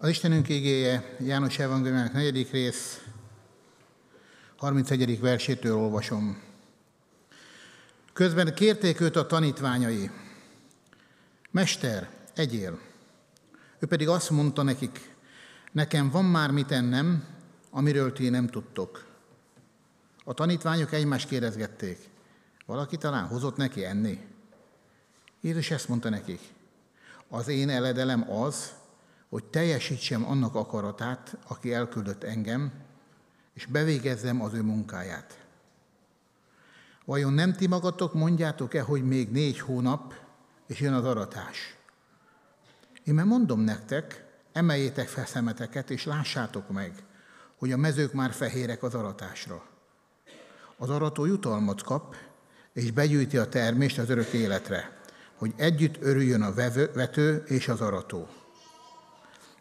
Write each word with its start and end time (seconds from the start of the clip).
Az 0.00 0.08
Istenünk 0.08 0.48
igéje 0.48 1.16
János 1.20 1.58
Evangéliumának 1.58 2.12
negyedik 2.12 2.50
rész, 2.50 3.02
31. 4.56 5.20
versétől 5.20 5.76
olvasom. 5.76 6.42
Közben 8.12 8.54
kérték 8.54 9.00
őt 9.00 9.16
a 9.16 9.26
tanítványai. 9.26 10.10
Mester, 11.50 12.10
egyél. 12.34 12.78
Ő 13.78 13.86
pedig 13.86 14.08
azt 14.08 14.30
mondta 14.30 14.62
nekik, 14.62 15.14
nekem 15.72 16.10
van 16.10 16.24
már 16.24 16.50
mit 16.50 16.70
ennem, 16.70 17.24
amiről 17.70 18.12
ti 18.12 18.28
nem 18.28 18.46
tudtok. 18.46 19.06
A 20.24 20.34
tanítványok 20.34 20.92
egymást 20.92 21.28
kérdezgették. 21.28 21.98
Valaki 22.66 22.96
talán 22.96 23.26
hozott 23.26 23.56
neki 23.56 23.84
enni? 23.84 24.26
Jézus 25.40 25.70
ezt 25.70 25.88
mondta 25.88 26.08
nekik. 26.08 26.40
Az 27.28 27.48
én 27.48 27.68
eledelem 27.68 28.30
az, 28.30 28.77
hogy 29.28 29.44
teljesítsem 29.44 30.26
annak 30.26 30.54
akaratát, 30.54 31.36
aki 31.46 31.72
elküldött 31.72 32.24
engem, 32.24 32.72
és 33.54 33.66
bevégezzem 33.66 34.42
az 34.42 34.54
ő 34.54 34.62
munkáját. 34.62 35.46
Vajon 37.04 37.32
nem 37.32 37.52
ti 37.52 37.66
magatok 37.66 38.14
mondjátok-e, 38.14 38.82
hogy 38.82 39.04
még 39.04 39.30
négy 39.30 39.60
hónap, 39.60 40.14
és 40.66 40.80
jön 40.80 40.92
az 40.92 41.04
aratás? 41.04 41.76
Én 43.04 43.14
már 43.14 43.26
mondom 43.26 43.60
nektek, 43.60 44.24
emeljétek 44.52 45.08
fel 45.08 45.26
szemeteket, 45.26 45.90
és 45.90 46.04
lássátok 46.04 46.70
meg, 46.70 46.92
hogy 47.58 47.72
a 47.72 47.76
mezők 47.76 48.12
már 48.12 48.32
fehérek 48.32 48.82
az 48.82 48.94
aratásra. 48.94 49.62
Az 50.76 50.90
arató 50.90 51.24
jutalmat 51.24 51.82
kap, 51.82 52.14
és 52.72 52.90
begyűjti 52.90 53.36
a 53.36 53.48
termést 53.48 53.98
az 53.98 54.10
örök 54.10 54.32
életre, 54.32 55.00
hogy 55.34 55.52
együtt 55.56 55.96
örüljön 56.00 56.42
a 56.42 56.54
vető 56.94 57.42
és 57.46 57.68
az 57.68 57.80
arató. 57.80 58.28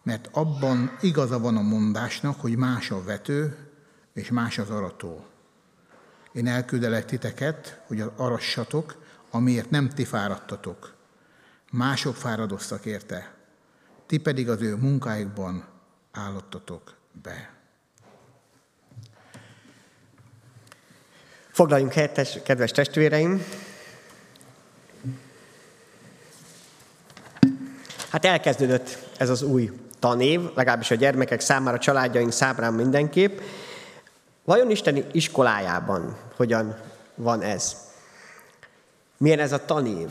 Mert 0.07 0.29
abban 0.31 0.97
igaza 1.01 1.39
van 1.39 1.57
a 1.57 1.61
mondásnak, 1.61 2.41
hogy 2.41 2.55
más 2.55 2.91
a 2.91 3.03
vető, 3.03 3.57
és 4.13 4.29
más 4.29 4.57
az 4.57 4.69
arató. 4.69 5.25
Én 6.31 6.47
elküldelek 6.47 7.05
titeket, 7.05 7.81
hogy 7.87 8.03
arassatok, 8.15 9.03
amiért 9.31 9.69
nem 9.69 9.89
ti 9.89 10.05
fáradtatok. 10.05 10.95
Mások 11.71 12.15
fáradoztak 12.15 12.85
érte, 12.85 13.33
ti 14.05 14.17
pedig 14.17 14.49
az 14.49 14.61
ő 14.61 14.75
munkáikban 14.75 15.65
állottatok 16.11 16.95
be. 17.23 17.53
Foglaljunk 21.51 21.93
helyet, 21.93 22.43
kedves 22.43 22.71
testvéreim! 22.71 23.43
Hát 28.09 28.25
elkezdődött 28.25 28.97
ez 29.17 29.29
az 29.29 29.41
új 29.41 29.86
tanév, 29.99 30.41
legalábbis 30.55 30.91
a 30.91 30.95
gyermekek 30.95 31.39
számára, 31.39 31.75
a 31.75 31.79
családjaink 31.79 32.31
számára 32.31 32.71
mindenképp. 32.71 33.39
Vajon 34.43 34.69
Isten 34.69 35.05
iskolájában 35.11 36.17
hogyan 36.35 36.75
van 37.15 37.41
ez? 37.41 37.75
Milyen 39.17 39.39
ez 39.39 39.51
a 39.51 39.65
tanév? 39.65 40.09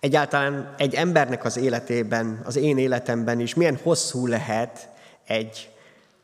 Egyáltalán 0.00 0.74
egy 0.78 0.94
embernek 0.94 1.44
az 1.44 1.56
életében, 1.56 2.40
az 2.44 2.56
én 2.56 2.78
életemben 2.78 3.40
is 3.40 3.54
milyen 3.54 3.78
hosszú 3.82 4.26
lehet 4.26 4.88
egy 5.26 5.70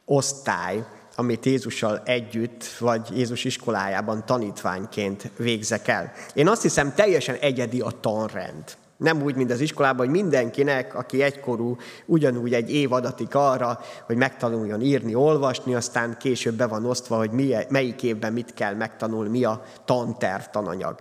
osztály, 0.04 0.84
amit 1.14 1.44
Jézussal 1.44 2.02
együtt, 2.04 2.64
vagy 2.78 3.16
Jézus 3.16 3.44
iskolájában 3.44 4.26
tanítványként 4.26 5.30
végzek 5.36 5.88
el. 5.88 6.12
Én 6.34 6.48
azt 6.48 6.62
hiszem, 6.62 6.94
teljesen 6.94 7.34
egyedi 7.34 7.80
a 7.80 8.00
tanrend. 8.00 8.64
Nem 8.98 9.22
úgy, 9.22 9.34
mint 9.34 9.50
az 9.50 9.60
iskolában, 9.60 10.06
hogy 10.06 10.14
mindenkinek, 10.14 10.94
aki 10.94 11.22
egykorú, 11.22 11.76
ugyanúgy 12.06 12.54
egy 12.54 12.72
év 12.74 12.92
adatik 12.92 13.34
arra, 13.34 13.80
hogy 14.06 14.16
megtanuljon 14.16 14.80
írni, 14.80 15.14
olvasni, 15.14 15.74
aztán 15.74 16.16
később 16.18 16.54
be 16.54 16.66
van 16.66 16.84
osztva, 16.84 17.16
hogy 17.16 17.30
melyik 17.68 18.02
évben 18.02 18.32
mit 18.32 18.54
kell 18.54 18.74
megtanulni, 18.74 19.28
mi 19.28 19.44
a 19.44 19.62
tanterv, 19.84 20.42
tananyag. 20.42 20.98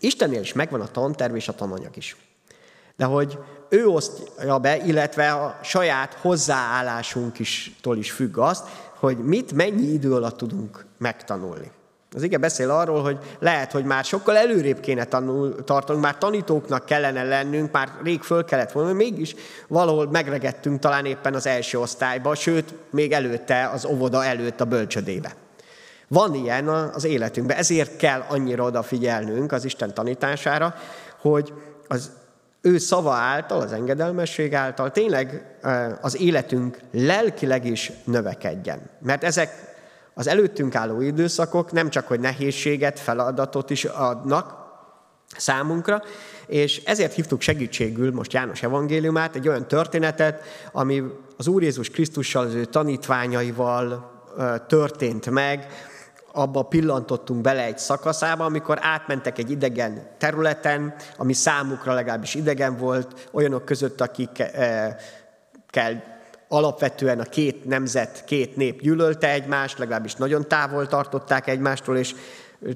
Istennél 0.00 0.40
is 0.40 0.52
megvan 0.52 0.80
a 0.80 0.86
tanterv 0.86 1.34
és 1.34 1.48
a 1.48 1.54
tananyag 1.54 1.96
is. 1.96 2.16
De 2.96 3.04
hogy 3.04 3.38
ő 3.68 3.86
osztja 3.86 4.58
be, 4.58 4.76
illetve 4.84 5.32
a 5.32 5.58
saját 5.62 6.14
hozzáállásunk 6.14 7.38
is, 7.38 7.76
is 7.94 8.10
függ 8.10 8.38
azt, 8.38 8.68
hogy 8.98 9.18
mit, 9.18 9.52
mennyi 9.52 9.86
idő 9.86 10.14
alatt 10.14 10.36
tudunk 10.36 10.86
megtanulni. 10.98 11.70
Az 12.14 12.22
ige 12.22 12.38
beszél 12.38 12.70
arról, 12.70 13.02
hogy 13.02 13.18
lehet, 13.38 13.72
hogy 13.72 13.84
már 13.84 14.04
sokkal 14.04 14.36
előrébb 14.36 14.80
kéne 14.80 15.04
tanul, 15.04 15.64
tartanunk, 15.64 16.04
már 16.04 16.18
tanítóknak 16.18 16.84
kellene 16.84 17.22
lennünk, 17.22 17.72
már 17.72 17.88
rég 18.02 18.22
föl 18.22 18.44
kellett 18.44 18.72
volna, 18.72 18.92
mégis 18.92 19.34
valahol 19.68 20.10
megregettünk 20.10 20.80
talán 20.80 21.04
éppen 21.04 21.34
az 21.34 21.46
első 21.46 21.78
osztályba, 21.78 22.34
sőt, 22.34 22.74
még 22.90 23.12
előtte, 23.12 23.68
az 23.68 23.84
óvoda 23.84 24.24
előtt 24.24 24.60
a 24.60 24.64
bölcsödébe. 24.64 25.34
Van 26.08 26.34
ilyen 26.34 26.68
az 26.68 27.04
életünkben, 27.04 27.56
ezért 27.56 27.96
kell 27.96 28.24
annyira 28.28 28.64
odafigyelnünk 28.64 29.52
az 29.52 29.64
Isten 29.64 29.94
tanítására, 29.94 30.74
hogy 31.20 31.52
az 31.88 32.10
ő 32.60 32.78
szava 32.78 33.12
által, 33.12 33.60
az 33.60 33.72
engedelmesség 33.72 34.54
által 34.54 34.90
tényleg 34.90 35.56
az 36.00 36.20
életünk 36.20 36.78
lelkileg 36.92 37.64
is 37.64 37.92
növekedjen. 38.04 38.80
Mert 39.00 39.24
ezek 39.24 39.75
az 40.18 40.26
előttünk 40.26 40.74
álló 40.74 41.00
időszakok 41.00 41.72
nem 41.72 41.90
csak, 41.90 42.06
hogy 42.06 42.20
nehézséget, 42.20 42.98
feladatot 43.00 43.70
is 43.70 43.84
adnak 43.84 44.54
számunkra, 45.36 46.02
és 46.46 46.82
ezért 46.84 47.12
hívtuk 47.12 47.40
segítségül 47.40 48.12
most 48.12 48.32
János 48.32 48.62
evangéliumát, 48.62 49.36
egy 49.36 49.48
olyan 49.48 49.68
történetet, 49.68 50.42
ami 50.72 51.02
az 51.36 51.46
Úr 51.46 51.62
Jézus 51.62 51.90
Krisztussal, 51.90 52.44
az 52.44 52.54
ő 52.54 52.64
tanítványaival 52.64 54.10
történt 54.66 55.30
meg, 55.30 55.66
abba 56.32 56.62
pillantottunk 56.62 57.40
bele 57.40 57.64
egy 57.64 57.78
szakaszába, 57.78 58.44
amikor 58.44 58.78
átmentek 58.80 59.38
egy 59.38 59.50
idegen 59.50 60.08
területen, 60.18 60.94
ami 61.16 61.32
számukra 61.32 61.94
legalábbis 61.94 62.34
idegen 62.34 62.76
volt, 62.76 63.28
olyanok 63.32 63.64
között, 63.64 64.00
akikkel 64.00 64.96
alapvetően 66.48 67.20
a 67.20 67.24
két 67.24 67.64
nemzet, 67.64 68.24
két 68.24 68.56
nép 68.56 68.80
gyűlölte 68.80 69.30
egymást, 69.30 69.78
legalábbis 69.78 70.14
nagyon 70.14 70.48
távol 70.48 70.86
tartották 70.86 71.46
egymástól, 71.46 71.96
és 71.96 72.14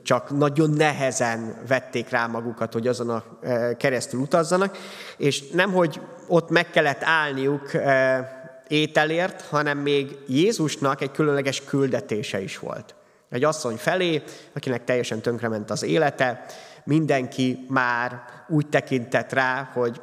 csak 0.03 0.31
nagyon 0.31 0.71
nehezen 0.71 1.57
vették 1.69 2.09
rá 2.09 2.27
magukat, 2.27 2.73
hogy 2.73 2.87
azon 2.87 3.11
a 3.11 3.25
e, 3.43 3.77
keresztül 3.77 4.21
utazzanak, 4.21 4.79
és 5.17 5.49
nem, 5.49 5.73
hogy 5.73 6.01
ott 6.27 6.51
meg 6.51 6.71
kellett 6.71 7.03
állniuk 7.03 7.75
e, 7.75 8.39
ételért, 8.69 9.43
hanem 9.43 9.79
még 9.79 10.19
Jézusnak 10.27 11.01
egy 11.01 11.11
különleges 11.11 11.65
küldetése 11.65 12.41
is 12.41 12.59
volt. 12.59 12.95
Egy 13.31 13.45
asszony 13.45 13.77
felé, 13.77 14.23
akinek 14.53 14.85
teljesen 14.85 15.21
tönkrement 15.21 15.71
az 15.71 15.83
élete, 15.83 16.45
mindenki 16.85 17.65
már 17.69 18.23
úgy 18.49 18.69
tekintett 18.69 19.33
rá, 19.33 19.71
hogy 19.73 20.01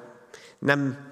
nem 0.60 1.06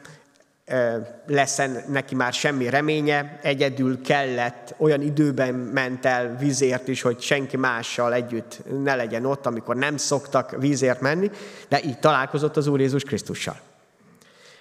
lesz 1.27 1.61
neki 1.87 2.15
már 2.15 2.33
semmi 2.33 2.69
reménye, 2.69 3.39
egyedül 3.41 4.01
kellett, 4.01 4.75
olyan 4.77 5.01
időben 5.01 5.53
ment 5.53 6.05
el 6.05 6.35
vízért 6.37 6.87
is, 6.87 7.01
hogy 7.01 7.21
senki 7.21 7.57
mással 7.57 8.13
együtt 8.13 8.61
ne 8.83 8.95
legyen 8.95 9.25
ott, 9.25 9.45
amikor 9.45 9.75
nem 9.75 9.97
szoktak 9.97 10.55
vízért 10.59 11.01
menni, 11.01 11.31
de 11.69 11.83
így 11.83 11.99
találkozott 11.99 12.57
az 12.57 12.67
Úr 12.67 12.79
Jézus 12.79 13.03
Krisztussal. 13.03 13.59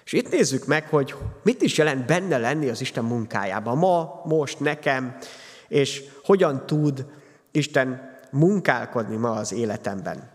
És 0.05 0.13
itt 0.13 0.31
nézzük 0.31 0.65
meg, 0.65 0.89
hogy 0.89 1.15
mit 1.43 1.61
is 1.61 1.77
jelent 1.77 2.05
benne 2.05 2.37
lenni 2.37 2.69
az 2.69 2.81
Isten 2.81 3.03
munkájában, 3.03 3.77
ma, 3.77 4.21
most, 4.25 4.59
nekem, 4.59 5.17
és 5.67 6.03
hogyan 6.23 6.65
tud 6.65 7.05
Isten 7.51 8.19
munkálkodni 8.31 9.15
ma 9.15 9.31
az 9.31 9.53
életemben. 9.53 10.29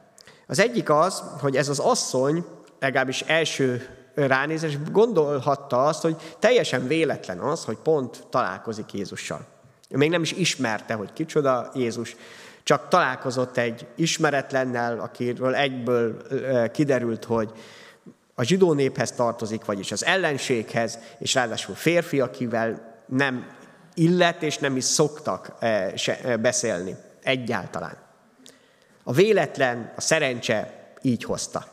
Az 0.47 0.59
egyik 0.59 0.91
az, 0.91 1.23
hogy 1.41 1.57
ez 1.57 1.69
az 1.69 1.79
asszony, 1.79 2.45
legalábbis 2.81 3.21
első 3.21 4.00
ránéz, 4.27 4.63
és 4.63 4.79
gondolhatta 4.91 5.85
azt, 5.85 6.03
hogy 6.03 6.17
teljesen 6.39 6.87
véletlen 6.87 7.39
az, 7.39 7.65
hogy 7.65 7.77
pont 7.77 8.27
találkozik 8.31 8.93
Jézussal. 8.93 9.47
Ő 9.89 9.97
még 9.97 10.11
nem 10.11 10.23
is 10.23 10.33
ismerte, 10.33 10.95
hogy 10.95 11.13
kicsoda 11.13 11.71
Jézus, 11.75 12.17
csak 12.63 12.89
találkozott 12.89 13.57
egy 13.57 13.87
ismeretlennel, 13.97 15.01
akiről 15.01 15.55
egyből 15.55 16.23
kiderült, 16.71 17.25
hogy 17.25 17.53
a 18.35 18.43
zsidó 18.43 18.73
néphez 18.73 19.13
tartozik, 19.13 19.65
vagyis 19.65 19.93
az 19.93 20.05
ellenséghez, 20.05 20.99
és 21.19 21.35
ráadásul 21.35 21.75
férfi, 21.75 22.21
akivel 22.21 22.95
nem 23.07 23.47
illet, 23.95 24.43
és 24.43 24.59
nem 24.59 24.77
is 24.77 24.85
szoktak 24.85 25.55
beszélni 26.41 26.97
egyáltalán. 27.23 27.97
A 29.05 29.13
véletlen, 29.13 29.93
a 29.97 30.01
szerencse 30.01 30.89
így 31.03 31.25
hozta. 31.25 31.65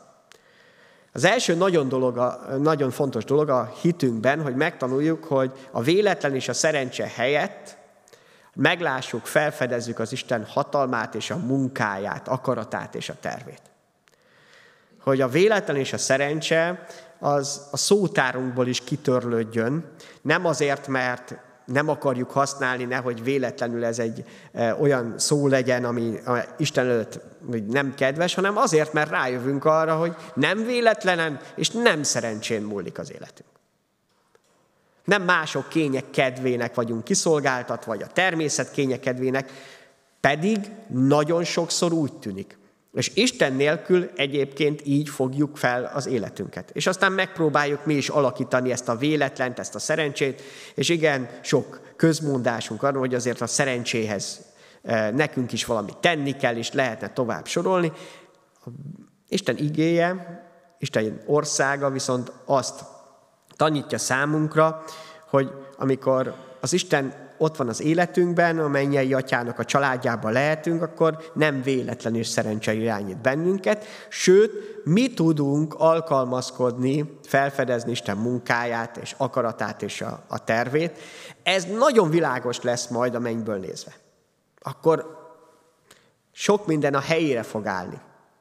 Az 1.18 1.25
első 1.25 1.56
nagyon, 1.56 1.90
dolog, 1.90 2.40
nagyon 2.60 2.92
fontos 2.92 3.24
dolog 3.24 3.50
a 3.50 3.74
hitünkben, 3.81 4.42
hogy 4.42 4.56
megtanuljuk, 4.56 5.24
hogy 5.24 5.52
a 5.72 5.81
véletlen 5.81 6.36
és 6.36 6.48
a 6.48 6.54
szerencse 6.54 7.12
helyett 7.16 7.78
meglássuk, 8.54 9.25
felfedezzük 9.25 10.00
az 10.00 10.12
Isten 10.12 10.46
hatalmát 10.46 11.16
és 11.16 11.31
a 11.31 11.38
munkáját, 11.38 12.28
akaratát 12.28 12.96
és 12.96 13.10
a 13.10 13.16
tervét. 13.19 13.62
Hogy 15.02 15.22
a 15.22 15.28
véletlen 15.28 15.75
és 15.75 15.94
a 15.94 15.98
szerencse 15.98 16.86
az 17.19 17.68
a 17.72 17.78
szótárunkból 17.78 18.68
is 18.68 18.84
kitörlődjön, 18.84 19.92
nem 20.22 20.46
azért, 20.46 20.88
mert 20.88 21.38
nem 21.68 21.90
akarjuk 21.90 22.31
használni, 22.31 22.84
nehogy 22.84 23.24
véletlenül 23.24 23.86
ez 23.86 24.00
egy 24.00 24.24
e, 24.54 24.75
olyan 24.75 25.14
szó 25.18 25.48
legyen, 25.48 25.86
ami 25.86 26.19
Isten 26.58 26.86
előtt 26.86 27.19
nem 27.68 27.94
kedves, 27.96 28.34
hanem 28.34 28.58
azért, 28.58 28.94
mert 28.94 29.10
rájövünk 29.10 29.66
arra, 29.66 29.96
hogy 29.96 30.16
nem 30.34 30.66
véletlenen 30.66 31.40
és 31.56 31.69
nem 31.69 32.04
szerencsén 32.04 32.62
múlik 32.62 33.00
az 33.00 33.12
életünk. 33.12 33.50
Nem 35.04 35.22
mások 35.22 35.69
kények 35.69 36.10
kedvének 36.10 36.75
vagyunk 36.75 37.04
kiszolgáltatva, 37.04 37.92
vagy 37.92 38.02
a 38.02 38.08
természet 38.14 38.72
kények 38.72 39.00
kedvének, 39.00 39.52
pedig 40.19 40.58
nagyon 40.88 41.44
sokszor 41.44 41.94
úgy 41.94 42.14
tűnik. 42.14 42.58
És 42.97 43.11
Isten 43.13 43.53
nélkül 43.53 44.09
egyébként 44.15 44.81
így 44.85 45.09
fogjuk 45.09 45.57
fel 45.57 45.91
az 45.94 46.07
életünket. 46.07 46.69
És 46.73 46.88
aztán 46.88 47.11
megpróbáljuk 47.11 47.85
mi 47.85 47.94
is 47.94 48.09
alakítani 48.09 48.71
ezt 48.71 48.89
a 48.89 48.95
véletlent, 48.95 49.59
ezt 49.59 49.75
a 49.75 49.79
szerencsét, 49.79 50.41
és 50.75 50.89
igen, 50.89 51.29
sok 51.41 51.81
közmondásunk 51.95 52.83
arról, 52.83 52.99
hogy 52.99 53.13
azért 53.13 53.41
a 53.41 53.47
szerencséhez 53.47 54.41
e, 54.83 55.11
nekünk 55.11 55.53
is 55.53 55.65
valamit 55.65 55.97
tenni 55.97 56.31
kell, 56.31 56.55
és 56.55 56.71
lehetne 56.71 57.09
tovább 57.09 57.47
sorolni. 57.47 57.91
Isten 59.27 59.57
igéje, 59.57 60.41
Isten 60.79 61.21
országa 61.25 61.89
viszont 61.89 62.31
azt 62.45 62.83
tanítja 63.55 63.97
számunkra, 63.97 64.83
hogy 65.29 65.51
amikor 65.75 66.35
az 66.61 66.73
Isten 66.73 67.26
ott 67.38 67.56
van 67.56 67.68
az 67.68 67.81
életünkben, 67.81 68.60
a 68.60 68.68
mennyei 68.68 69.13
atyának 69.13 69.60
a 69.60 69.66
családjában 69.66 70.31
lehetünk, 70.31 70.81
akkor 70.81 71.31
nem 71.34 71.62
véletlenül 71.62 72.24
szerencse 72.24 72.74
irányít 72.74 73.22
bennünket, 73.22 73.86
sőt, 74.10 74.51
mi 74.84 75.13
tudunk 75.13 75.74
alkalmazkodni, 75.74 77.19
felfedezni 77.24 77.92
Isten 77.92 78.18
munkáját 78.18 78.98
és 78.98 79.13
akaratát 79.18 79.81
és 79.81 80.01
a, 80.01 80.24
a 80.28 80.44
tervét. 80.44 80.98
Ez 81.44 81.63
nagyon 81.63 82.10
világos 82.10 82.62
lesz 82.62 82.88
majd 82.88 83.16
a 83.16 83.19
mennyből 83.19 83.57
nézve. 83.57 83.92
Akkor 84.62 85.18
sok 86.31 86.68
minden 86.68 86.94
a 86.94 87.00
helyére 87.00 87.44
fog 87.44 87.66
állni. 87.66 88.00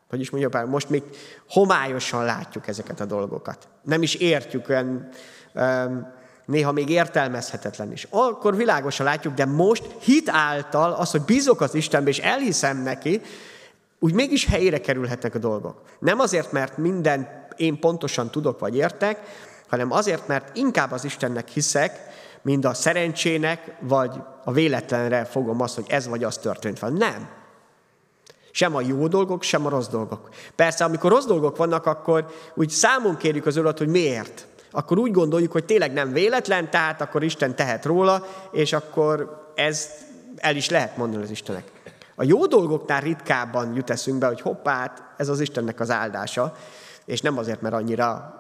Hogy 0.09 0.21
is 0.21 0.31
mondjuk, 0.31 0.67
most 0.67 0.89
még 0.89 1.03
homályosan 1.49 2.25
látjuk 2.25 2.69
ezeket 2.69 3.01
a 3.01 3.05
dolgokat. 3.05 3.69
Nem 3.83 4.03
is 4.03 4.15
értjük 4.15 4.69
olyan 4.69 5.09
um, 5.55 6.15
néha 6.47 6.73
még 6.73 6.89
értelmezhetetlen 6.89 7.93
is. 7.93 8.07
Akkor 8.11 8.57
világosan 8.57 9.07
látjuk, 9.07 9.35
de 9.35 9.45
most 9.45 9.85
hit 10.01 10.29
által 10.29 10.93
az, 10.93 11.11
hogy 11.11 11.23
bízok 11.23 11.61
az 11.61 11.75
Istenbe, 11.75 12.11
és 12.11 12.19
elhiszem 12.19 12.83
neki, 12.83 13.21
úgy 13.99 14.13
mégis 14.13 14.47
helyére 14.47 14.81
kerülhetnek 14.81 15.35
a 15.35 15.39
dolgok. 15.39 15.81
Nem 15.99 16.19
azért, 16.19 16.53
mert 16.53 16.77
minden 16.77 17.47
én 17.57 17.81
pontosan 17.81 18.31
tudok 18.31 18.59
vagy 18.59 18.77
értek, 18.77 19.19
hanem 19.69 19.93
azért, 19.93 20.27
mert 20.27 20.57
inkább 20.57 20.93
az 20.93 21.05
Istennek 21.05 21.49
hiszek, 21.49 22.01
mint 22.43 22.65
a 22.65 22.75
szerencsének, 22.75 23.77
vagy 23.81 24.11
a 24.45 24.53
véletlenre 24.53 25.25
fogom 25.25 25.61
azt, 25.61 25.75
hogy 25.75 25.85
ez 25.89 26.09
vagy 26.09 26.25
az 26.25 26.39
történt 26.39 26.79
van. 26.79 26.93
Nem. 26.93 27.29
Sem 28.51 28.75
a 28.75 28.81
jó 28.81 29.07
dolgok, 29.07 29.43
sem 29.43 29.67
a 29.67 29.69
rossz 29.69 29.89
dolgok. 29.89 30.29
Persze, 30.55 30.85
amikor 30.85 31.11
rossz 31.11 31.25
dolgok 31.25 31.57
vannak, 31.57 31.87
akkor 31.87 32.27
úgy 32.55 32.71
számon 32.71 33.17
kérjük 33.17 33.47
az 33.47 33.57
Urat, 33.57 33.79
hogy 33.79 33.89
miért 33.89 34.47
akkor 34.71 34.99
úgy 34.99 35.11
gondoljuk, 35.11 35.53
hogy 35.53 35.65
tényleg 35.65 35.93
nem 35.93 36.13
véletlen, 36.13 36.71
tehát 36.71 37.01
akkor 37.01 37.23
Isten 37.23 37.57
tehet 37.57 37.85
róla, 37.85 38.27
és 38.53 38.73
akkor 38.73 39.45
ez 39.55 39.91
el 40.37 40.57
is 40.57 40.71
lehet 40.71 40.97
mondani 40.97 41.23
az 41.23 41.31
Istenek. 41.31 41.71
A 42.15 42.25
jó 42.25 42.47
dolgoknál 42.47 43.01
ritkábban 43.01 43.75
jut 43.75 43.91
eszünkbe, 43.91 44.27
hogy 44.27 44.41
hoppát, 44.41 45.03
ez 45.17 45.29
az 45.29 45.41
Istennek 45.41 45.81
az 45.81 45.91
áldása, 45.91 46.53
és 47.05 47.21
nem 47.21 47.39
azért, 47.39 47.61
mert 47.61 47.75
annyira 47.75 48.35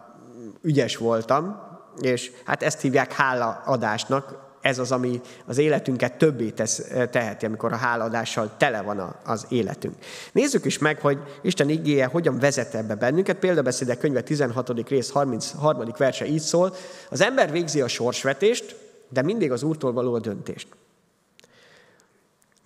ügyes 0.62 0.96
voltam, 0.96 1.62
és 2.00 2.30
hát 2.44 2.62
ezt 2.62 2.80
hívják 2.80 3.12
hálaadásnak, 3.12 4.45
ez 4.66 4.78
az, 4.78 4.92
ami 4.92 5.20
az 5.44 5.58
életünket 5.58 6.18
többé 6.18 6.50
tesz, 6.50 6.82
teheti, 7.10 7.46
amikor 7.46 7.72
a 7.72 7.76
háladással 7.76 8.50
tele 8.56 8.82
van 8.82 9.16
az 9.24 9.46
életünk. 9.48 9.94
Nézzük 10.32 10.64
is 10.64 10.78
meg, 10.78 11.00
hogy 11.00 11.18
Isten 11.42 11.68
igéje 11.68 12.06
hogyan 12.06 12.38
vezet 12.38 12.74
ebbe 12.74 12.94
bennünket. 12.94 13.38
Példabeszédek 13.38 13.98
könyve 13.98 14.20
16. 14.20 14.88
rész 14.88 15.10
33. 15.10 15.92
verse 15.98 16.26
így 16.26 16.40
szól. 16.40 16.74
Az 17.10 17.20
ember 17.20 17.50
végzi 17.50 17.80
a 17.80 17.88
sorsvetést, 17.88 18.76
de 19.08 19.22
mindig 19.22 19.52
az 19.52 19.62
Úrtól 19.62 19.92
való 19.92 20.14
a 20.14 20.20
döntést. 20.20 20.68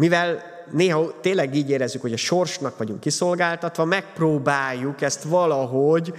Mivel 0.01 0.43
néha 0.71 1.21
tényleg 1.21 1.55
így 1.55 1.71
érezzük, 1.71 2.01
hogy 2.01 2.13
a 2.13 2.17
sorsnak 2.17 2.79
vagyunk 2.79 3.01
kiszolgáltatva, 3.01 3.85
megpróbáljuk 3.85 5.01
ezt 5.01 5.23
valahogy 5.23 6.15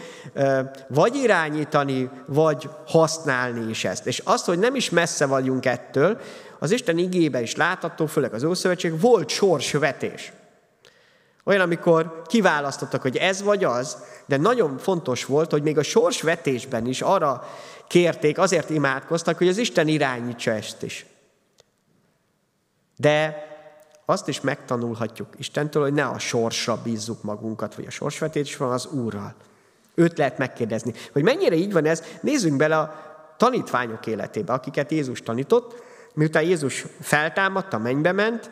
vagy 0.88 1.16
irányítani, 1.16 2.10
vagy 2.26 2.70
használni 2.88 3.70
is 3.70 3.86
ezt. 3.86 4.08
És 4.08 4.22
azt, 4.24 4.46
hogy 4.46 4.60
nem 4.60 4.76
is 4.76 4.90
messze 4.90 5.26
vagyunk 5.26 5.66
ettől, 5.66 6.20
az 6.60 6.72
Isten 6.72 6.98
igébe 6.98 7.42
is 7.42 7.56
látható, 7.56 8.06
főleg 8.06 8.34
az 8.34 8.44
Ószövetség, 8.44 9.00
volt 9.00 9.30
sorsvetés. 9.30 10.32
Olyan, 11.44 11.62
amikor 11.62 12.22
kiválasztottak, 12.26 13.02
hogy 13.02 13.18
ez 13.18 13.42
vagy 13.42 13.64
az, 13.64 13.98
de 14.26 14.38
nagyon 14.38 14.78
fontos 14.78 15.26
volt, 15.26 15.52
hogy 15.52 15.64
még 15.64 15.78
a 15.78 15.84
sorsvetésben 15.84 16.88
is 16.88 17.02
arra 17.02 17.50
kérték, 17.88 18.38
azért 18.38 18.70
imádkoztak, 18.70 19.38
hogy 19.38 19.48
az 19.48 19.58
Isten 19.58 19.88
irányítsa 19.88 20.52
ezt 20.52 20.84
is. 20.84 21.06
De 22.98 23.50
azt 24.12 24.28
is 24.28 24.42
megtanulhatjuk 24.42 25.28
Istentől, 25.38 25.84
hogy 25.84 25.94
ne 25.94 26.06
a 26.06 26.20
sorsra 26.20 26.82
bízzuk 26.84 27.24
magunkat, 27.24 27.76
vagy 27.76 27.86
a 27.86 27.92
sorsvetésre, 27.92 28.68
az 28.68 28.86
Úrral. 28.86 29.34
Őt 29.96 30.18
lehet 30.18 30.38
megkérdezni. 30.38 30.94
Hogy 31.12 31.24
mennyire 31.24 31.56
így 31.56 31.74
van 31.74 31.86
ez, 31.86 32.04
nézzünk 32.22 32.58
bele 32.58 32.78
a 32.78 32.96
tanítványok 33.38 34.08
életébe, 34.08 34.54
akiket 34.54 34.92
Jézus 34.92 35.22
tanított. 35.22 35.84
Miután 36.14 36.44
Jézus 36.44 36.86
feltámadta, 37.00 37.78
mennybe 37.78 38.12
ment, 38.12 38.52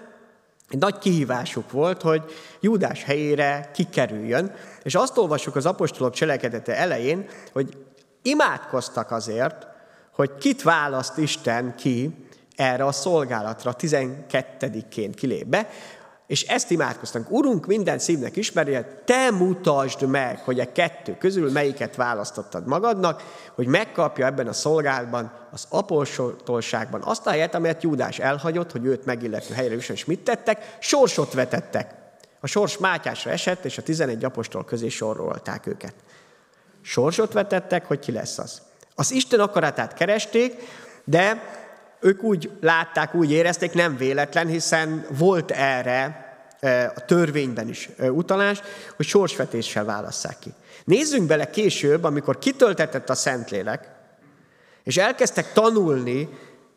egy 0.69 0.79
nagy 0.79 0.97
kihívásuk 0.97 1.71
volt, 1.71 2.01
hogy 2.01 2.23
Júdás 2.59 3.03
helyére 3.03 3.69
kikerüljön, 3.73 4.53
és 4.83 4.95
azt 4.95 5.17
olvassuk 5.17 5.55
az 5.55 5.65
apostolok 5.65 6.13
cselekedete 6.13 6.77
elején, 6.77 7.25
hogy 7.51 7.77
imádkoztak 8.21 9.11
azért, 9.11 9.67
hogy 10.13 10.37
kit 10.37 10.61
választ 10.61 11.17
Isten 11.17 11.75
ki 11.75 12.27
erre 12.59 12.85
a 12.85 12.91
szolgálatra 12.91 13.75
12-ként 13.77 15.13
kilép 15.15 15.45
be, 15.45 15.69
és 16.27 16.43
ezt 16.43 16.71
imádkoztunk. 16.71 17.31
Urunk, 17.31 17.65
minden 17.65 17.99
szívnek 17.99 18.35
ismerje, 18.35 19.01
te 19.05 19.31
mutasd 19.31 20.07
meg, 20.07 20.39
hogy 20.39 20.59
a 20.59 20.71
kettő 20.71 21.17
közül 21.17 21.51
melyiket 21.51 21.95
választottad 21.95 22.67
magadnak, 22.67 23.23
hogy 23.55 23.67
megkapja 23.67 24.25
ebben 24.25 24.47
a 24.47 24.53
szolgálatban, 24.53 25.31
az 25.51 25.65
apostolságban 25.69 27.01
azt 27.03 27.27
a 27.27 27.29
helyet, 27.29 27.55
amelyet 27.55 27.83
Júdás 27.83 28.19
elhagyott, 28.19 28.71
hogy 28.71 28.85
őt 28.85 29.05
megillető 29.05 29.53
helyre 29.53 29.75
is, 29.75 29.89
és 29.89 30.05
mit 30.05 30.23
tettek? 30.23 30.77
Sorsot 30.79 31.33
vetettek. 31.33 31.95
A 32.39 32.47
sors 32.47 32.77
Mátyásra 32.77 33.31
esett, 33.31 33.65
és 33.65 33.77
a 33.77 33.81
11 33.81 34.23
apostol 34.23 34.65
közé 34.65 34.89
sorolták 34.89 35.67
őket. 35.67 35.93
Sorsot 36.81 37.33
vetettek, 37.33 37.85
hogy 37.85 37.99
ki 37.99 38.11
lesz 38.11 38.37
az. 38.37 38.61
Az 38.95 39.11
Isten 39.11 39.39
akaratát 39.39 39.93
keresték, 39.93 40.53
de 41.03 41.57
ők 41.99 42.23
úgy 42.23 42.51
látták, 42.61 43.15
úgy 43.15 43.31
érezték, 43.31 43.73
nem 43.73 43.97
véletlen, 43.97 44.47
hiszen 44.47 45.05
volt 45.17 45.51
erre 45.51 46.27
a 46.95 47.05
törvényben 47.05 47.69
is 47.69 47.89
utalás, 47.99 48.61
hogy 48.95 49.05
sorsvetéssel 49.05 49.85
válasszák 49.85 50.39
ki. 50.39 50.53
Nézzünk 50.83 51.27
bele 51.27 51.49
később, 51.49 52.03
amikor 52.03 52.39
kitöltetett 52.39 53.09
a 53.09 53.15
Szentlélek, 53.15 53.89
és 54.83 54.97
elkezdtek 54.97 55.53
tanulni 55.53 56.29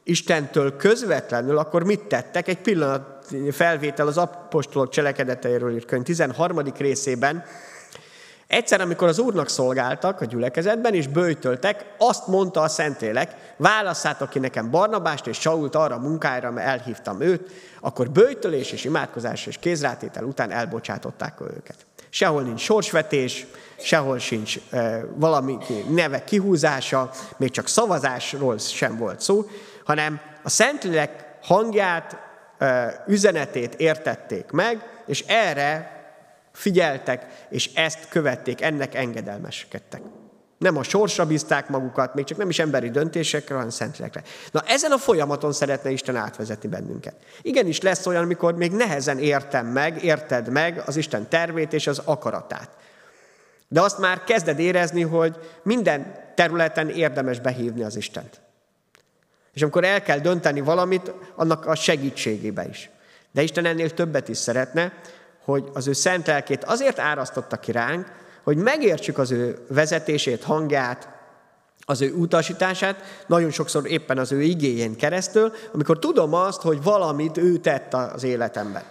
Istentől 0.05 0.77
közvetlenül, 0.77 1.59
akkor 1.59 1.85
mit 1.85 2.01
tettek? 2.01 2.49
Egy 2.49 2.59
pillanat 2.59 3.27
felvétel 3.51 4.07
az 4.07 4.19
apostolok 4.19 4.91
cselekedeteiről 4.91 5.75
írt 5.75 5.85
könyv 5.85 6.03
13. 6.03 6.63
részében, 6.79 7.45
Egyszer, 8.53 8.81
amikor 8.81 9.09
az 9.09 9.19
Úrnak 9.19 9.49
szolgáltak 9.49 10.21
a 10.21 10.25
gyülekezetben, 10.25 10.95
és 10.95 11.07
bőjtöltek, 11.07 11.85
azt 11.99 12.27
mondta 12.27 12.61
a 12.61 12.69
Szentlélek, 12.69 13.55
válasszátok 13.57 14.31
ki 14.31 14.39
nekem 14.39 14.71
Barnabást 14.71 15.27
és 15.27 15.41
Sault 15.41 15.75
arra 15.75 15.95
a 15.95 15.99
munkára, 15.99 16.51
mert 16.51 16.67
elhívtam 16.67 17.21
őt, 17.21 17.51
akkor 17.81 18.11
bőjtölés 18.11 18.73
és 18.73 18.85
imádkozás 18.85 19.47
és 19.47 19.59
kézrátétel 19.59 20.25
után 20.25 20.51
elbocsátották 20.51 21.41
őket. 21.41 21.77
Sehol 22.11 22.43
nincs 22.43 22.61
sorsvetés, 22.61 23.47
sehol 23.79 24.19
sincs 24.19 24.59
e, 24.71 25.05
valami 25.15 25.59
neve 25.89 26.25
kihúzása, 26.25 27.11
még 27.37 27.51
csak 27.51 27.69
szavazásról 27.69 28.59
sem 28.59 28.97
volt 28.97 29.21
szó, 29.21 29.45
hanem 29.85 30.21
a 30.43 30.51
Szentlélek 30.51 31.39
hangját, 31.43 32.17
e, 32.59 33.05
üzenetét 33.07 33.75
értették 33.75 34.51
meg, 34.51 34.87
és 35.07 35.25
erre 35.27 36.02
figyeltek, 36.53 37.47
és 37.51 37.71
ezt 37.75 38.09
követték, 38.09 38.61
ennek 38.61 38.95
engedelmeskedtek. 38.95 40.03
Nem 40.59 40.77
a 40.77 40.83
sorsra 40.83 41.27
bízták 41.27 41.69
magukat, 41.69 42.15
még 42.15 42.25
csak 42.25 42.39
nem 42.39 42.49
is 42.49 42.59
emberi 42.59 42.91
döntésekre, 42.91 43.55
hanem 43.55 43.71
szentlélekre. 43.71 44.23
Na 44.51 44.63
ezen 44.67 44.91
a 44.91 44.99
folyamaton 44.99 45.53
szeretne 45.53 45.91
Isten 45.91 46.17
átvezetni 46.17 46.69
bennünket. 46.69 47.15
Igenis 47.43 47.81
lesz 47.81 48.07
olyan, 48.07 48.23
amikor 48.23 48.55
még 48.55 48.73
nehezen 48.73 49.19
értem 49.19 49.67
meg, 49.67 50.03
érted 50.03 50.49
meg 50.49 50.83
az 50.87 50.97
Isten 50.97 51.29
tervét 51.29 51.73
és 51.73 51.87
az 51.87 52.03
akaratát. 52.05 52.69
De 53.69 53.81
azt 53.81 53.99
már 53.99 54.25
kezded 54.25 54.59
érezni, 54.59 55.03
hogy 55.03 55.37
minden 55.63 56.15
területen 56.35 56.89
érdemes 56.89 57.41
behívni 57.41 57.83
az 57.83 57.97
Istent. 57.97 58.41
És 59.53 59.63
amikor 59.63 59.85
el 59.85 60.03
kell 60.03 60.19
dönteni 60.19 60.61
valamit, 60.61 61.13
annak 61.35 61.67
a 61.67 61.75
segítségébe 61.75 62.69
is. 62.69 62.91
De 63.31 63.43
Isten 63.43 63.65
ennél 63.65 63.91
többet 63.91 64.29
is 64.29 64.37
szeretne, 64.37 64.93
hogy 65.45 65.71
az 65.73 65.87
ő 65.87 65.93
szent 65.93 66.27
lelkét 66.27 66.65
azért 66.65 66.99
árasztotta 66.99 67.57
ki 67.57 67.73
ránk, 67.73 68.07
hogy 68.43 68.57
megértsük 68.57 69.19
az 69.19 69.31
ő 69.31 69.59
vezetését, 69.69 70.43
hangját, 70.43 71.09
az 71.85 72.01
ő 72.01 72.13
utasítását, 72.13 73.25
nagyon 73.27 73.51
sokszor 73.51 73.91
éppen 73.91 74.19
az 74.19 74.33
ő 74.33 74.43
igényén 74.43 74.97
keresztül, 74.97 75.53
amikor 75.73 75.99
tudom 75.99 76.35
azt, 76.35 76.61
hogy 76.61 76.83
valamit 76.83 77.37
ő 77.37 77.57
tett 77.57 77.95
az 77.95 78.23
életemben. 78.23 78.83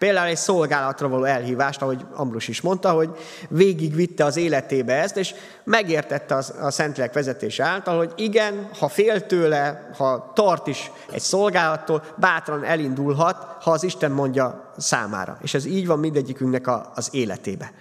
Például 0.00 0.28
egy 0.28 0.36
szolgálatra 0.36 1.08
való 1.08 1.24
elhívást, 1.24 1.82
ahogy 1.82 2.04
Ambrus 2.14 2.48
is 2.48 2.60
mondta, 2.60 2.90
hogy 2.90 3.10
végigvitte 3.48 4.24
az 4.24 4.36
életébe 4.36 4.94
ezt, 4.94 5.16
és 5.16 5.34
megértette 5.64 6.34
a 6.60 6.70
Szentlélek 6.70 7.12
vezetése 7.12 7.64
által, 7.64 7.96
hogy 7.96 8.12
igen, 8.16 8.70
ha 8.78 8.88
fél 8.88 9.26
tőle, 9.26 9.90
ha 9.96 10.32
tart 10.34 10.66
is 10.66 10.90
egy 11.12 11.20
szolgálattól, 11.20 12.04
bátran 12.16 12.64
elindulhat, 12.64 13.36
ha 13.62 13.70
az 13.70 13.82
Isten 13.82 14.10
mondja 14.10 14.72
számára. 14.78 15.38
És 15.42 15.54
ez 15.54 15.64
így 15.64 15.86
van 15.86 15.98
mindegyikünknek 15.98 16.66
a, 16.66 16.90
az 16.94 17.08
életébe. 17.12 17.72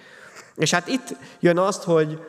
És 0.56 0.72
hát 0.72 0.88
itt 0.88 1.16
jön 1.40 1.58
azt, 1.58 1.84
hogy 1.84 2.20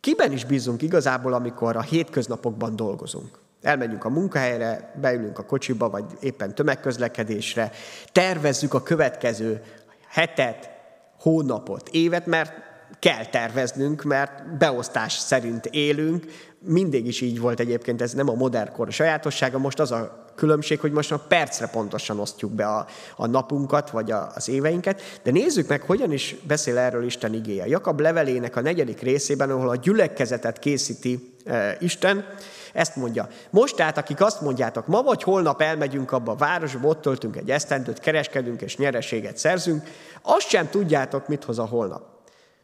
kiben 0.00 0.32
is 0.32 0.44
bízunk 0.44 0.82
igazából, 0.82 1.32
amikor 1.32 1.76
a 1.76 1.82
hétköznapokban 1.82 2.76
dolgozunk. 2.76 3.38
Elmegyünk 3.62 4.04
a 4.04 4.08
munkahelyre, 4.08 4.94
beülünk 5.00 5.38
a 5.38 5.44
kocsiba, 5.44 5.90
vagy 5.90 6.04
éppen 6.20 6.54
tömegközlekedésre, 6.54 7.70
tervezzük 8.12 8.74
a 8.74 8.82
következő 8.82 9.62
hetet, 10.08 10.70
hónapot, 11.18 11.88
évet, 11.88 12.26
mert 12.26 12.52
kell 12.98 13.26
terveznünk, 13.26 14.02
mert 14.02 14.56
beosztás 14.58 15.12
szerint 15.12 15.66
élünk. 15.66 16.24
Mindig 16.58 17.06
is 17.06 17.20
így 17.20 17.40
volt 17.40 17.60
egyébként, 17.60 18.02
ez 18.02 18.12
nem 18.12 18.28
a 18.28 18.34
modern 18.34 18.72
kor 18.72 18.92
sajátossága, 18.92 19.58
most 19.58 19.80
az 19.80 19.90
a 19.90 20.24
különbség, 20.34 20.80
hogy 20.80 20.92
most 20.92 21.12
a 21.12 21.18
percre 21.28 21.66
pontosan 21.66 22.18
osztjuk 22.18 22.52
be 22.52 22.66
a, 22.66 22.86
a 23.16 23.26
napunkat, 23.26 23.90
vagy 23.90 24.10
a, 24.10 24.30
az 24.34 24.48
éveinket. 24.48 25.02
De 25.22 25.30
nézzük 25.30 25.68
meg, 25.68 25.82
hogyan 25.82 26.12
is 26.12 26.36
beszél 26.46 26.78
erről 26.78 27.04
Isten 27.04 27.34
igéje. 27.34 27.66
Jakab 27.66 28.00
levelének 28.00 28.56
a 28.56 28.60
negyedik 28.60 29.00
részében, 29.00 29.50
ahol 29.50 29.68
a 29.68 29.76
gyülekezetet 29.76 30.58
készíti 30.58 31.34
e, 31.44 31.76
Isten, 31.80 32.24
ezt 32.72 32.96
mondja. 32.96 33.28
Most 33.50 33.76
tehát, 33.76 33.98
akik 33.98 34.20
azt 34.20 34.40
mondjátok, 34.40 34.86
ma 34.86 35.02
vagy 35.02 35.22
holnap 35.22 35.60
elmegyünk 35.62 36.12
abba 36.12 36.32
a 36.32 36.36
városba, 36.36 36.88
ott 36.88 37.00
töltünk 37.00 37.36
egy 37.36 37.50
esztendőt, 37.50 37.98
kereskedünk 37.98 38.62
és 38.62 38.76
nyereséget 38.76 39.36
szerzünk, 39.36 39.88
azt 40.22 40.48
sem 40.48 40.68
tudjátok, 40.68 41.28
mit 41.28 41.44
hoz 41.44 41.58
a 41.58 41.66
holnap. 41.66 42.02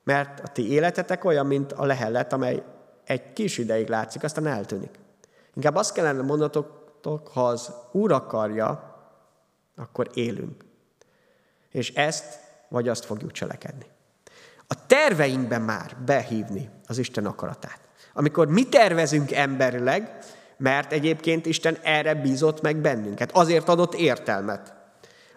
Mert 0.05 0.41
a 0.41 0.49
ti 0.49 0.73
életetek 0.73 1.25
olyan, 1.25 1.47
mint 1.47 1.73
a 1.73 1.85
lehellet, 1.85 2.33
amely 2.33 2.63
egy 3.05 3.33
kis 3.33 3.59
ideig 3.59 3.89
látszik, 3.89 4.23
aztán 4.23 4.47
eltűnik. 4.47 4.99
Inkább 5.55 5.75
azt 5.75 5.93
kellene 5.93 6.23
mondatotok, 6.23 7.29
ha 7.29 7.47
az 7.47 7.73
Úr 7.93 8.13
akarja, 8.13 8.95
akkor 9.77 10.11
élünk. 10.15 10.65
És 11.71 11.91
ezt 11.91 12.39
vagy 12.69 12.89
azt 12.89 13.05
fogjuk 13.05 13.33
cselekedni. 13.33 13.87
A 14.67 14.87
terveinkben 14.87 15.63
már 15.63 15.97
behívni 16.05 16.71
az 16.87 16.99
Isten 16.99 17.27
akaratát. 17.27 17.86
Amikor 18.19 18.49
mi 18.49 18.65
tervezünk 18.65 19.33
emberileg, 19.33 20.19
mert 20.57 20.93
egyébként 20.93 21.47
Isten 21.47 21.77
erre 21.83 22.15
bízott 22.15 22.61
meg 22.61 22.77
bennünket. 22.77 23.31
Azért 23.33 23.69
adott 23.69 23.95
értelmet, 23.95 24.75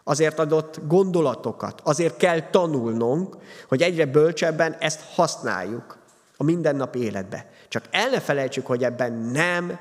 azért 0.04 0.40
adott 0.40 0.80
gondolatokat, 0.88 1.82
azért 1.84 2.18
kell 2.18 2.42
tanulnunk, 2.50 3.36
hogy 3.68 3.82
egyre 3.82 4.06
bölcsebben 4.06 4.76
ezt 4.80 5.02
használjuk 5.14 5.98
a 6.38 6.44
mindennapi 6.44 7.00
életbe. 7.00 7.50
Csak 7.68 7.84
el 7.92 8.10
ne 8.10 8.20
felejtsük, 8.20 8.66
hogy 8.66 8.84
ebben 8.84 9.14
nem 9.14 9.80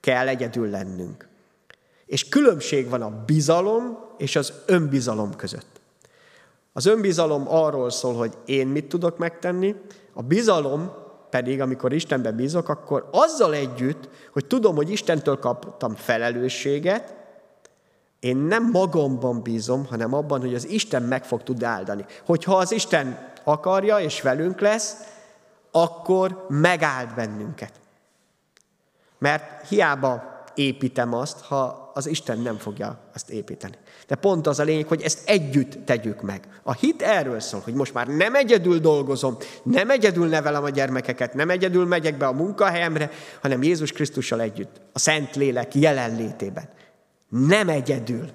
kell 0.00 0.28
egyedül 0.28 0.70
lennünk. 0.70 1.28
És 2.06 2.28
különbség 2.28 2.88
van 2.88 3.02
a 3.02 3.22
bizalom 3.26 3.98
és 4.18 4.36
az 4.36 4.52
önbizalom 4.66 5.36
között. 5.36 5.80
Az 6.72 6.86
önbizalom 6.86 7.44
arról 7.48 7.90
szól, 7.90 8.14
hogy 8.14 8.32
én 8.44 8.66
mit 8.66 8.88
tudok 8.88 9.18
megtenni, 9.18 9.74
a 10.12 10.22
bizalom 10.22 11.01
pedig, 11.32 11.60
amikor 11.60 11.92
Istenbe 11.92 12.30
bízok, 12.32 12.68
akkor 12.68 13.08
azzal 13.10 13.54
együtt, 13.54 14.08
hogy 14.32 14.46
tudom, 14.46 14.74
hogy 14.74 14.90
Istentől 14.90 15.38
kaptam 15.38 15.94
felelősséget, 15.94 17.14
én 18.20 18.36
nem 18.36 18.70
magamban 18.70 19.42
bízom, 19.42 19.86
hanem 19.86 20.14
abban, 20.14 20.40
hogy 20.40 20.54
az 20.54 20.68
Isten 20.68 21.02
meg 21.02 21.24
fog 21.24 21.42
tudni 21.42 21.64
áldani. 21.64 22.04
Hogyha 22.24 22.56
az 22.56 22.72
Isten 22.72 23.30
akarja 23.44 23.98
és 23.98 24.20
velünk 24.20 24.60
lesz, 24.60 24.96
akkor 25.70 26.46
megáld 26.48 27.14
bennünket. 27.14 27.72
Mert 29.18 29.68
hiába 29.68 30.42
építem 30.54 31.14
azt, 31.14 31.40
ha 31.40 31.90
az 31.94 32.06
Isten 32.06 32.38
nem 32.38 32.56
fogja 32.56 32.98
azt 33.14 33.30
építeni. 33.30 33.76
De 34.06 34.14
pont 34.14 34.46
az 34.46 34.58
a 34.58 34.62
lényeg, 34.62 34.86
hogy 34.86 35.02
ezt 35.02 35.28
együtt 35.28 35.86
tegyük 35.86 36.20
meg. 36.20 36.48
A 36.62 36.72
hit 36.72 37.02
erről 37.02 37.40
szól, 37.40 37.60
hogy 37.60 37.74
most 37.74 37.94
már 37.94 38.06
nem 38.06 38.34
egyedül 38.34 38.78
dolgozom, 38.78 39.36
nem 39.62 39.90
egyedül 39.90 40.28
nevelem 40.28 40.64
a 40.64 40.68
gyermekeket, 40.68 41.34
nem 41.34 41.50
egyedül 41.50 41.86
megyek 41.86 42.16
be 42.16 42.26
a 42.26 42.32
munkahelyemre, 42.32 43.10
hanem 43.40 43.62
Jézus 43.62 43.92
Krisztussal 43.92 44.40
együtt, 44.40 44.80
a 44.92 44.98
Szent 44.98 45.36
Lélek 45.36 45.74
jelenlétében. 45.74 46.68
Nem 47.28 47.68
egyedül. 47.68 48.28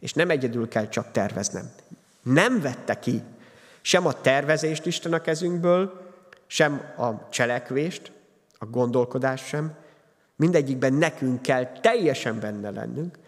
És 0.00 0.12
nem 0.12 0.30
egyedül 0.30 0.68
kell 0.68 0.88
csak 0.88 1.10
terveznem. 1.10 1.70
Nem 2.22 2.60
vette 2.60 2.98
ki 2.98 3.22
sem 3.86 4.06
a 4.06 4.20
tervezést 4.20 4.86
Isten 4.86 5.12
a 5.12 5.20
kezünkből, 5.20 6.12
sem 6.46 6.80
a 6.96 7.28
cselekvést, 7.30 8.12
a 8.58 8.66
gondolkodást 8.66 9.46
sem. 9.46 9.74
Mindegyikben 10.36 10.92
nekünk 10.92 11.42
kell 11.42 11.72
teljesen 11.80 12.40
benne 12.40 12.70
lennünk, 12.70 13.18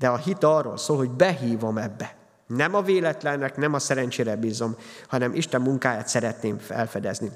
de 0.00 0.08
a 0.08 0.16
hit 0.16 0.44
arról 0.44 0.76
szól, 0.76 0.96
hogy 0.96 1.10
behívom 1.10 1.78
ebbe. 1.78 2.14
Nem 2.46 2.74
a 2.74 2.82
véletlennek, 2.82 3.56
nem 3.56 3.74
a 3.74 3.78
szerencsére 3.78 4.36
bízom, 4.36 4.76
hanem 5.08 5.34
Isten 5.34 5.60
munkáját 5.60 6.08
szeretném 6.08 6.58
felfedezni. 6.58 7.30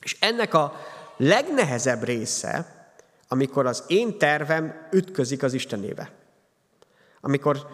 És 0.00 0.16
ennek 0.20 0.54
a 0.54 0.72
legnehezebb 1.16 2.02
része, 2.02 2.66
amikor 3.28 3.66
az 3.66 3.84
én 3.86 4.18
tervem 4.18 4.88
ütközik 4.92 5.42
az 5.42 5.52
Istenébe. 5.52 6.10
Amikor 7.20 7.66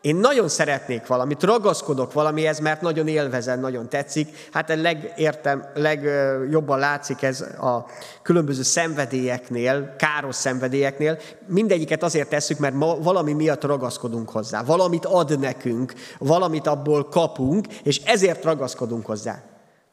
én 0.00 0.16
nagyon 0.16 0.48
szeretnék 0.48 1.06
valamit, 1.06 1.42
ragaszkodok 1.42 2.12
valamihez, 2.12 2.58
mert 2.58 2.80
nagyon 2.80 3.08
élvezem, 3.08 3.60
nagyon 3.60 3.88
tetszik. 3.88 4.48
Hát 4.52 4.70
a 4.70 4.76
legértem, 4.76 5.64
legjobban 5.74 6.78
látszik 6.78 7.22
ez 7.22 7.40
a 7.40 7.86
különböző 8.22 8.62
szenvedélyeknél, 8.62 9.94
káros 9.96 10.34
szenvedélyeknél. 10.34 11.18
Mindegyiket 11.46 12.02
azért 12.02 12.28
tesszük, 12.28 12.58
mert 12.58 12.74
valami 12.78 13.32
miatt 13.32 13.64
ragaszkodunk 13.64 14.30
hozzá. 14.30 14.62
Valamit 14.62 15.04
ad 15.04 15.38
nekünk, 15.38 15.92
valamit 16.18 16.66
abból 16.66 17.08
kapunk, 17.08 17.66
és 17.82 18.00
ezért 18.04 18.44
ragaszkodunk 18.44 19.06
hozzá. 19.06 19.42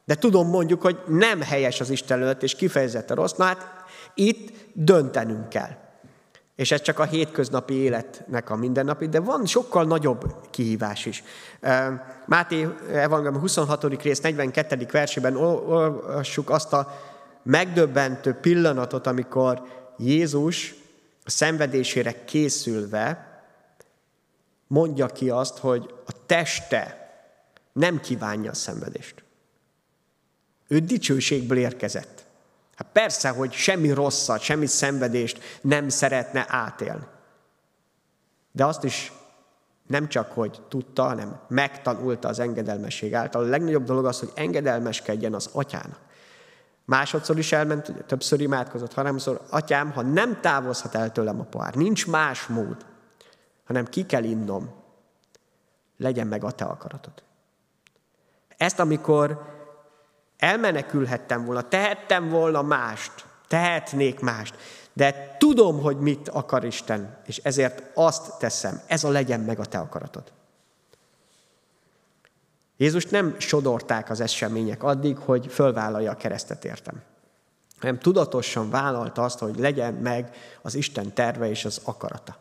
De 0.04 0.14
tudom 0.14 0.48
mondjuk, 0.48 0.82
hogy 0.82 0.98
nem 1.06 1.40
helyes 1.40 1.80
az 1.80 1.90
Isten 1.90 2.22
előtt, 2.22 2.42
és 2.42 2.54
kifejezetten 2.54 3.16
rossz. 3.16 3.34
Na 3.36 3.44
hát 3.44 3.66
itt 4.14 4.52
döntenünk 4.72 5.48
kell. 5.48 5.86
És 6.58 6.70
ez 6.70 6.82
csak 6.82 6.98
a 6.98 7.04
hétköznapi 7.04 7.74
életnek 7.74 8.50
a 8.50 8.56
mindennapi, 8.56 9.08
de 9.08 9.20
van 9.20 9.46
sokkal 9.46 9.84
nagyobb 9.84 10.34
kihívás 10.50 11.06
is. 11.06 11.22
Máté 12.26 12.68
Evangélium 12.92 13.40
26. 13.40 14.02
rész 14.02 14.20
42. 14.20 14.86
versében 14.90 15.36
olvassuk 15.36 16.50
azt 16.50 16.72
a 16.72 17.00
megdöbbentő 17.42 18.32
pillanatot, 18.32 19.06
amikor 19.06 19.62
Jézus 19.96 20.74
a 21.24 21.30
szenvedésére 21.30 22.24
készülve 22.24 23.40
mondja 24.66 25.06
ki 25.06 25.30
azt, 25.30 25.58
hogy 25.58 25.94
a 26.06 26.26
teste 26.26 27.12
nem 27.72 28.00
kívánja 28.00 28.50
a 28.50 28.54
szenvedést. 28.54 29.22
Ő 30.68 30.78
dicsőségből 30.78 31.58
érkezett. 31.58 32.24
Hát 32.78 32.88
persze, 32.92 33.28
hogy 33.28 33.52
semmi 33.52 33.90
rosszat, 33.90 34.40
semmi 34.40 34.66
szenvedést 34.66 35.58
nem 35.60 35.88
szeretne 35.88 36.44
átélni. 36.48 37.06
De 38.52 38.64
azt 38.64 38.84
is 38.84 39.12
nem 39.86 40.08
csak, 40.08 40.32
hogy 40.32 40.62
tudta, 40.68 41.02
hanem 41.02 41.40
megtanulta 41.48 42.28
az 42.28 42.38
engedelmesség 42.38 43.14
által. 43.14 43.42
A 43.42 43.46
legnagyobb 43.48 43.84
dolog 43.84 44.04
az, 44.04 44.18
hogy 44.18 44.30
engedelmeskedjen 44.34 45.34
az 45.34 45.48
atyának. 45.52 45.98
Másodszor 46.84 47.38
is 47.38 47.52
elment, 47.52 47.88
ugye, 47.88 48.00
többször 48.00 48.40
imádkozott, 48.40 48.94
harmadszor, 48.94 49.40
atyám, 49.50 49.92
ha 49.92 50.02
nem 50.02 50.40
távozhat 50.40 50.94
el 50.94 51.12
tőlem 51.12 51.40
a 51.40 51.44
pohár, 51.44 51.74
nincs 51.74 52.06
más 52.06 52.46
mód, 52.46 52.86
hanem 53.64 53.84
ki 53.84 54.06
kell 54.06 54.24
innom, 54.24 54.70
legyen 55.96 56.26
meg 56.26 56.44
a 56.44 56.50
te 56.50 56.64
akaratod. 56.64 57.22
Ezt, 58.56 58.78
amikor 58.78 59.56
Elmenekülhettem 60.38 61.44
volna, 61.44 61.68
tehettem 61.68 62.28
volna 62.28 62.62
mást, 62.62 63.26
tehetnék 63.48 64.20
mást, 64.20 64.54
de 64.92 65.36
tudom, 65.38 65.80
hogy 65.80 65.98
mit 65.98 66.28
akar 66.28 66.64
Isten, 66.64 67.16
és 67.26 67.36
ezért 67.36 67.82
azt 67.94 68.38
teszem. 68.38 68.80
Ez 68.86 69.04
a 69.04 69.08
legyen 69.08 69.40
meg 69.40 69.58
a 69.58 69.64
te 69.64 69.78
akaratod. 69.78 70.32
Jézus 72.76 73.06
nem 73.06 73.34
sodorták 73.38 74.10
az 74.10 74.20
események 74.20 74.82
addig, 74.82 75.16
hogy 75.16 75.46
fölvállalja 75.46 76.10
a 76.10 76.16
keresztet 76.16 76.64
értem. 76.64 77.02
Hanem 77.78 77.98
tudatosan 77.98 78.70
vállalta 78.70 79.22
azt, 79.22 79.38
hogy 79.38 79.58
legyen 79.58 79.94
meg 79.94 80.36
az 80.62 80.74
Isten 80.74 81.14
terve 81.14 81.48
és 81.48 81.64
az 81.64 81.80
akarata. 81.84 82.36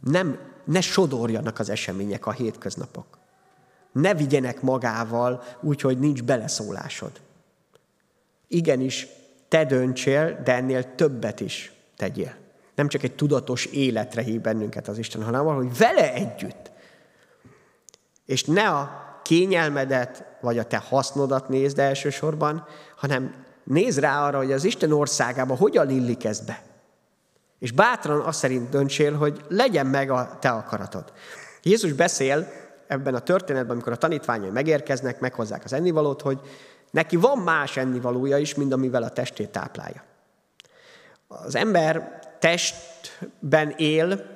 Nem, 0.00 0.38
ne 0.64 0.80
sodorjanak 0.80 1.58
az 1.58 1.68
események, 1.68 2.26
a 2.26 2.32
hétköznapok. 2.32 3.18
Ne 3.92 4.14
vigyenek 4.14 4.60
magával 4.60 5.42
úgy, 5.60 5.80
hogy 5.80 5.98
nincs 5.98 6.22
beleszólásod. 6.22 7.10
Igenis, 8.48 9.06
te 9.48 9.64
döntsél, 9.64 10.40
de 10.44 10.54
ennél 10.54 10.94
többet 10.94 11.40
is 11.40 11.72
tegyél. 11.96 12.34
Nem 12.74 12.88
csak 12.88 13.02
egy 13.02 13.14
tudatos 13.14 13.64
életre 13.64 14.22
hív 14.22 14.40
bennünket 14.40 14.88
az 14.88 14.98
Isten, 14.98 15.22
hanem 15.22 15.44
hogy 15.44 15.76
vele 15.76 16.12
együtt. 16.12 16.70
És 18.26 18.44
ne 18.44 18.68
a 18.68 19.02
kényelmedet, 19.22 20.24
vagy 20.40 20.58
a 20.58 20.64
te 20.64 20.76
hasznodat 20.76 21.48
nézd 21.48 21.78
elsősorban, 21.78 22.66
hanem 22.96 23.44
nézd 23.64 23.98
rá 23.98 24.26
arra, 24.26 24.36
hogy 24.36 24.52
az 24.52 24.64
Isten 24.64 24.92
országába 24.92 25.56
hogyan 25.56 25.90
illik 25.90 26.24
ez 26.24 26.40
be. 26.40 26.62
És 27.58 27.72
bátran 27.72 28.20
azt 28.20 28.38
szerint 28.38 28.68
döntsél, 28.68 29.16
hogy 29.16 29.40
legyen 29.48 29.86
meg 29.86 30.10
a 30.10 30.36
te 30.40 30.50
akaratod. 30.50 31.12
Jézus 31.62 31.92
beszél 31.92 32.48
ebben 32.92 33.14
a 33.14 33.18
történetben, 33.18 33.72
amikor 33.72 33.92
a 33.92 33.96
tanítványai 33.96 34.50
megérkeznek, 34.50 35.20
meghozzák 35.20 35.64
az 35.64 35.72
ennivalót, 35.72 36.22
hogy 36.22 36.40
neki 36.90 37.16
van 37.16 37.38
más 37.38 37.76
ennivalója 37.76 38.38
is, 38.38 38.54
mint 38.54 38.72
amivel 38.72 39.02
a 39.02 39.08
testét 39.08 39.50
táplálja. 39.50 40.02
Az 41.26 41.54
ember 41.54 42.20
testben 42.38 43.70
él, 43.76 44.26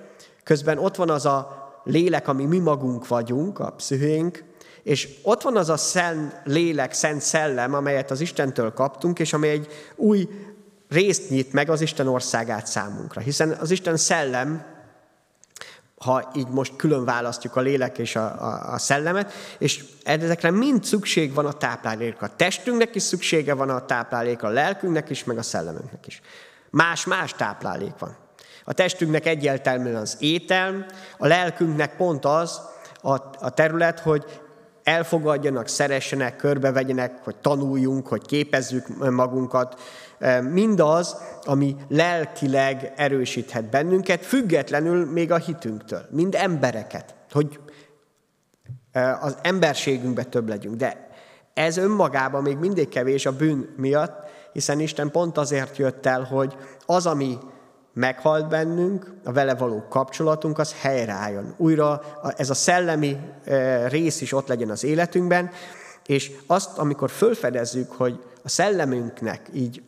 közben 0.43 0.79
ott 0.79 0.97
van 0.97 1.11
az 1.11 1.27
a 1.27 1.65
lélek, 1.85 2.29
ami 2.29 2.45
mi 2.45 2.59
magunk 2.59 3.09
vagyunk, 3.09 3.59
a 3.59 3.71
pszichénk, 3.71 4.45
és 4.83 5.19
ott 5.23 5.43
van 5.43 5.57
az 5.57 5.69
a 5.69 5.77
szent 5.77 6.41
lélek, 6.45 6.93
szent 6.93 7.21
szellem, 7.21 7.75
amelyet 7.75 8.11
az 8.11 8.21
Istentől 8.21 8.73
kaptunk, 8.73 9.19
és 9.19 9.33
amely 9.33 9.51
egy 9.51 9.69
új 9.97 10.29
részt 10.89 11.31
nyit 11.31 11.53
meg 11.53 11.71
az 11.71 11.81
Isten 11.81 12.09
országát 12.09 12.67
számunkra. 12.67 13.21
Hiszen 13.21 13.51
az 13.51 13.71
Isten 13.71 13.97
szellem, 13.97 14.65
ha 16.05 16.31
így 16.35 16.49
most 16.49 16.77
külön 16.77 17.05
választjuk 17.05 17.57
a 17.57 17.61
lélek 17.61 17.99
és 17.99 18.17
a, 18.17 18.25
a, 18.25 18.73
a 18.73 18.79
szellemet, 18.79 19.33
és 19.59 19.85
ezekre 20.03 20.51
mind 20.51 20.85
szükség 20.85 21.35
van 21.35 21.47
a 21.47 21.53
táplálékra. 21.53 22.27
A 22.27 22.37
testünknek 22.37 22.95
is 22.95 23.03
szüksége 23.03 23.55
van 23.55 23.71
a 23.71 23.85
táplálékra, 23.85 24.49
a 24.49 24.53
lelkünknek 24.53 25.11
is, 25.11 25.25
meg 25.25 25.39
a 25.39 25.43
szellemünknek 25.43 26.07
is. 26.07 26.21
Más-más 26.71 27.33
táplálék 27.33 27.99
van. 27.99 28.17
A 28.65 28.73
testünknek 28.73 29.27
egyértelműen 29.27 29.97
az 29.97 30.17
étel, 30.21 30.87
a 31.19 31.27
lelkünknek 31.27 31.97
pont 31.97 32.25
az 32.25 32.61
a, 33.03 33.13
a 33.41 33.51
terület, 33.51 34.01
hogy 34.01 34.25
elfogadjanak, 34.83 35.69
szeressenek, 35.69 36.37
körbevegyenek, 36.37 37.19
hogy 37.25 37.37
tanuljunk, 37.37 38.07
hogy 38.07 38.27
képezzük 38.27 39.11
magunkat. 39.11 39.81
Mindaz, 40.51 41.17
ami 41.45 41.77
lelkileg 41.89 42.93
erősíthet 42.97 43.65
bennünket, 43.71 44.25
függetlenül 44.25 45.11
még 45.11 45.33
a 45.33 45.37
hitünktől, 45.37 46.07
mind 46.11 46.35
embereket, 46.35 47.15
hogy 47.31 47.61
az 49.21 49.37
emberségünkbe 49.43 50.25
több 50.25 50.49
legyünk. 50.49 50.77
De 50.77 51.09
ez 51.55 51.77
önmagában 51.77 52.43
még 52.43 52.57
mindig 52.57 52.89
kevés 52.89 53.27
a 53.27 53.37
bűn 53.37 53.69
miatt, 53.77 54.29
hiszen 54.53 54.81
Isten 54.81 55.11
pont 55.11 55.39
azért 55.39 55.77
jött 55.77 56.07
el, 56.07 56.23
hogy 56.23 56.57
az, 56.87 57.07
ami 57.07 57.39
meghalt 57.93 58.49
bennünk, 58.49 59.15
a 59.25 59.33
vele 59.33 59.55
való 59.55 59.87
kapcsolatunk 59.89 60.59
az 60.59 60.75
helyreálljon. 60.81 61.55
Újra 61.57 62.03
ez 62.37 62.51
a 62.51 62.55
szellemi 62.55 63.19
rész 63.89 64.21
is 64.21 64.33
ott 64.33 64.49
legyen 64.49 64.71
az 64.71 64.85
életünkben, 64.85 65.51
és 66.07 66.33
azt, 66.47 66.79
amikor 66.79 67.11
fölfedezzük, 67.11 67.93
hogy 67.93 68.23
a 68.43 68.49
szellemünknek, 68.49 69.49
így 69.53 69.83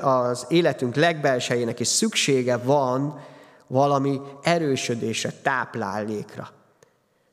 az 0.00 0.46
életünk 0.48 0.94
legbelsejének 0.94 1.80
is 1.80 1.88
szüksége 1.88 2.56
van 2.56 3.20
valami 3.66 4.20
erősödésre, 4.42 5.30
táplálékra. 5.42 6.50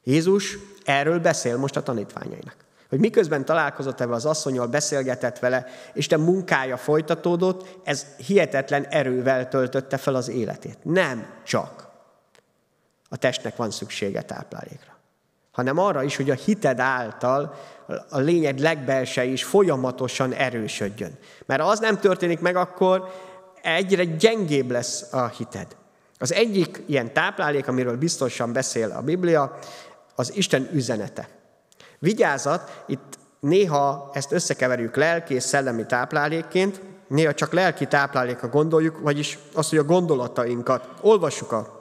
Jézus 0.03 0.57
erről 0.85 1.19
beszél 1.19 1.57
most 1.57 1.75
a 1.75 1.83
tanítványainak 1.83 2.55
hogy 2.91 2.99
miközben 2.99 3.45
találkozott 3.45 3.99
ebben 3.99 4.13
az 4.13 4.25
asszonyal, 4.25 4.67
beszélgetett 4.67 5.39
vele, 5.39 5.65
Isten 5.93 6.19
munkája 6.19 6.77
folytatódott, 6.77 7.79
ez 7.83 8.05
hihetetlen 8.25 8.85
erővel 8.85 9.47
töltötte 9.47 9.97
fel 9.97 10.15
az 10.15 10.29
életét. 10.29 10.77
Nem 10.83 11.25
csak 11.43 11.87
a 13.09 13.17
testnek 13.17 13.55
van 13.55 13.71
szüksége 13.71 14.21
táplálékra, 14.21 14.90
hanem 15.51 15.77
arra 15.77 16.03
is, 16.03 16.15
hogy 16.15 16.29
a 16.29 16.33
hited 16.33 16.79
által 16.79 17.55
a 18.09 18.19
lényeg 18.19 18.59
legbelse 18.59 19.25
is 19.25 19.43
folyamatosan 19.43 20.33
erősödjön. 20.33 21.17
Mert 21.45 21.61
az 21.61 21.79
nem 21.79 21.99
történik 21.99 22.39
meg, 22.39 22.55
akkor 22.55 23.11
egyre 23.61 24.03
gyengébb 24.03 24.71
lesz 24.71 25.13
a 25.13 25.27
hited. 25.27 25.67
Az 26.17 26.33
egyik 26.33 26.83
ilyen 26.85 27.13
táplálék, 27.13 27.67
amiről 27.67 27.97
biztosan 27.97 28.53
beszél 28.53 28.91
a 28.91 29.01
Biblia, 29.01 29.57
az 30.15 30.35
Isten 30.35 30.69
üzenete. 30.73 31.27
Vigyázat, 31.99 32.83
itt 32.87 33.17
néha 33.39 34.09
ezt 34.13 34.31
összekeverjük 34.31 34.95
lelki 34.95 35.33
és 35.33 35.43
szellemi 35.43 35.85
táplálékként, 35.85 36.81
néha 37.07 37.33
csak 37.33 37.53
lelki 37.53 37.87
tápláléka 37.87 38.47
gondoljuk, 38.47 38.99
vagyis 38.99 39.39
az, 39.53 39.69
hogy 39.69 39.77
a 39.77 39.83
gondolatainkat 39.83 40.87
olvassuk 41.01 41.51
a 41.51 41.80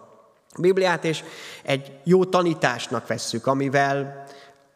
Bibliát, 0.59 1.05
és 1.05 1.23
egy 1.63 1.93
jó 2.05 2.25
tanításnak 2.25 3.07
vesszük, 3.07 3.47
amivel 3.47 4.25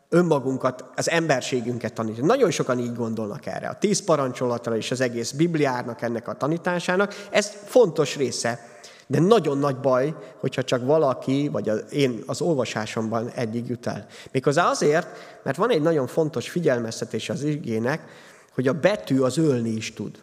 önmagunkat, 0.08 0.84
az 0.96 1.10
emberségünket 1.10 1.92
tanítjuk. 1.92 2.26
Nagyon 2.26 2.50
sokan 2.50 2.78
így 2.78 2.94
gondolnak 2.94 3.46
erre. 3.46 3.68
A 3.68 3.78
tíz 3.78 4.04
parancsolatra 4.04 4.76
és 4.76 4.90
az 4.90 5.00
egész 5.00 5.30
Bibliának, 5.30 6.02
ennek 6.02 6.28
a 6.28 6.34
tanításának. 6.34 7.14
Ez 7.30 7.52
fontos 7.64 8.16
része 8.16 8.72
de 9.06 9.20
nagyon 9.20 9.58
nagy 9.58 9.76
baj, 9.76 10.14
hogyha 10.40 10.62
csak 10.62 10.84
valaki, 10.84 11.48
vagy 11.48 11.68
az, 11.68 11.84
én 11.90 12.22
az 12.26 12.40
olvasásomban 12.40 13.30
eddig 13.30 13.68
jut 13.68 13.87
el. 13.87 14.06
Méghozzá 14.32 14.68
azért, 14.68 15.08
mert 15.42 15.56
van 15.56 15.70
egy 15.70 15.82
nagyon 15.82 16.06
fontos 16.06 16.48
figyelmeztetés 16.48 17.28
az 17.28 17.42
igének, 17.42 18.08
hogy 18.54 18.68
a 18.68 18.72
betű 18.72 19.20
az 19.20 19.38
ölni 19.38 19.70
is 19.70 19.92
tud. 19.92 20.22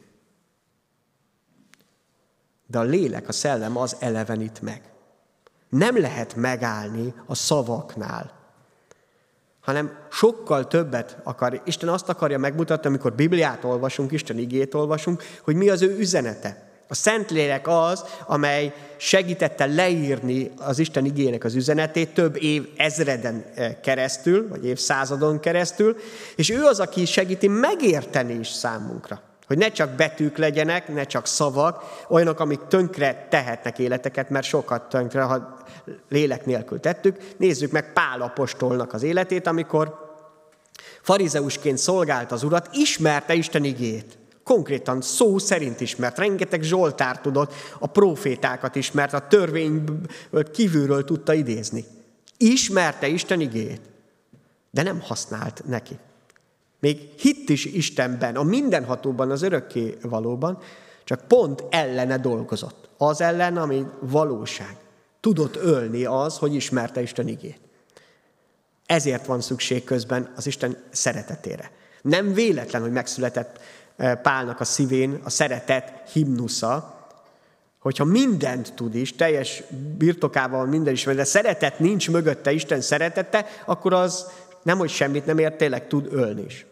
De 2.67 2.79
a 2.79 2.83
lélek, 2.83 3.27
a 3.27 3.31
szellem 3.31 3.77
az 3.77 3.95
elevenít 3.99 4.61
meg. 4.61 4.90
Nem 5.71 5.99
lehet 5.99 6.35
megállni 6.35 7.13
a 7.25 7.35
szavaknál, 7.35 8.31
hanem 9.61 9.97
sokkal 10.11 10.67
többet 10.67 11.17
akar. 11.23 11.61
Isten 11.65 11.89
azt 11.89 12.09
akarja 12.09 12.37
megmutatni, 12.37 12.87
amikor 12.87 13.13
Bibliát 13.13 13.63
olvasunk, 13.63 14.11
Isten 14.11 14.37
igét 14.37 14.73
olvasunk, 14.73 15.23
hogy 15.41 15.55
mi 15.55 15.69
az 15.69 15.81
ő 15.81 15.97
üzenete. 15.97 16.69
A 16.87 16.93
Szentlélek 16.93 17.67
az, 17.67 18.03
amely 18.27 18.73
segítette 18.97 19.65
leírni 19.65 20.51
az 20.57 20.79
Isten 20.79 21.05
igének 21.05 21.43
az 21.43 21.55
üzenetét 21.55 22.13
több 22.13 22.43
év 22.43 22.69
ezreden 22.77 23.45
eh, 23.55 23.75
keresztül, 23.81 24.47
vagy 24.47 24.65
évszázadon 24.65 25.39
keresztül, 25.39 25.97
és 26.35 26.49
ő 26.49 26.63
az, 26.63 26.79
aki 26.79 27.05
segíti 27.05 27.47
megérteni 27.47 28.33
is 28.33 28.47
számunkra. 28.47 29.21
Hogy 29.51 29.59
ne 29.59 29.71
csak 29.71 29.89
betűk 29.89 30.37
legyenek, 30.37 30.87
ne 30.87 31.03
csak 31.03 31.27
szavak, 31.27 31.83
olyanok, 32.09 32.39
amik 32.39 32.59
tönkre 32.67 33.27
tehetnek 33.29 33.79
életeket, 33.79 34.29
mert 34.29 34.45
sokat 34.45 34.89
tönkre, 34.89 35.21
ha 35.21 35.57
lélek 36.09 36.45
nélkül 36.45 36.79
tettük. 36.79 37.17
Nézzük 37.37 37.71
meg 37.71 37.93
Pál 37.93 38.21
apostolnak 38.21 38.93
az 38.93 39.03
életét, 39.03 39.47
amikor 39.47 40.15
farizeusként 41.01 41.77
szolgált 41.77 42.31
az 42.31 42.43
urat, 42.43 42.69
ismerte 42.71 43.33
Isten 43.33 43.63
igét. 43.63 44.17
Konkrétan 44.43 45.01
szó 45.01 45.37
szerint 45.37 45.81
ismert, 45.81 46.17
rengeteg 46.17 46.61
Zsoltár 46.61 47.19
tudott, 47.19 47.53
a 47.79 47.87
profétákat 47.87 48.75
ismert, 48.75 49.13
a 49.13 49.27
törvényből 49.27 50.51
kívülről 50.53 51.03
tudta 51.03 51.33
idézni. 51.33 51.85
Ismerte 52.37 53.07
Isten 53.07 53.39
igét, 53.39 53.81
de 54.69 54.83
nem 54.83 55.01
használt 55.01 55.63
neki. 55.65 55.97
Még 56.81 57.09
hitt 57.17 57.49
is 57.49 57.65
Istenben, 57.65 58.35
a 58.35 58.43
mindenhatóban, 58.43 59.31
az 59.31 59.41
örökké 59.41 59.97
valóban, 60.01 60.57
csak 61.03 61.27
pont 61.27 61.63
ellene 61.69 62.17
dolgozott. 62.17 62.89
Az 62.97 63.21
ellen, 63.21 63.57
ami 63.57 63.85
valóság. 63.99 64.75
Tudott 65.19 65.55
ölni 65.55 66.05
az, 66.05 66.37
hogy 66.37 66.55
ismerte 66.55 67.01
Isten 67.01 67.27
igét. 67.27 67.59
Ezért 68.85 69.25
van 69.25 69.41
szükség 69.41 69.83
közben 69.83 70.33
az 70.35 70.47
Isten 70.47 70.77
szeretetére. 70.89 71.71
Nem 72.01 72.33
véletlen, 72.33 72.81
hogy 72.81 72.91
megszületett 72.91 73.59
Pálnak 74.21 74.59
a 74.59 74.63
szívén 74.63 75.19
a 75.23 75.29
szeretet 75.29 76.09
himnusza, 76.11 76.99
hogyha 77.79 78.03
mindent 78.03 78.73
tud 78.73 78.95
is, 78.95 79.15
teljes 79.15 79.63
birtokával 79.97 80.65
minden 80.65 80.93
is, 80.93 81.03
de 81.03 81.23
szeretet 81.23 81.79
nincs 81.79 82.09
mögötte, 82.09 82.51
Isten 82.51 82.81
szeretete, 82.81 83.45
akkor 83.65 83.93
az 83.93 84.25
nem, 84.63 84.77
hogy 84.77 84.89
semmit 84.89 85.25
nem 85.25 85.37
ért, 85.37 85.57
tényleg 85.57 85.87
tud 85.87 86.07
ölni 86.11 86.43
is. 86.45 86.65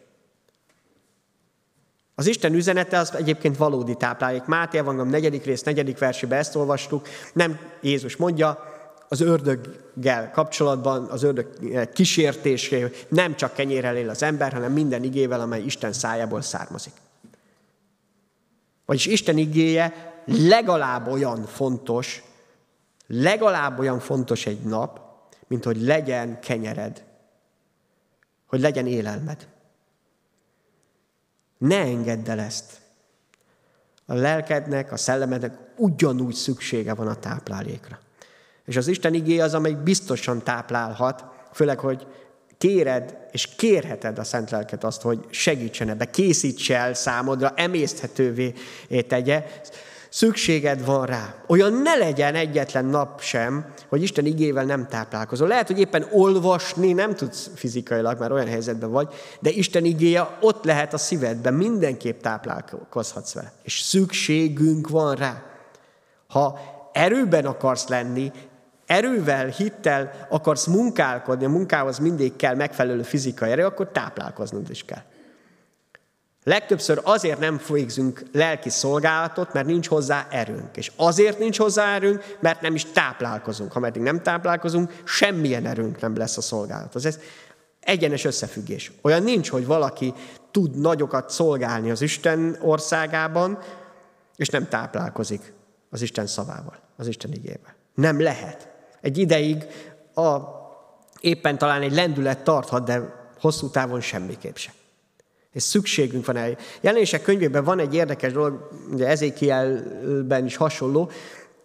Az 2.19 2.27
Isten 2.27 2.53
üzenete 2.53 2.97
az 2.97 3.15
egyébként 3.15 3.58
valódi 3.58 3.95
táplálék. 3.95 4.45
Máté 4.45 4.79
van 4.79 5.08
negyedik 5.08 5.45
rész, 5.45 5.63
negyedik 5.63 5.97
versében 5.97 6.39
ezt 6.39 6.55
olvastuk. 6.55 7.08
Nem 7.34 7.60
Jézus 7.82 8.15
mondja, 8.15 8.60
az 9.08 9.21
ördöggel 9.21 10.32
kapcsolatban, 10.32 11.05
az 11.05 11.23
ördög 11.23 11.47
kísértésé, 11.93 12.91
nem 13.08 13.36
csak 13.36 13.53
kenyérrel 13.53 13.95
él 13.95 14.10
az 14.10 14.23
ember, 14.23 14.53
hanem 14.53 14.71
minden 14.71 15.03
igével, 15.03 15.41
amely 15.41 15.62
Isten 15.62 15.93
szájából 15.93 16.41
származik. 16.41 16.93
Vagyis 18.86 19.05
Isten 19.05 19.38
igéje 19.38 20.13
legalább 20.25 21.08
olyan 21.08 21.45
fontos, 21.45 22.23
legalább 23.08 23.79
olyan 23.79 23.99
fontos 23.99 24.45
egy 24.45 24.62
nap, 24.62 24.99
mint 25.47 25.63
hogy 25.63 25.82
legyen 25.82 26.39
kenyered, 26.39 27.03
hogy 28.47 28.60
legyen 28.60 28.88
élelmed. 28.88 29.47
Ne 31.60 31.80
engedd 31.80 32.30
el 32.30 32.39
ezt. 32.39 32.78
A 34.06 34.13
lelkednek, 34.13 34.91
a 34.91 34.98
szellemednek 34.98 35.58
ugyanúgy 35.76 36.34
szüksége 36.34 36.93
van 36.93 37.08
a 37.08 37.19
táplálékra. 37.19 38.00
És 38.65 38.76
az 38.76 38.88
Isten 38.88 39.13
igé 39.13 39.39
az, 39.39 39.54
amely 39.54 39.78
biztosan 39.84 40.43
táplálhat, 40.43 41.26
főleg, 41.54 41.80
hogy 41.80 42.08
kéred 42.58 43.17
és 43.32 43.48
kérheted 43.56 44.19
a 44.19 44.24
Szent 44.24 44.50
Lelket 44.50 44.84
azt, 44.84 45.02
hogy 45.02 45.26
segítsen 45.30 45.89
ebbe, 45.89 46.10
készítse 46.10 46.78
el 46.78 46.93
számodra, 46.93 47.54
emészthetővé 47.56 48.54
tegye. 49.08 49.45
Szükséged 50.10 50.86
van 50.86 51.06
rá. 51.06 51.36
Olyan 51.48 51.74
ne 51.74 51.95
legyen 51.95 52.36
egyetlen 52.36 52.86
nap 52.86 53.22
sem, 53.22 53.65
hogy 53.89 54.02
Isten 54.02 54.26
igével 54.26 54.63
nem 54.63 54.88
táplálkozol. 54.88 55.48
Lehet, 55.48 55.67
hogy 55.67 55.80
éppen 55.80 56.08
olvasni 56.12 56.93
nem 56.93 57.15
tudsz 57.15 57.50
fizikailag, 57.56 58.19
már 58.19 58.32
olyan 58.32 58.48
helyzetben 58.48 58.91
vagy, 58.91 59.08
de 59.39 59.50
Isten 59.50 59.86
igéje 59.86 60.38
ott 60.41 60.63
lehet 60.63 60.93
a 60.93 60.98
szívedben, 60.98 61.54
mindenképp 61.54 62.22
táplálkozhatsz 62.22 63.34
vele. 63.34 63.52
És 63.63 63.80
szükségünk 63.80 64.89
van 64.89 65.15
rá. 65.15 65.43
Ha 66.28 66.60
erőben 66.93 67.45
akarsz 67.45 67.88
lenni, 67.88 68.32
erővel, 68.86 69.48
hittel 69.48 70.28
akarsz 70.30 70.65
munkálkodni, 70.65 71.45
a 71.45 71.50
munkához 71.50 72.00
mindig 72.00 72.36
kell 72.36 72.56
megfelelő 72.56 73.02
fizikai 73.02 73.52
erő, 73.52 73.65
akkor 73.65 73.91
táplálkoznod 73.91 74.69
is 74.69 74.84
kell. 74.84 75.04
Legtöbbször 76.49 77.01
azért 77.03 77.39
nem 77.39 77.59
végzünk 77.67 78.23
lelki 78.31 78.69
szolgálatot, 78.69 79.53
mert 79.53 79.65
nincs 79.65 79.88
hozzá 79.88 80.27
erőnk. 80.29 80.77
És 80.77 80.91
azért 80.95 81.39
nincs 81.39 81.57
hozzá 81.57 81.95
erőnk, 81.95 82.38
mert 82.39 82.62
nem 82.62 82.75
is 82.75 82.85
táplálkozunk. 82.85 83.71
Ha 83.71 83.79
meddig 83.79 84.01
nem 84.01 84.21
táplálkozunk, 84.21 85.01
semmilyen 85.03 85.65
erőnk 85.65 86.01
nem 86.01 86.17
lesz 86.17 86.38
a 86.38 86.41
szolgálat. 86.41 86.95
Ez 86.95 87.19
egyenes 87.79 88.25
összefüggés. 88.25 88.91
Olyan 89.01 89.23
nincs, 89.23 89.49
hogy 89.49 89.65
valaki 89.65 90.13
tud 90.51 90.79
nagyokat 90.79 91.29
szolgálni 91.29 91.91
az 91.91 92.01
Isten 92.01 92.57
országában, 92.62 93.59
és 94.35 94.47
nem 94.47 94.67
táplálkozik 94.67 95.53
az 95.89 96.01
Isten 96.01 96.27
szavával, 96.27 96.79
az 96.95 97.07
Isten 97.07 97.31
igével. 97.31 97.75
Nem 97.95 98.21
lehet. 98.21 98.69
Egy 99.01 99.17
ideig 99.17 99.65
a, 100.13 100.38
éppen 101.19 101.57
talán 101.57 101.81
egy 101.81 101.93
lendület 101.93 102.43
tarthat, 102.43 102.83
de 102.83 103.01
hosszú 103.39 103.69
távon 103.69 104.01
semmiképp 104.01 104.55
sem. 104.55 104.77
És 105.51 105.63
szükségünk 105.63 106.25
van 106.25 106.35
el. 106.35 106.57
Jelenések 106.81 107.21
könyvében 107.21 107.63
van 107.63 107.79
egy 107.79 107.95
érdekes 107.95 108.31
dolog, 108.31 108.69
ugye 108.91 109.07
Ezékielben 109.07 110.45
is 110.45 110.55
hasonló. 110.55 111.12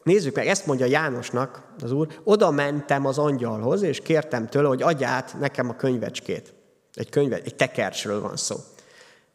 Nézzük 0.02 0.34
meg, 0.34 0.46
ezt 0.46 0.66
mondja 0.66 0.86
Jánosnak 0.86 1.62
az 1.82 1.92
úr. 1.92 2.20
Oda 2.24 2.50
mentem 2.50 3.06
az 3.06 3.18
angyalhoz, 3.18 3.82
és 3.82 4.00
kértem 4.00 4.48
tőle, 4.48 4.68
hogy 4.68 4.82
adj 4.82 5.04
át 5.04 5.36
nekem 5.40 5.68
a 5.68 5.76
könyvecskét. 5.76 6.54
Egy 6.94 7.08
könyve, 7.08 7.40
egy 7.44 7.54
tekercsről 7.54 8.20
van 8.20 8.36
szó. 8.36 8.56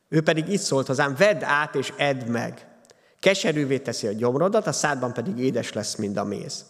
Ő 0.10 0.22
pedig 0.22 0.50
így 0.50 0.60
szólt 0.60 0.88
hozzám, 0.88 1.16
vedd 1.18 1.44
át 1.44 1.76
és 1.76 1.94
edd 1.98 2.26
meg. 2.26 2.68
Keserűvé 3.20 3.78
teszi 3.78 4.08
a 4.08 4.12
gyomrodat, 4.12 4.68
a 4.68 4.72
szádban 4.72 5.14
pedig 5.14 5.38
édes 5.38 5.74
lesz, 5.74 5.96
mint 5.96 6.18
a 6.18 6.24
méz. 6.24 6.66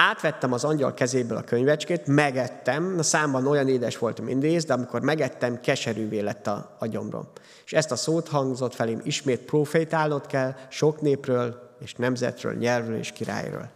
Átvettem 0.00 0.52
az 0.52 0.64
angyal 0.64 0.94
kezéből 0.94 1.36
a 1.36 1.42
könyvecskét, 1.42 2.06
megettem, 2.06 2.94
a 2.98 3.02
számban 3.02 3.46
olyan 3.46 3.68
édes 3.68 3.98
volt, 3.98 4.20
mint 4.20 4.44
ész, 4.44 4.64
de 4.64 4.72
amikor 4.72 5.00
megettem, 5.00 5.60
keserűvé 5.60 6.20
lett 6.20 6.46
a, 6.46 6.76
a 6.78 6.86
gyomrom. 6.86 7.28
És 7.64 7.72
ezt 7.72 7.90
a 7.90 7.96
szót 7.96 8.28
hangzott 8.28 8.74
felém, 8.74 9.00
ismét 9.04 9.40
profétálnod 9.40 10.26
kell 10.26 10.54
sok 10.68 11.00
népről, 11.00 11.74
és 11.80 11.94
nemzetről, 11.94 12.54
nyelvről 12.54 12.98
és 12.98 13.12
királyról. 13.12 13.70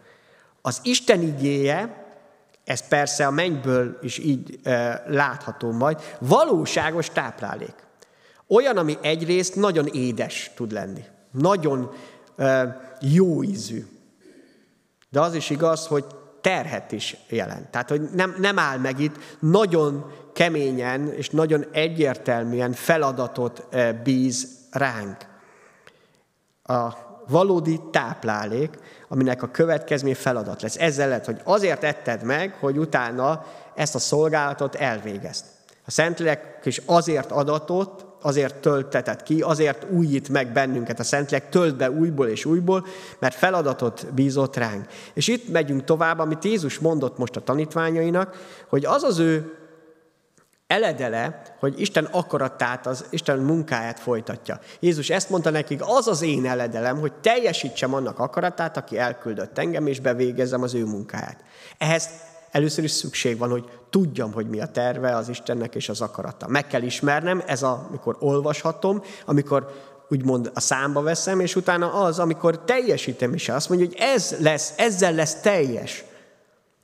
Az 0.61 0.81
Isten 0.83 1.23
igéje, 1.23 2.07
ez 2.65 2.89
persze 2.89 3.27
a 3.27 3.31
mennyből 3.31 3.99
is 4.03 4.19
így 4.19 4.59
e, 4.63 5.05
látható 5.07 5.73
majd, 5.73 6.01
valóságos 6.21 7.11
táplálék. 7.11 7.75
Olyan, 8.47 8.77
ami 8.77 8.99
egyrészt 9.01 9.55
nagyon 9.55 9.87
édes 9.87 10.51
tud 10.55 10.73
lenni, 10.73 11.05
nagyon 11.31 11.91
e, 12.37 12.81
jó 13.01 13.43
ízű, 13.43 13.92
de 15.13 15.21
az 15.21 15.35
is 15.35 15.51
igaz, 15.51 15.87
hogy 15.87 16.05
terhet 16.41 16.93
is 16.93 17.17
jelent. 17.29 17.71
Tehát, 17.71 17.89
hogy 17.89 18.01
nem, 18.01 18.35
nem 18.39 18.59
áll 18.59 18.79
meg 18.79 19.01
itt, 19.01 19.17
nagyon 19.39 20.13
keményen 20.33 21.13
és 21.13 21.31
nagyon 21.31 21.65
egyértelműen 21.73 22.73
feladatot 22.73 23.67
eh, 23.71 23.93
bíz 23.93 24.49
ránk. 24.71 25.17
A 26.63 26.93
valódi 27.29 27.81
táplálék, 27.91 28.79
aminek 29.09 29.43
a 29.43 29.51
következmény 29.51 30.15
feladat 30.15 30.63
lesz. 30.63 30.77
Ezzel 30.77 31.09
lehet, 31.09 31.27
hogy 31.27 31.41
azért 31.45 31.85
etted 31.85 32.23
meg, 32.23 32.55
hogy 32.61 32.79
utána 32.79 33.45
ezt 33.75 33.95
a 33.95 33.99
szolgálatot 33.99 34.75
elvégezt. 34.75 35.45
A 35.87 35.91
Szentlélek 35.91 36.61
is 36.65 36.83
azért 36.87 37.31
adatot, 37.31 38.12
azért 38.23 38.55
töltetett 38.57 39.23
ki, 39.23 39.41
azért 39.41 39.87
újít 39.91 40.29
meg 40.29 40.53
bennünket 40.53 41.01
a 41.01 41.03
Szentlélek, 41.03 41.49
tölt 41.49 41.77
be 41.77 41.91
újból 41.91 42.29
és 42.29 42.45
újból, 42.45 42.87
mert 43.19 43.35
feladatot 43.35 44.07
bízott 44.15 44.57
ránk. 44.57 44.87
És 45.13 45.29
itt 45.29 45.49
megyünk 45.49 45.85
tovább, 45.85 46.19
amit 46.19 46.45
Jézus 46.45 46.79
mondott 46.79 47.19
most 47.19 47.37
a 47.37 47.41
tanítványainak, 47.41 48.37
hogy 48.69 48.85
az 48.85 49.03
az 49.03 49.19
ő 49.19 49.57
eledele, 50.67 51.43
hogy 51.59 51.81
Isten 51.81 52.05
akaratát, 52.05 52.87
az 52.87 53.05
Isten 53.11 53.39
munkáját 53.39 54.01
folytatja. 54.01 54.61
Jézus 54.81 55.11
ezt 55.11 55.31
mondta 55.31 55.51
nekik, 55.51 55.81
az 55.85 56.07
az 56.07 56.23
én 56.23 56.47
eledelem, 56.47 56.99
hogy 56.99 57.13
teljesítsem 57.13 57.95
annak 57.95 58.19
akaratát, 58.19 58.77
aki 58.77 58.99
elküldött 58.99 59.59
engem, 59.59 59.87
és 59.87 60.01
bevégezzem 60.01 60.63
az 60.63 60.75
ő 60.75 60.85
munkáját. 60.85 61.45
Ehhez 61.79 62.09
először 62.53 62.85
is 62.85 62.91
szükség 62.91 63.39
van, 63.39 63.51
hogy 63.51 63.69
tudjam, 63.91 64.33
hogy 64.33 64.49
mi 64.49 64.61
a 64.61 64.67
terve 64.67 65.17
az 65.17 65.29
Istennek 65.29 65.75
és 65.75 65.89
az 65.89 66.01
akarata. 66.01 66.49
Meg 66.49 66.67
kell 66.67 66.83
ismernem, 66.83 67.43
ez 67.47 67.63
a, 67.63 67.87
amikor 67.89 68.17
olvashatom, 68.21 69.03
amikor 69.25 69.73
úgymond 70.09 70.51
a 70.55 70.61
számba 70.61 71.03
veszem, 71.03 71.41
és 71.41 71.57
utána 71.57 71.93
az, 71.93 72.19
amikor 72.19 72.65
teljesítem 72.65 73.35
is. 73.35 73.49
Azt 73.49 73.69
mondja, 73.69 73.87
hogy 73.87 73.97
ez 73.99 74.37
lesz, 74.39 74.73
ezzel 74.77 75.15
lesz 75.15 75.41
teljes. 75.41 76.05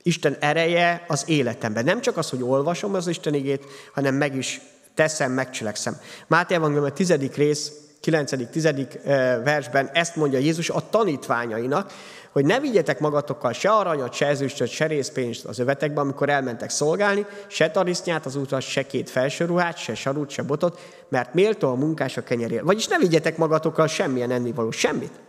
Isten 0.03 0.37
ereje 0.39 1.05
az 1.07 1.23
életemben. 1.27 1.83
Nem 1.83 2.01
csak 2.01 2.17
az, 2.17 2.29
hogy 2.29 2.43
olvasom 2.43 2.93
az 2.93 3.07
Isten 3.07 3.33
igét, 3.33 3.65
hanem 3.93 4.15
meg 4.15 4.35
is 4.35 4.61
teszem, 4.93 5.31
megcselekszem. 5.31 5.97
Máté 6.27 6.53
Evangélium 6.53 6.85
a 6.85 6.93
tizedik 6.93 7.35
rész, 7.35 7.71
9.-10. 8.03 9.41
versben 9.43 9.89
ezt 9.93 10.15
mondja 10.15 10.39
Jézus 10.39 10.69
a 10.69 10.89
tanítványainak, 10.89 11.91
hogy 12.31 12.45
ne 12.45 12.59
vigyetek 12.59 12.99
magatokkal 12.99 13.53
se 13.53 13.69
aranyat, 13.69 14.13
se 14.13 14.27
ezüstöt, 14.27 14.69
se 14.69 14.85
részpénzt 14.85 15.45
az 15.45 15.59
övetekbe, 15.59 16.01
amikor 16.01 16.29
elmentek 16.29 16.69
szolgálni, 16.69 17.25
se 17.47 17.71
tarisznyát 17.71 18.25
az 18.25 18.35
utas, 18.35 18.65
se 18.65 18.85
két 18.85 19.09
felső 19.09 19.45
ruhát, 19.45 19.77
se 19.77 19.95
sarut, 19.95 20.29
se 20.29 20.43
botot, 20.43 20.79
mert 21.09 21.33
méltó 21.33 21.69
a 21.69 21.75
munkás 21.75 22.17
a 22.17 22.23
kenyerél. 22.23 22.63
Vagyis 22.63 22.87
ne 22.87 22.97
vigyetek 22.97 23.37
magatokkal 23.37 23.87
semmilyen 23.87 24.31
ennivaló, 24.31 24.71
semmit. 24.71 25.19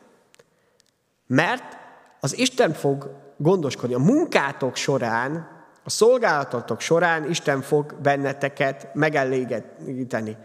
Mert 1.27 1.79
az 2.21 2.39
Isten 2.39 2.73
fog 2.73 3.11
gondoskodni. 3.37 3.95
A 3.95 3.99
munkátok 3.99 4.77
során, 4.77 5.59
a 5.85 5.91
szolgálatotok 5.91 6.81
során 6.81 7.31
Isten 7.31 7.63
fog 7.63 7.95
benneteket 8.03 8.89
megelégíteni. 8.95 10.37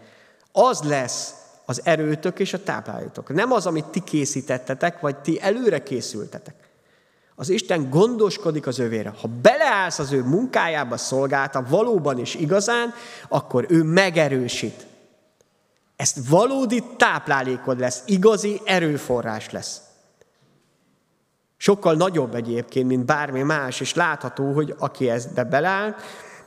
Az 0.52 0.82
lesz 0.82 1.34
az 1.66 1.80
erőtök 1.84 2.38
és 2.38 2.52
a 2.52 2.62
tápláljatok. 2.62 3.34
Nem 3.34 3.52
az, 3.52 3.66
amit 3.66 3.84
ti 3.84 4.00
készítettetek, 4.00 5.00
vagy 5.00 5.16
ti 5.16 5.40
előre 5.40 5.82
készültetek. 5.82 6.54
Az 7.34 7.48
Isten 7.48 7.90
gondoskodik 7.90 8.66
az 8.66 8.78
övére. 8.78 9.12
Ha 9.20 9.28
beleállsz 9.42 9.98
az 9.98 10.12
ő 10.12 10.22
munkájába, 10.22 10.96
szolgálta 10.96 11.64
valóban 11.68 12.18
is 12.18 12.34
igazán, 12.34 12.94
akkor 13.28 13.66
ő 13.68 13.82
megerősít. 13.82 14.86
Ezt 15.96 16.28
valódi 16.28 16.82
táplálékod 16.96 17.78
lesz, 17.78 18.02
igazi 18.06 18.60
erőforrás 18.64 19.50
lesz. 19.50 19.80
Sokkal 21.56 21.94
nagyobb 21.94 22.34
egyébként, 22.34 22.86
mint 22.86 23.04
bármi 23.04 23.42
más, 23.42 23.80
és 23.80 23.94
látható, 23.94 24.52
hogy 24.52 24.74
aki 24.78 25.10
ezbe 25.10 25.44
beleáll, 25.44 25.94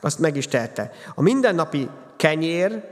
azt 0.01 0.19
meg 0.19 0.35
is 0.35 0.47
tette. 0.47 0.91
A 1.15 1.21
mindennapi 1.21 1.89
kenyér, 2.17 2.83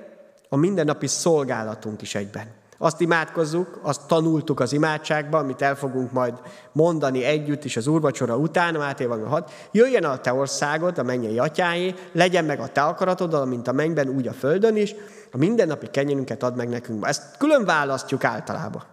a 0.50 0.56
mindennapi 0.56 1.08
szolgálatunk 1.08 2.02
is 2.02 2.16
egyben. 2.16 2.48
Azt 2.78 3.02
imádkozzuk, 3.02 3.80
azt 3.82 4.08
tanultuk 4.08 4.60
az 4.60 4.74
imádságban, 4.74 5.44
amit 5.44 5.62
el 5.62 5.76
fogunk 5.76 6.12
majd 6.12 6.34
mondani 6.72 7.24
együtt 7.24 7.64
is 7.64 7.78
az 7.78 7.88
úrvacsora 7.88 8.38
után, 8.38 8.74
Máté 8.74 9.06
van 9.06 9.28
6. 9.28 9.52
Jöjjen 9.72 10.04
a 10.04 10.18
te 10.18 10.34
országod, 10.34 10.98
a 10.98 11.04
mennyei 11.04 11.40
atyáé, 11.40 11.94
legyen 12.12 12.46
meg 12.46 12.60
a 12.60 12.68
te 12.68 12.82
akaratod, 12.82 13.48
mint 13.48 13.68
a 13.68 13.72
mennyben, 13.72 14.10
úgy 14.10 14.28
a 14.28 14.34
földön 14.34 14.76
is, 14.76 14.96
a 15.32 15.38
mindennapi 15.38 15.88
kenyerünket 15.88 16.44
ad 16.44 16.56
meg 16.56 16.70
nekünk. 16.70 17.06
Ezt 17.06 17.38
külön 17.38 17.66
választjuk 17.66 18.24
általában. 18.24 18.84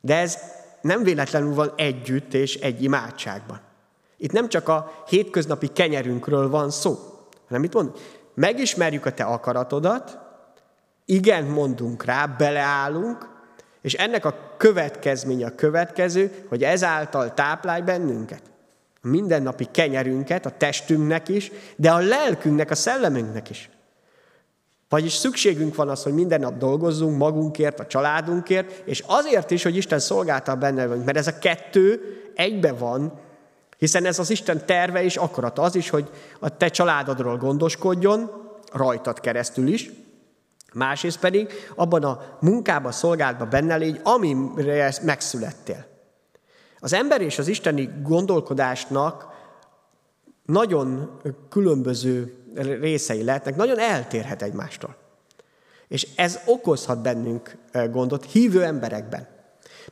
De 0.00 0.16
ez 0.16 0.38
nem 0.80 1.02
véletlenül 1.02 1.54
van 1.54 1.72
együtt 1.76 2.34
és 2.34 2.54
egy 2.54 2.82
imádságban. 2.82 3.60
Itt 4.16 4.32
nem 4.32 4.48
csak 4.48 4.68
a 4.68 4.92
hétköznapi 5.06 5.66
kenyerünkről 5.66 6.50
van 6.50 6.70
szó, 6.70 6.98
hanem 7.48 7.64
itt 7.64 7.74
mond, 7.74 7.90
megismerjük 8.36 9.06
a 9.06 9.12
te 9.12 9.24
akaratodat, 9.24 10.18
igen 11.04 11.44
mondunk 11.44 12.04
rá, 12.04 12.26
beleállunk, 12.26 13.28
és 13.82 13.94
ennek 13.94 14.24
a 14.24 14.54
következménye 14.56 15.46
a 15.46 15.54
következő, 15.54 16.44
hogy 16.48 16.62
ezáltal 16.62 17.34
táplálj 17.34 17.80
bennünket. 17.80 18.42
A 19.02 19.08
mindennapi 19.08 19.64
kenyerünket, 19.70 20.46
a 20.46 20.50
testünknek 20.50 21.28
is, 21.28 21.50
de 21.76 21.90
a 21.90 21.98
lelkünknek, 21.98 22.70
a 22.70 22.74
szellemünknek 22.74 23.50
is. 23.50 23.70
Vagyis 24.88 25.12
szükségünk 25.12 25.74
van 25.74 25.88
az, 25.88 26.02
hogy 26.02 26.12
minden 26.12 26.40
nap 26.40 26.56
dolgozzunk 26.56 27.16
magunkért, 27.16 27.80
a 27.80 27.86
családunkért, 27.86 28.88
és 28.88 29.02
azért 29.06 29.50
is, 29.50 29.62
hogy 29.62 29.76
Isten 29.76 29.98
szolgálta 29.98 30.54
benne 30.54 30.86
vagyunk, 30.86 31.04
mert 31.04 31.18
ez 31.18 31.26
a 31.26 31.38
kettő 31.38 32.00
egybe 32.34 32.72
van, 32.72 33.20
hiszen 33.78 34.04
ez 34.04 34.18
az 34.18 34.30
Isten 34.30 34.66
terve 34.66 35.02
és 35.02 35.16
akarata 35.16 35.62
az 35.62 35.74
is, 35.74 35.90
hogy 35.90 36.10
a 36.40 36.56
te 36.56 36.68
családodról 36.68 37.36
gondoskodjon, 37.36 38.30
rajtad 38.72 39.20
keresztül 39.20 39.66
is, 39.66 39.90
másrészt 40.74 41.18
pedig 41.18 41.52
abban 41.74 42.04
a 42.04 42.38
munkában, 42.40 42.92
szolgálatban 42.92 43.50
benne 43.50 43.76
légy, 43.76 44.00
amire 44.02 44.92
megszülettél. 45.02 45.86
Az 46.78 46.92
ember 46.92 47.20
és 47.20 47.38
az 47.38 47.48
isteni 47.48 47.90
gondolkodásnak 48.02 49.26
nagyon 50.44 51.20
különböző 51.48 52.34
részei 52.80 53.24
lehetnek, 53.24 53.56
nagyon 53.56 53.78
eltérhet 53.78 54.42
egymástól. 54.42 54.96
És 55.88 56.08
ez 56.16 56.38
okozhat 56.46 57.02
bennünk 57.02 57.56
gondot 57.90 58.24
hívő 58.24 58.64
emberekben. 58.64 59.35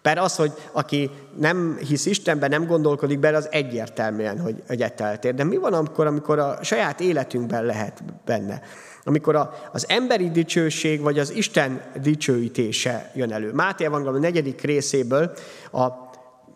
Mert 0.02 0.18
az, 0.18 0.36
hogy 0.36 0.52
aki 0.72 1.10
nem 1.38 1.76
hisz 1.88 2.06
Istenben, 2.06 2.50
nem 2.50 2.66
gondolkodik 2.66 3.18
bele, 3.18 3.36
az 3.36 3.48
egyértelműen, 3.50 4.40
hogy, 4.40 4.62
hogy 4.66 4.82
ettől 4.82 5.06
eltér. 5.06 5.34
De 5.34 5.44
mi 5.44 5.56
van 5.56 5.72
akkor, 5.72 6.06
amikor 6.06 6.38
a 6.38 6.58
saját 6.62 7.00
életünkben 7.00 7.64
lehet 7.64 8.02
benne? 8.24 8.62
Amikor 9.04 9.36
a, 9.36 9.54
az 9.72 9.88
emberi 9.88 10.30
dicsőség, 10.30 11.00
vagy 11.00 11.18
az 11.18 11.30
Isten 11.30 11.82
dicsőítése 12.02 13.10
jön 13.14 13.32
elő. 13.32 13.52
Máté 13.52 13.84
Evangélium 13.84 14.20
negyedik 14.20 14.60
részéből, 14.60 15.32
a, 15.72 15.88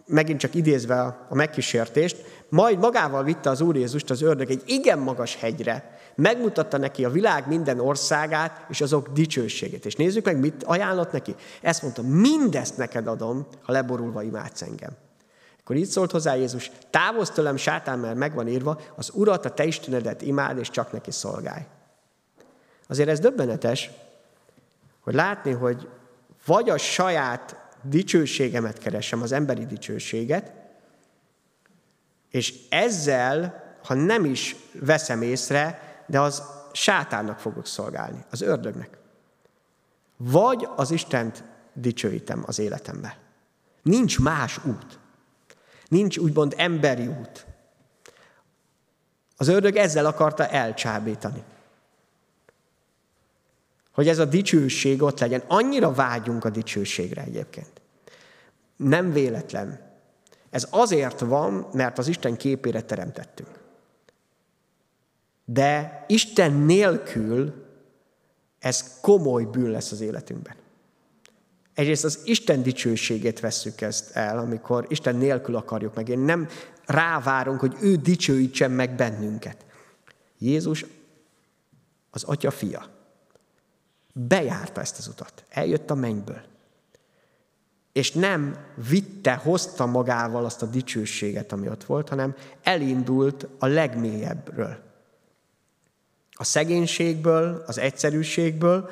megint 0.07 0.41
csak 0.41 0.55
idézve 0.55 1.01
a, 1.01 1.27
a 1.29 1.35
megkísértést, 1.35 2.17
majd 2.49 2.79
magával 2.79 3.25
vitte 3.25 3.51
az 3.51 3.61
Úr 3.61 3.77
Jézust 3.77 4.11
az 4.11 4.23
ördög 4.23 4.51
egy 4.51 4.63
igen 4.67 4.99
magas 4.99 5.37
hegyre, 5.37 5.98
megmutatta 6.19 6.77
neki 6.77 7.05
a 7.05 7.11
világ 7.11 7.49
minden 7.49 7.81
országát 7.81 8.67
és 8.69 8.81
azok 8.81 9.09
dicsőségét. 9.09 9.87
És 9.87 9.95
nézzük 9.95 10.25
meg, 10.25 10.39
mit 10.39 10.63
ajánlott 10.65 11.13
neki. 11.13 11.35
Ezt 11.61 11.83
mondta, 11.83 12.03
mindezt 12.03 12.77
neked 12.77 13.07
adom, 13.07 13.47
ha 13.63 13.73
leborulva 13.73 14.23
imádsz 14.23 14.63
engem. 14.63 14.91
Akkor 15.61 15.77
így 15.77 15.87
szólt 15.87 16.11
hozzá 16.11 16.35
Jézus, 16.35 16.71
távozz 16.91 17.31
tőlem, 17.31 17.57
sátán, 17.57 17.99
mert 17.99 18.17
megvan 18.17 18.49
írva, 18.49 18.81
az 18.97 19.11
Urat, 19.13 19.45
a 19.45 19.51
te 19.51 19.65
Istenedet 19.65 20.23
imád, 20.23 20.59
és 20.59 20.71
csak 20.71 20.93
neki 20.93 21.11
szolgálj. 21.11 21.63
Azért 22.89 23.09
ez 23.09 23.21
döbbenetes, 23.21 23.91
hogy 25.01 25.15
látni, 25.15 25.53
hogy 25.53 25.89
vagy 26.47 26.71
a 26.71 26.79
saját 26.79 27.57
dicsőségemet 27.83 28.79
keresem, 28.79 29.23
az 29.23 29.33
emberi 29.33 29.67
dicsőséget, 29.67 30.53
és 32.31 32.55
ezzel, 32.69 33.65
ha 33.85 33.95
nem 33.95 34.25
is 34.25 34.57
veszem 34.73 35.23
észre, 35.23 35.88
de 36.09 36.21
az 36.21 36.43
sátánnak 36.73 37.39
fogok 37.39 37.67
szolgálni, 37.67 38.25
az 38.31 38.41
ördögnek. 38.41 38.99
Vagy 40.17 40.69
az 40.77 40.91
Istent 40.91 41.45
dicsőítem 41.73 42.43
az 42.47 42.59
életemben. 42.59 43.13
Nincs 43.83 44.21
más 44.21 44.65
út. 44.65 44.99
Nincs 45.89 46.17
úgymond 46.17 46.55
emberi 46.57 47.07
út. 47.07 47.47
Az 49.37 49.49
ördög 49.49 49.77
ezzel 49.77 50.07
akarta 50.07 50.47
elcsábítani. 50.47 51.43
Hogy 53.93 54.09
ez 54.09 54.19
a 54.19 54.25
dicsőség 54.25 55.03
ott 55.03 55.21
legyen. 55.21 55.43
Annyira 55.47 55.93
vágyunk 55.93 56.45
a 56.45 56.51
dicsőségre 56.51 57.23
egyébként. 57.23 57.81
Nem 58.77 59.13
véletlen. 59.13 59.81
Ez 60.51 60.67
azért 60.71 61.21
van, 61.21 61.69
mert 61.73 61.99
az 61.99 62.09
Isten 62.09 62.37
képére 62.37 62.83
teremtettünk. 62.83 63.68
De 65.51 66.05
Isten 66.07 66.53
nélkül 66.53 67.55
ez 68.59 69.01
komoly 69.01 69.45
bűn 69.45 69.71
lesz 69.71 69.93
az 69.93 70.01
életünkben. 70.01 70.55
Egyrészt 71.75 72.05
az 72.05 72.21
Isten 72.25 72.63
dicsőségét 72.63 73.41
vesszük 73.41 73.81
ezt 73.81 74.17
el, 74.17 74.39
amikor 74.39 74.87
Isten 74.89 75.17
nélkül 75.17 75.57
akarjuk 75.57 75.95
meg. 75.95 76.09
Én 76.09 76.19
nem 76.19 76.49
rávárunk, 76.87 77.61
hogy 77.61 77.77
ő 77.81 77.97
dicsőítsen 77.97 78.71
meg 78.71 78.95
bennünket. 78.95 79.65
Jézus 80.39 80.85
az 82.11 82.25
atya 82.25 82.51
fia. 82.51 82.87
Bejárta 84.13 84.81
ezt 84.81 84.99
az 84.99 85.09
utat. 85.09 85.45
Eljött 85.49 85.91
a 85.91 85.95
mennyből. 85.95 86.43
És 87.93 88.13
nem 88.13 88.57
vitte, 88.89 89.35
hozta 89.35 89.87
magával 89.87 90.45
azt 90.45 90.63
a 90.63 90.67
dicsőséget, 90.67 91.53
ami 91.53 91.69
ott 91.69 91.85
volt, 91.85 92.09
hanem 92.09 92.35
elindult 92.63 93.47
a 93.59 93.67
legmélyebbről 93.67 94.87
a 96.39 96.45
szegénységből, 96.45 97.63
az 97.67 97.79
egyszerűségből, 97.79 98.91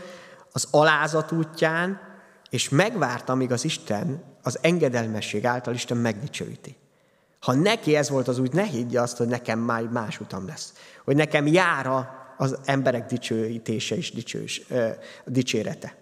az 0.52 0.68
alázat 0.70 1.32
útján, 1.32 2.00
és 2.50 2.68
megvárta, 2.68 3.32
amíg 3.32 3.52
az 3.52 3.64
Isten, 3.64 4.22
az 4.42 4.58
engedelmesség 4.60 5.44
által 5.46 5.74
Isten 5.74 5.96
megdicsőíti. 5.96 6.76
Ha 7.40 7.52
neki 7.52 7.96
ez 7.96 8.08
volt 8.08 8.28
az 8.28 8.38
úgy, 8.38 8.52
ne 8.52 8.62
higgye 8.62 9.00
azt, 9.00 9.16
hogy 9.16 9.26
nekem 9.26 9.58
már 9.58 9.82
más 9.82 10.20
utam 10.20 10.46
lesz. 10.46 10.72
Hogy 11.04 11.16
nekem 11.16 11.46
jára 11.46 12.24
az 12.36 12.58
emberek 12.64 13.06
dicsőítése 13.06 13.96
és 13.96 14.12
dicsős, 14.12 14.62
ö, 14.68 14.88
dicsérete. 15.24 15.96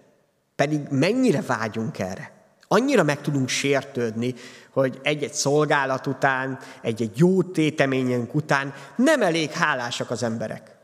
Pedig 0.55 0.79
mennyire 0.89 1.41
vágyunk 1.41 1.99
erre. 1.99 2.31
Annyira 2.67 3.03
meg 3.03 3.21
tudunk 3.21 3.49
sértődni, 3.49 4.33
hogy 4.71 4.99
egy-egy 5.03 5.33
szolgálat 5.33 6.07
után, 6.07 6.59
egy-egy 6.81 7.17
jó 7.17 7.43
téteményünk 7.43 8.35
után 8.35 8.73
nem 8.95 9.21
elég 9.21 9.51
hálásak 9.51 10.11
az 10.11 10.23
emberek. 10.23 10.74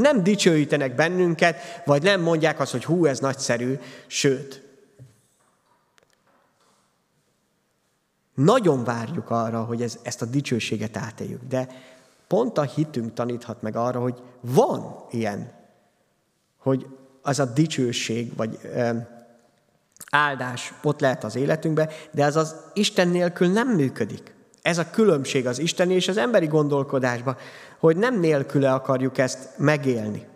Nem 0.00 0.22
dicsőítenek 0.22 0.94
bennünket, 0.94 1.82
vagy 1.84 2.02
nem 2.02 2.20
mondják 2.20 2.60
azt, 2.60 2.72
hogy 2.72 2.84
hú, 2.84 3.04
ez 3.04 3.18
nagyszerű, 3.18 3.78
sőt. 4.06 4.62
Nagyon 8.34 8.84
várjuk 8.84 9.30
arra, 9.30 9.64
hogy 9.64 9.82
ez, 9.82 9.98
ezt 10.02 10.22
a 10.22 10.26
dicsőséget 10.26 10.96
átéljük, 10.96 11.40
de 11.48 11.68
pont 12.26 12.58
a 12.58 12.62
hitünk 12.62 13.14
taníthat 13.14 13.62
meg 13.62 13.76
arra, 13.76 14.00
hogy 14.00 14.22
van 14.40 15.04
ilyen, 15.10 15.52
hogy 16.58 16.86
az 17.22 17.38
a 17.38 17.44
dicsőség, 17.44 18.36
vagy 18.36 18.58
ö, 18.62 18.90
áldás 20.10 20.72
ott 20.82 21.00
lehet 21.00 21.24
az 21.24 21.36
életünkben, 21.36 21.88
de 22.10 22.24
ez 22.24 22.36
az 22.36 22.56
Isten 22.72 23.08
nélkül 23.08 23.48
nem 23.48 23.68
működik. 23.68 24.34
Ez 24.62 24.78
a 24.78 24.90
különbség 24.90 25.46
az 25.46 25.58
isteni 25.58 25.94
és 25.94 26.08
az 26.08 26.16
emberi 26.16 26.46
gondolkodásban, 26.46 27.36
hogy 27.78 27.96
nem 27.96 28.20
nélküle 28.20 28.72
akarjuk 28.72 29.18
ezt 29.18 29.48
megélni. 29.56 30.26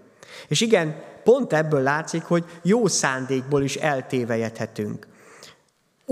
És 0.48 0.60
igen, 0.60 1.02
pont 1.24 1.52
ebből 1.52 1.82
látszik, 1.82 2.22
hogy 2.22 2.44
jó 2.62 2.86
szándékból 2.86 3.62
is 3.62 3.76
eltévejedhetünk. 3.76 5.06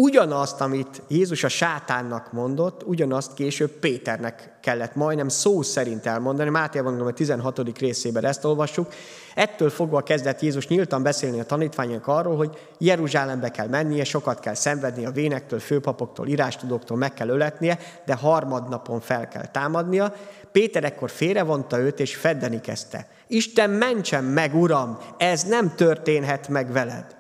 Ugyanazt, 0.03 0.61
amit 0.61 1.03
Jézus 1.09 1.45
a 1.45 1.49
sátánnak 1.49 2.33
mondott, 2.33 2.83
ugyanazt 2.87 3.35
később 3.35 3.71
Péternek 3.71 4.59
kellett 4.61 4.95
majdnem 4.95 5.29
szó 5.29 5.63
szerint 5.63 6.07
elmondani. 6.07 6.51
Máté 6.51 6.79
Evangélium 6.79 7.15
16. 7.15 7.79
részében 7.79 8.25
ezt 8.25 8.45
olvassuk. 8.45 8.93
Ettől 9.35 9.71
fogva 9.71 10.03
kezdett 10.03 10.41
Jézus 10.41 10.69
nyíltan 10.69 11.03
beszélni 11.03 11.41
a 11.41 11.45
tanítványok 11.45 12.07
arról, 12.07 12.37
hogy 12.37 12.59
Jeruzsálembe 12.79 13.51
kell 13.51 13.67
mennie, 13.67 14.05
sokat 14.05 14.41
kell 14.41 14.55
szenvedni 14.55 15.05
a 15.05 15.11
vénektől, 15.11 15.59
főpapoktól, 15.59 16.29
írástudóktól, 16.29 16.97
meg 16.97 17.15
kell 17.15 17.29
öletnie, 17.29 17.79
de 18.07 18.15
harmadnapon 18.15 19.01
fel 19.01 19.29
kell 19.29 19.47
támadnia. 19.47 20.15
Péter 20.53 20.85
ekkor 20.85 21.11
félrevonta 21.11 21.79
őt, 21.79 22.01
és 22.01 22.17
feddeni 22.17 22.61
kezdte. 22.61 23.09
Isten 23.27 23.71
mentsen 23.71 24.25
meg, 24.25 24.55
Uram, 24.55 24.99
ez 25.19 25.43
nem 25.43 25.75
történhet 25.75 26.49
meg 26.49 26.73
veled. 26.73 27.19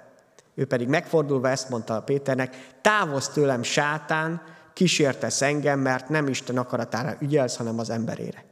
Ő 0.60 0.66
pedig 0.66 0.88
megfordulva 0.88 1.48
ezt 1.48 1.68
mondta 1.68 2.02
Péternek, 2.02 2.56
távozz 2.80 3.26
tőlem, 3.26 3.62
sátán, 3.62 4.42
kísértesz 4.72 5.42
engem, 5.42 5.80
mert 5.80 6.08
nem 6.08 6.28
Isten 6.28 6.58
akaratára 6.58 7.16
ügyelsz, 7.20 7.56
hanem 7.56 7.78
az 7.78 7.90
emberére. 7.90 8.44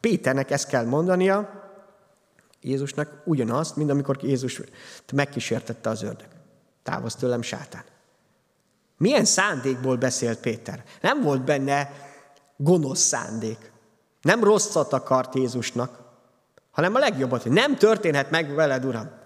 Péternek 0.00 0.50
ezt 0.50 0.68
kell 0.68 0.84
mondania, 0.84 1.50
Jézusnak 2.60 3.22
ugyanazt, 3.24 3.76
mint 3.76 3.90
amikor 3.90 4.18
Jézus 4.20 4.60
megkísértette 5.12 5.90
az 5.90 6.02
ördög. 6.02 6.28
Távozz 6.82 7.14
tőlem, 7.14 7.42
sátán. 7.42 7.84
Milyen 8.96 9.24
szándékból 9.24 9.96
beszélt 9.96 10.38
Péter? 10.38 10.82
Nem 11.00 11.22
volt 11.22 11.44
benne 11.44 11.92
gonosz 12.56 13.00
szándék. 13.00 13.72
Nem 14.20 14.44
rosszat 14.44 14.92
akart 14.92 15.34
Jézusnak, 15.34 15.98
hanem 16.70 16.94
a 16.94 16.98
legjobbat, 16.98 17.42
hogy 17.42 17.52
nem 17.52 17.76
történhet 17.76 18.30
meg 18.30 18.54
veled, 18.54 18.84
Uram. 18.84 19.20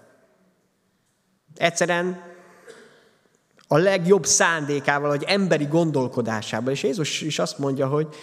Egyszerűen 1.57 2.21
a 3.67 3.77
legjobb 3.77 4.25
szándékával, 4.25 5.09
vagy 5.09 5.23
emberi 5.23 5.65
gondolkodásával. 5.65 6.71
És 6.71 6.83
Jézus 6.83 7.21
is 7.21 7.39
azt 7.39 7.57
mondja, 7.57 7.87
hogy 7.87 8.15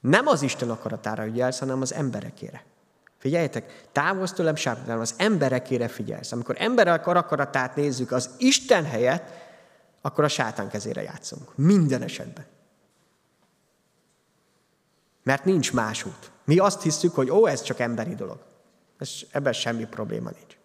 Nem 0.00 0.26
az 0.26 0.42
Isten 0.42 0.70
akaratára 0.70 1.26
ügyelsz, 1.26 1.58
hanem 1.58 1.80
az 1.80 1.94
emberekére. 1.94 2.64
Figyeljetek, 3.18 3.86
távozz 3.92 4.32
tőlem 4.32 4.54
sápatálom, 4.54 5.00
az 5.00 5.14
emberekére 5.16 5.88
figyelsz. 5.88 6.32
Amikor 6.32 6.56
emberek 6.58 7.06
akaratát 7.06 7.76
nézzük 7.76 8.12
az 8.12 8.30
Isten 8.38 8.84
helyett, 8.84 9.28
akkor 10.00 10.24
a 10.24 10.28
sátán 10.28 10.68
kezére 10.68 11.02
játszunk. 11.02 11.56
Minden 11.56 12.02
esetben. 12.02 12.44
Mert 15.22 15.44
nincs 15.44 15.72
más 15.72 16.04
út. 16.04 16.30
Mi 16.44 16.58
azt 16.58 16.82
hiszük, 16.82 17.14
hogy 17.14 17.30
ó, 17.30 17.46
ez 17.46 17.62
csak 17.62 17.78
emberi 17.78 18.14
dolog. 18.14 18.38
Ez, 18.98 19.10
ebben 19.30 19.52
semmi 19.52 19.84
probléma 19.84 20.30
nincs. 20.30 20.56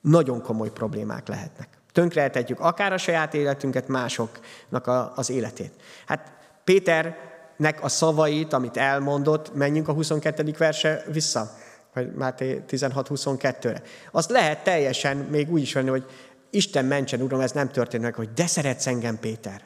Nagyon 0.00 0.42
komoly 0.42 0.70
problémák 0.70 1.28
lehetnek. 1.28 1.68
Tönkrehetetjük 1.92 2.60
akár 2.60 2.92
a 2.92 2.98
saját 2.98 3.34
életünket, 3.34 3.88
másoknak 3.88 4.86
a, 4.86 5.12
az 5.16 5.30
életét. 5.30 5.72
Hát 6.06 6.32
Péternek 6.64 7.82
a 7.82 7.88
szavait, 7.88 8.52
amit 8.52 8.76
elmondott, 8.76 9.54
menjünk 9.54 9.88
a 9.88 9.92
22. 9.92 10.54
verse 10.58 11.04
vissza, 11.12 11.50
vagy 11.94 12.14
Máté 12.14 12.64
16-22-re. 12.68 13.82
Azt 14.10 14.30
lehet 14.30 14.64
teljesen 14.64 15.16
még 15.16 15.50
úgy 15.50 15.60
is 15.60 15.72
venni, 15.72 15.88
hogy 15.88 16.04
Isten 16.50 16.84
mentsen, 16.84 17.20
Uram, 17.20 17.40
ez 17.40 17.52
nem 17.52 17.68
történt 17.68 18.02
meg, 18.02 18.14
hogy 18.14 18.32
de 18.32 18.46
szeretsz 18.46 18.86
engem, 18.86 19.18
Péter. 19.18 19.62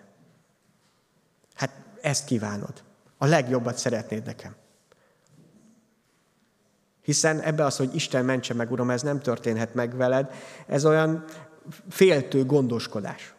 Hát 1.55 1.71
ezt 2.01 2.25
kívánod. 2.25 2.73
A 3.19 3.27
legjobbat 3.27 3.79
szeretnéd 3.79 4.25
nekem. 4.25 4.55
Hiszen 7.05 7.41
ebbe 7.41 7.65
az, 7.65 7.77
hogy 7.77 7.95
Isten 7.95 8.25
mentse 8.25 8.55
meg, 8.55 8.71
Uram, 8.71 8.91
ez 8.91 9.03
nem 9.03 9.21
történhet 9.21 9.75
meg 9.75 9.97
veled, 9.97 10.35
ez 10.67 10.85
olyan 10.85 11.25
féltő 11.89 12.45
gondoskodás. 12.45 13.35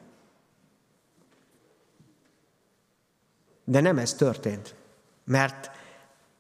De 3.64 3.82
nem 3.82 3.98
ez 3.98 4.14
történt, 4.14 4.76
mert 5.24 5.72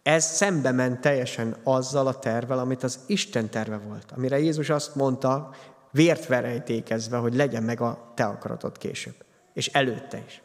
ez 0.03 0.25
szembe 0.25 0.71
ment 0.71 1.01
teljesen 1.01 1.55
azzal 1.63 2.07
a 2.07 2.19
tervel, 2.19 2.59
amit 2.59 2.83
az 2.83 2.99
Isten 3.05 3.49
terve 3.49 3.77
volt, 3.77 4.11
amire 4.11 4.39
Jézus 4.39 4.69
azt 4.69 4.95
mondta, 4.95 5.49
vért 5.91 6.25
verejtékezve, 6.25 7.17
hogy 7.17 7.35
legyen 7.35 7.63
meg 7.63 7.81
a 7.81 8.11
te 8.15 8.23
akaratod 8.23 8.77
később, 8.77 9.15
és 9.53 9.67
előtte 9.67 10.23
is. 10.27 10.41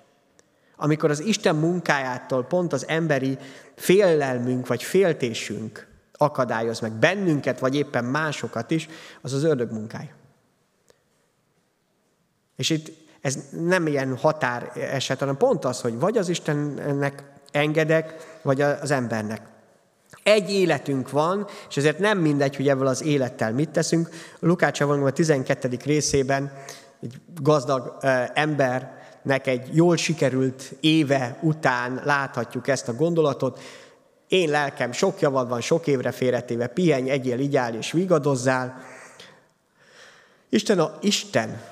Amikor 0.76 1.10
az 1.10 1.20
Isten 1.20 1.56
munkájától 1.56 2.44
pont 2.44 2.72
az 2.72 2.88
emberi 2.88 3.38
félelmünk 3.74 4.66
vagy 4.66 4.82
féltésünk 4.82 5.88
akadályoz 6.22 6.80
meg 6.80 6.92
bennünket, 6.92 7.58
vagy 7.58 7.74
éppen 7.74 8.04
másokat 8.04 8.70
is, 8.70 8.88
az 9.20 9.32
az 9.32 9.44
ördög 9.44 9.72
munkája. 9.72 10.10
És 12.56 12.70
itt 12.70 12.92
ez 13.20 13.38
nem 13.50 13.86
ilyen 13.86 14.16
határ 14.16 14.72
eset, 14.74 15.18
hanem 15.18 15.36
pont 15.36 15.64
az, 15.64 15.80
hogy 15.80 15.98
vagy 15.98 16.16
az 16.16 16.28
Istennek 16.28 17.24
engedek, 17.52 18.38
vagy 18.42 18.60
az 18.60 18.90
embernek. 18.90 19.40
Egy 20.22 20.50
életünk 20.50 21.10
van, 21.10 21.46
és 21.68 21.76
ezért 21.76 21.98
nem 21.98 22.18
mindegy, 22.18 22.56
hogy 22.56 22.68
ebből 22.68 22.86
az 22.86 23.02
élettel 23.02 23.52
mit 23.52 23.70
teszünk. 23.70 24.08
Lukács 24.38 24.80
a 24.80 25.10
12. 25.10 25.78
részében 25.84 26.52
egy 27.00 27.20
gazdag 27.40 27.96
embernek 28.34 29.46
egy 29.46 29.76
jól 29.76 29.96
sikerült 29.96 30.72
éve 30.80 31.38
után 31.42 32.00
láthatjuk 32.04 32.68
ezt 32.68 32.88
a 32.88 32.94
gondolatot. 32.94 33.60
Én 34.30 34.50
lelkem 34.50 34.92
sok 34.92 35.20
javad 35.20 35.48
van, 35.48 35.60
sok 35.60 35.86
évre 35.86 36.10
félretéve, 36.10 36.66
pihenj, 36.66 37.10
egyél, 37.10 37.38
igyál 37.38 37.74
és 37.74 37.92
vigadozzál. 37.92 38.82
Isten, 40.48 40.78
a, 40.78 40.98
Isten 41.00 41.62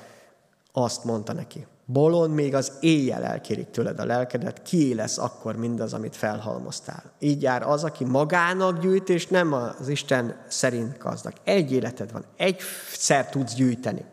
azt 0.71 1.03
mondta 1.03 1.33
neki, 1.33 1.67
bolond 1.85 2.33
még 2.33 2.55
az 2.55 2.71
éjjel 2.79 3.23
elkérik 3.23 3.69
tőled 3.69 3.99
a 3.99 4.05
lelkedet, 4.05 4.61
ki 4.61 4.93
lesz 4.95 5.17
akkor 5.17 5.55
mindaz, 5.55 5.93
amit 5.93 6.15
felhalmoztál. 6.15 7.03
Így 7.19 7.41
jár 7.41 7.63
az, 7.63 7.83
aki 7.83 8.03
magának 8.03 8.79
gyűjt, 8.79 9.09
és 9.09 9.27
nem 9.27 9.53
az 9.53 9.87
Isten 9.87 10.45
szerint 10.47 10.97
gazdag. 10.97 11.33
Egy 11.43 11.71
életed 11.71 12.11
van, 12.11 12.25
egyszer 12.37 13.29
tudsz 13.29 13.53
gyűjteni. 13.53 14.05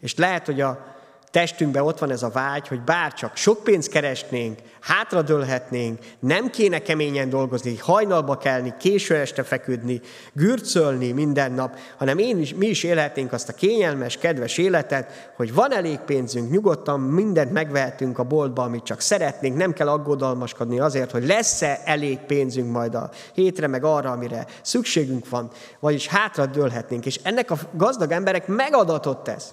És 0.00 0.14
lehet, 0.14 0.46
hogy 0.46 0.60
a 0.60 0.94
testünkben 1.32 1.82
ott 1.82 1.98
van 1.98 2.10
ez 2.10 2.22
a 2.22 2.30
vágy, 2.30 2.68
hogy 2.68 2.80
bárcsak 2.80 3.36
sok 3.36 3.64
pénzt 3.64 3.90
keresnénk, 3.90 4.58
hátradőlhetnénk, 4.80 5.98
nem 6.18 6.50
kéne 6.50 6.78
keményen 6.78 7.28
dolgozni, 7.28 7.76
hajnalba 7.76 8.38
kelni, 8.38 8.74
késő 8.78 9.14
este 9.14 9.42
feküdni, 9.42 10.00
gürcölni 10.32 11.12
minden 11.12 11.52
nap, 11.52 11.78
hanem 11.98 12.18
én 12.18 12.38
is, 12.38 12.54
mi 12.54 12.66
is 12.66 12.82
élhetnénk 12.82 13.32
azt 13.32 13.48
a 13.48 13.52
kényelmes, 13.52 14.16
kedves 14.16 14.58
életet, 14.58 15.32
hogy 15.36 15.54
van 15.54 15.72
elég 15.72 15.98
pénzünk, 15.98 16.50
nyugodtan 16.50 17.00
mindent 17.00 17.52
megvehetünk 17.52 18.18
a 18.18 18.24
boltba, 18.24 18.62
amit 18.62 18.84
csak 18.84 19.00
szeretnénk, 19.00 19.56
nem 19.56 19.72
kell 19.72 19.88
aggodalmaskodni 19.88 20.80
azért, 20.80 21.10
hogy 21.10 21.26
lesz-e 21.26 21.80
elég 21.84 22.18
pénzünk 22.18 22.72
majd 22.72 22.94
a 22.94 23.10
hétre, 23.34 23.66
meg 23.66 23.84
arra, 23.84 24.10
amire 24.10 24.46
szükségünk 24.62 25.28
van, 25.28 25.50
vagyis 25.80 26.06
hátradőlhetnénk. 26.06 27.06
És 27.06 27.20
ennek 27.22 27.50
a 27.50 27.58
gazdag 27.72 28.10
emberek 28.10 28.46
megadatott 28.46 29.28
ez. 29.28 29.52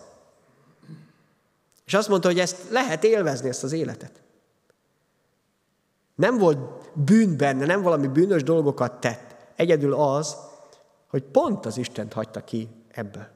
És 1.89 1.95
azt 1.95 2.08
mondta, 2.08 2.28
hogy 2.28 2.39
ezt 2.39 2.69
lehet 2.69 3.04
élvezni, 3.04 3.49
ezt 3.49 3.63
az 3.63 3.71
életet. 3.71 4.21
Nem 6.15 6.38
volt 6.38 6.58
bűn 6.93 7.38
benne, 7.38 7.65
nem 7.65 7.82
valami 7.82 8.08
bűnös 8.08 8.43
dolgokat 8.43 8.99
tett. 8.99 9.36
Egyedül 9.56 9.93
az, 9.93 10.36
hogy 11.08 11.23
pont 11.23 11.65
az 11.65 11.78
Istent 11.78 12.13
hagyta 12.13 12.43
ki 12.43 12.69
ebből. 12.91 13.28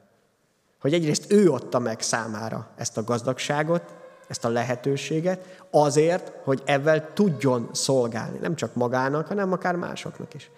Hogy 0.80 0.92
egyrészt 0.92 1.32
ő 1.32 1.50
adta 1.50 1.78
meg 1.78 2.00
számára 2.00 2.70
ezt 2.76 2.96
a 2.96 3.04
gazdagságot, 3.04 3.94
ezt 4.28 4.44
a 4.44 4.48
lehetőséget, 4.48 5.64
azért, 5.70 6.32
hogy 6.42 6.62
ebben 6.64 7.10
tudjon 7.14 7.68
szolgálni. 7.72 8.38
Nem 8.38 8.56
csak 8.56 8.74
magának, 8.74 9.26
hanem 9.26 9.52
akár 9.52 9.76
másoknak 9.76 10.34
is. 10.34 10.50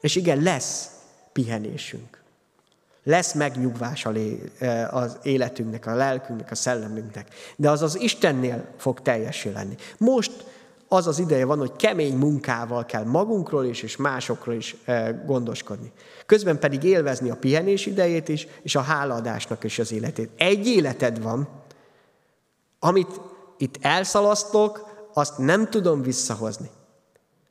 És 0.00 0.16
igen, 0.16 0.42
lesz 0.42 0.90
pihenésünk. 1.32 2.21
Lesz 3.04 3.32
megnyugvás 3.32 4.06
az 4.90 5.18
életünknek, 5.22 5.86
a 5.86 5.94
lelkünknek, 5.94 6.50
a 6.50 6.54
szellemünknek. 6.54 7.28
De 7.56 7.70
az 7.70 7.82
az 7.82 8.00
Istennél 8.00 8.64
fog 8.76 9.00
teljesé 9.00 9.50
lenni. 9.50 9.74
Most 9.98 10.32
az 10.88 11.06
az 11.06 11.18
ideje 11.18 11.44
van, 11.44 11.58
hogy 11.58 11.72
kemény 11.76 12.16
munkával 12.16 12.86
kell 12.86 13.04
magunkról 13.04 13.64
is, 13.64 13.82
és 13.82 13.96
másokról 13.96 14.54
is 14.54 14.76
gondoskodni. 15.26 15.92
Közben 16.26 16.58
pedig 16.58 16.82
élvezni 16.82 17.30
a 17.30 17.36
pihenés 17.36 17.86
idejét 17.86 18.28
is, 18.28 18.46
és 18.62 18.74
a 18.74 18.80
hálaadásnak 18.80 19.64
is 19.64 19.78
az 19.78 19.92
életét. 19.92 20.30
Egy 20.36 20.66
életed 20.66 21.22
van, 21.22 21.48
amit 22.78 23.20
itt 23.58 23.76
elszalasztok, 23.80 24.90
azt 25.14 25.38
nem 25.38 25.70
tudom 25.70 26.02
visszahozni. 26.02 26.70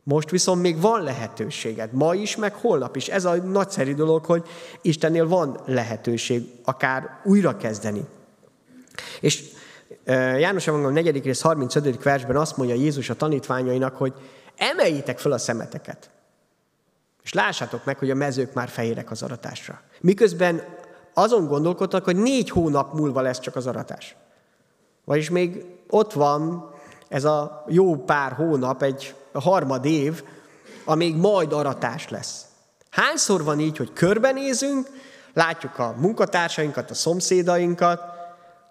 Most 0.03 0.29
viszont 0.29 0.61
még 0.61 0.81
van 0.81 1.03
lehetőséged, 1.03 1.93
ma 1.93 2.15
is, 2.15 2.35
meg 2.35 2.53
holnap 2.53 2.95
is. 2.95 3.07
Ez 3.07 3.25
a 3.25 3.35
nagyszerű 3.35 3.93
dolog, 3.93 4.25
hogy 4.25 4.47
Istennél 4.81 5.27
van 5.27 5.59
lehetőség 5.65 6.51
akár 6.63 7.19
újra 7.23 7.57
kezdeni. 7.57 8.05
És 9.19 9.43
János 10.37 10.67
Evangélium 10.67 11.05
4. 11.13 11.23
rész 11.23 11.41
35. 11.41 12.03
versben 12.03 12.35
azt 12.35 12.57
mondja 12.57 12.75
Jézus 12.75 13.09
a 13.09 13.15
tanítványainak, 13.15 13.95
hogy 13.95 14.13
emeljétek 14.57 15.19
fel 15.19 15.31
a 15.31 15.37
szemeteket. 15.37 16.09
És 17.23 17.33
lássátok 17.33 17.85
meg, 17.85 17.97
hogy 17.97 18.09
a 18.09 18.15
mezők 18.15 18.53
már 18.53 18.69
fehérek 18.69 19.11
az 19.11 19.21
aratásra. 19.21 19.81
Miközben 19.99 20.63
azon 21.13 21.47
gondolkodtak, 21.47 22.03
hogy 22.03 22.15
négy 22.15 22.49
hónap 22.49 22.93
múlva 22.93 23.21
lesz 23.21 23.39
csak 23.39 23.55
az 23.55 23.67
aratás. 23.67 24.15
Vagyis 25.05 25.29
még 25.29 25.65
ott 25.89 26.13
van 26.13 26.69
ez 27.07 27.23
a 27.23 27.63
jó 27.67 27.95
pár 27.95 28.31
hónap, 28.31 28.81
egy 28.83 29.15
harmad 29.39 29.86
év, 29.86 30.24
amíg 30.86 31.15
majd 31.15 31.54
aratás 31.54 32.10
lesz. 32.10 32.46
Hányszor 32.89 33.44
van 33.44 33.60
így, 33.60 33.78
hogy 33.78 33.94
körbenézünk, 33.94 34.88
látjuk 35.34 35.80
a 35.80 35.96
munkatársainkat, 35.98 36.89
a 36.89 36.94
szomszédainkat, 36.94 38.02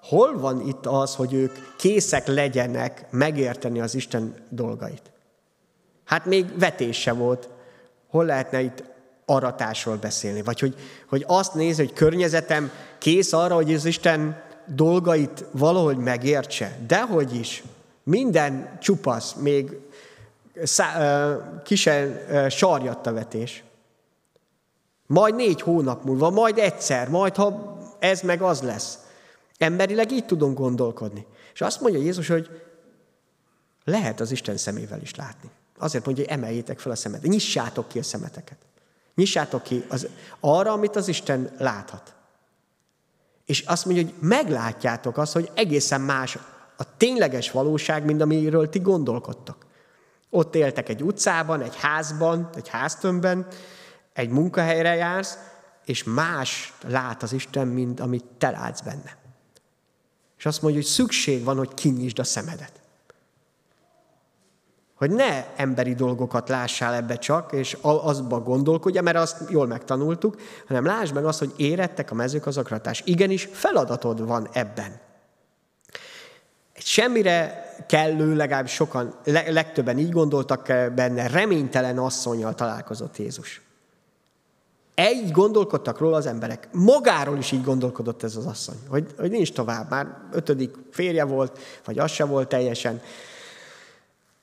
hol 0.03 0.39
van 0.39 0.69
itt 0.69 0.87
az, 0.87 1.15
hogy 1.15 1.33
ők 1.33 1.77
készek 1.77 2.27
legyenek 2.27 3.07
megérteni 3.11 3.81
az 3.81 3.95
Isten 3.95 4.35
dolgait? 4.49 5.03
Hát 6.05 6.25
még 6.25 6.59
vetése 6.59 7.13
volt. 7.13 7.49
Hol 8.09 8.25
lehetne 8.25 8.61
itt 8.61 8.83
aratásról 9.25 9.97
beszélni? 9.97 10.43
Vagy 10.43 10.61
hogy, 10.61 10.75
hogy 11.09 11.25
azt 11.27 11.55
nézni, 11.55 11.85
hogy 11.85 11.95
környezetem 11.95 12.71
kész 12.99 13.33
arra, 13.33 13.55
hogy 13.55 13.75
az 13.75 13.85
Isten 13.85 14.43
dolgait 14.67 15.45
valahogy 15.51 15.97
megértse. 15.97 16.79
Dehogy 16.87 17.35
is. 17.35 17.63
Minden 18.03 18.79
csupasz, 18.81 19.35
még 19.35 19.79
szá, 20.63 21.37
kisen 21.65 22.21
sarjadt 22.51 23.07
a 23.07 23.13
vetés. 23.13 23.65
Majd 25.07 25.35
négy 25.35 25.61
hónap 25.61 26.05
múlva, 26.05 26.31
majd 26.31 26.59
egyszer, 26.59 27.09
majd 27.09 27.37
ha 27.37 27.79
ez 27.99 28.21
meg 28.21 28.43
az 28.43 28.63
lesz. 28.63 28.99
Emberileg 29.59 30.13
így 30.13 30.27
tudunk 30.27 30.59
gondolkodni. 30.59 31.27
És 31.53 31.61
azt 31.61 31.81
mondja 31.81 32.01
Jézus, 32.01 32.29
hogy 32.29 32.63
lehet 33.85 34.21
az 34.21 34.31
Isten 34.31 34.57
szemével 34.57 35.01
is 35.01 35.15
látni. 35.15 35.51
Azért 35.79 36.05
mondja, 36.05 36.25
hogy 36.25 36.33
emeljétek 36.33 36.79
fel 36.79 36.93
a 36.93 36.97
szemet. 36.97 37.23
Nyissátok 37.23 37.89
ki 37.89 37.99
a 37.99 38.03
szemeteket. 38.03 38.59
Nyissátok 39.15 39.63
ki 39.63 39.85
az, 39.89 40.09
arra, 40.41 40.73
amit 40.73 40.97
az 40.97 41.09
Isten 41.09 41.51
láthat. 41.59 42.15
És 43.47 43.61
azt 43.61 43.85
mondja, 43.85 44.05
hogy 44.05 44.15
meglátjátok 44.21 45.19
azt, 45.19 45.33
hogy 45.33 45.51
egészen 45.55 46.01
más 46.01 46.39
a 46.77 46.97
tényleges 46.97 47.51
valóság, 47.51 48.05
mint 48.05 48.21
amiről 48.21 48.69
ti 48.69 48.79
gondolkodtak. 48.79 49.67
Ott 50.31 50.55
éltek 50.55 50.89
egy 50.89 51.03
utcában, 51.03 51.61
egy 51.63 51.77
házban, 51.77 52.49
egy 52.55 52.69
háztömbben, 52.69 53.47
egy 54.13 54.29
munkahelyre 54.29 54.95
jársz, 54.95 55.39
és 55.85 56.05
más 56.05 56.75
lát 56.89 57.23
az 57.23 57.33
Isten, 57.33 57.67
mint 57.69 58.01
amit 58.01 58.25
te 58.39 58.51
látsz 58.51 58.81
benne. 58.81 59.17
És 60.39 60.47
azt 60.47 60.63
mondja, 60.63 60.81
hogy 60.81 60.91
szükség 60.91 61.45
van, 61.45 61.57
hogy 61.57 61.75
kinyisd 61.75 62.19
a 62.19 62.25
szemedet. 62.25 62.73
Hogy 64.95 65.11
ne 65.11 65.55
emberi 65.57 65.95
dolgokat 65.95 66.49
lássál 66.49 66.95
ebbe 66.95 67.17
csak, 67.17 67.53
és 67.53 67.77
azba 67.81 68.41
gondolkodja, 68.41 69.03
mert 69.03 69.17
azt 69.17 69.51
jól 69.51 69.67
megtanultuk, 69.67 70.41
hanem 70.67 70.85
lásd 70.85 71.15
meg 71.15 71.25
azt, 71.25 71.39
hogy 71.39 71.53
érettek 71.57 72.11
a 72.11 72.15
mezőgazdagatás. 72.15 73.03
Igenis, 73.05 73.49
feladatod 73.53 74.27
van 74.27 74.49
ebben. 74.53 75.01
Egy 76.73 76.85
semmire 76.85 77.70
kellő, 77.87 78.35
legalábbis 78.37 78.73
sokan, 78.73 79.15
legtöbben 79.25 79.99
így 79.99 80.11
gondoltak 80.11 80.67
benne, 80.95 81.27
reménytelen 81.29 81.99
asszonyjal 81.99 82.55
találkozott 82.55 83.19
Jézus. 83.19 83.61
Egy 84.95 85.31
gondolkodtak 85.31 85.99
róla 85.99 86.17
az 86.17 86.27
emberek. 86.27 86.69
Magáról 86.73 87.39
is 87.39 87.53
így 87.53 87.65
gondolkodott 87.65 88.23
ez 88.23 88.37
az 88.37 88.47
asszony, 88.47 88.79
hogy, 88.89 89.15
hogy 89.19 89.31
nincs 89.31 89.53
tovább. 89.53 89.91
Már 89.91 90.17
ötödik 90.33 90.75
férje 90.91 91.25
volt, 91.25 91.59
vagy 91.85 91.99
az 91.99 92.11
se 92.11 92.25
volt 92.25 92.49
teljesen. 92.49 93.01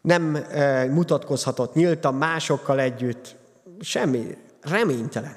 Nem 0.02 0.36
e, 0.36 0.86
mutatkozhatott 0.86 1.74
nyíltan 1.74 2.14
másokkal 2.14 2.80
együtt. 2.80 3.36
Semmi. 3.80 4.38
Reménytelen. 4.62 5.36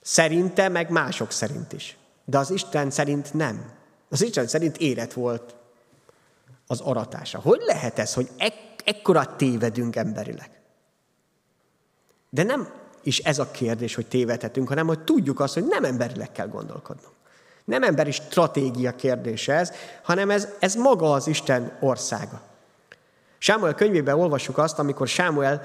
Szerinte, 0.00 0.68
meg 0.68 0.90
mások 0.90 1.30
szerint 1.30 1.72
is. 1.72 1.96
De 2.24 2.38
az 2.38 2.50
Isten 2.50 2.90
szerint 2.90 3.34
nem. 3.34 3.72
Az 4.08 4.22
Isten 4.22 4.46
szerint 4.46 4.76
érett 4.76 5.12
volt 5.12 5.54
az 6.66 6.80
aratása. 6.80 7.40
Hogy 7.40 7.60
lehet 7.66 7.98
ez, 7.98 8.14
hogy 8.14 8.28
ek- 8.36 8.82
ekkora 8.84 9.36
tévedünk 9.36 9.96
emberileg? 9.96 10.50
De 12.30 12.42
nem 12.42 12.68
is 13.02 13.18
ez 13.18 13.38
a 13.38 13.50
kérdés, 13.50 13.94
hogy 13.94 14.06
tévedhetünk, 14.06 14.68
hanem 14.68 14.86
hogy 14.86 15.00
tudjuk 15.00 15.40
azt, 15.40 15.54
hogy 15.54 15.66
nem 15.66 15.84
emberileg 15.84 16.32
kell 16.32 16.48
gondolkodnunk. 16.48 17.14
Nem 17.64 17.82
emberi 17.82 18.10
stratégia 18.10 18.94
kérdése 18.94 19.52
ez, 19.52 19.72
hanem 20.02 20.30
ez, 20.30 20.48
ez 20.58 20.74
maga 20.74 21.12
az 21.12 21.26
Isten 21.26 21.76
országa. 21.80 22.40
Sámuel 23.38 23.74
könyvében 23.74 24.18
olvassuk 24.18 24.58
azt, 24.58 24.78
amikor 24.78 25.08
Sámuel 25.08 25.62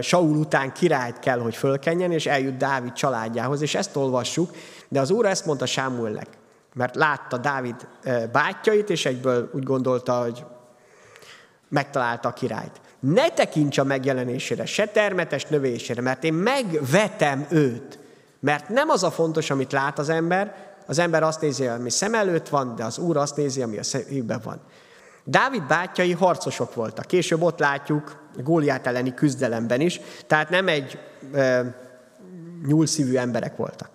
Saul 0.00 0.36
után 0.36 0.72
királyt 0.72 1.18
kell, 1.18 1.38
hogy 1.38 1.56
fölkenjen, 1.56 2.12
és 2.12 2.26
eljut 2.26 2.56
Dávid 2.56 2.92
családjához, 2.92 3.60
és 3.60 3.74
ezt 3.74 3.96
olvassuk, 3.96 4.50
de 4.88 5.00
az 5.00 5.10
Úr 5.10 5.26
ezt 5.26 5.46
mondta 5.46 5.66
Sámuelnek, 5.66 6.26
mert 6.74 6.94
látta 6.94 7.36
Dávid 7.36 7.88
bátyjait, 8.32 8.90
és 8.90 9.06
egyből 9.06 9.50
úgy 9.54 9.62
gondolta, 9.62 10.12
hogy 10.12 10.44
megtalálta 11.68 12.28
a 12.28 12.32
királyt 12.32 12.80
ne 13.00 13.28
tekints 13.28 13.78
a 13.78 13.84
megjelenésére, 13.84 14.66
se 14.66 14.86
termetes 14.86 15.44
növésére, 15.44 16.02
mert 16.02 16.24
én 16.24 16.34
megvetem 16.34 17.46
őt. 17.50 17.98
Mert 18.40 18.68
nem 18.68 18.88
az 18.88 19.02
a 19.02 19.10
fontos, 19.10 19.50
amit 19.50 19.72
lát 19.72 19.98
az 19.98 20.08
ember, 20.08 20.68
az 20.86 20.98
ember 20.98 21.22
azt 21.22 21.40
nézi, 21.40 21.66
ami 21.66 21.90
szem 21.90 22.14
előtt 22.14 22.48
van, 22.48 22.74
de 22.74 22.84
az 22.84 22.98
Úr 22.98 23.16
azt 23.16 23.36
nézi, 23.36 23.62
ami 23.62 23.78
a 23.78 23.82
szívben 23.82 24.40
van. 24.44 24.60
Dávid 25.24 25.62
bátyai 25.66 26.12
harcosok 26.12 26.74
voltak. 26.74 27.04
Később 27.04 27.42
ott 27.42 27.58
látjuk 27.58 28.28
Góliát 28.36 28.86
elleni 28.86 29.14
küzdelemben 29.14 29.80
is, 29.80 30.00
tehát 30.26 30.48
nem 30.48 30.68
egy 30.68 30.98
e, 31.34 31.74
nyúlszívű 32.66 33.16
emberek 33.16 33.56
voltak. 33.56 33.88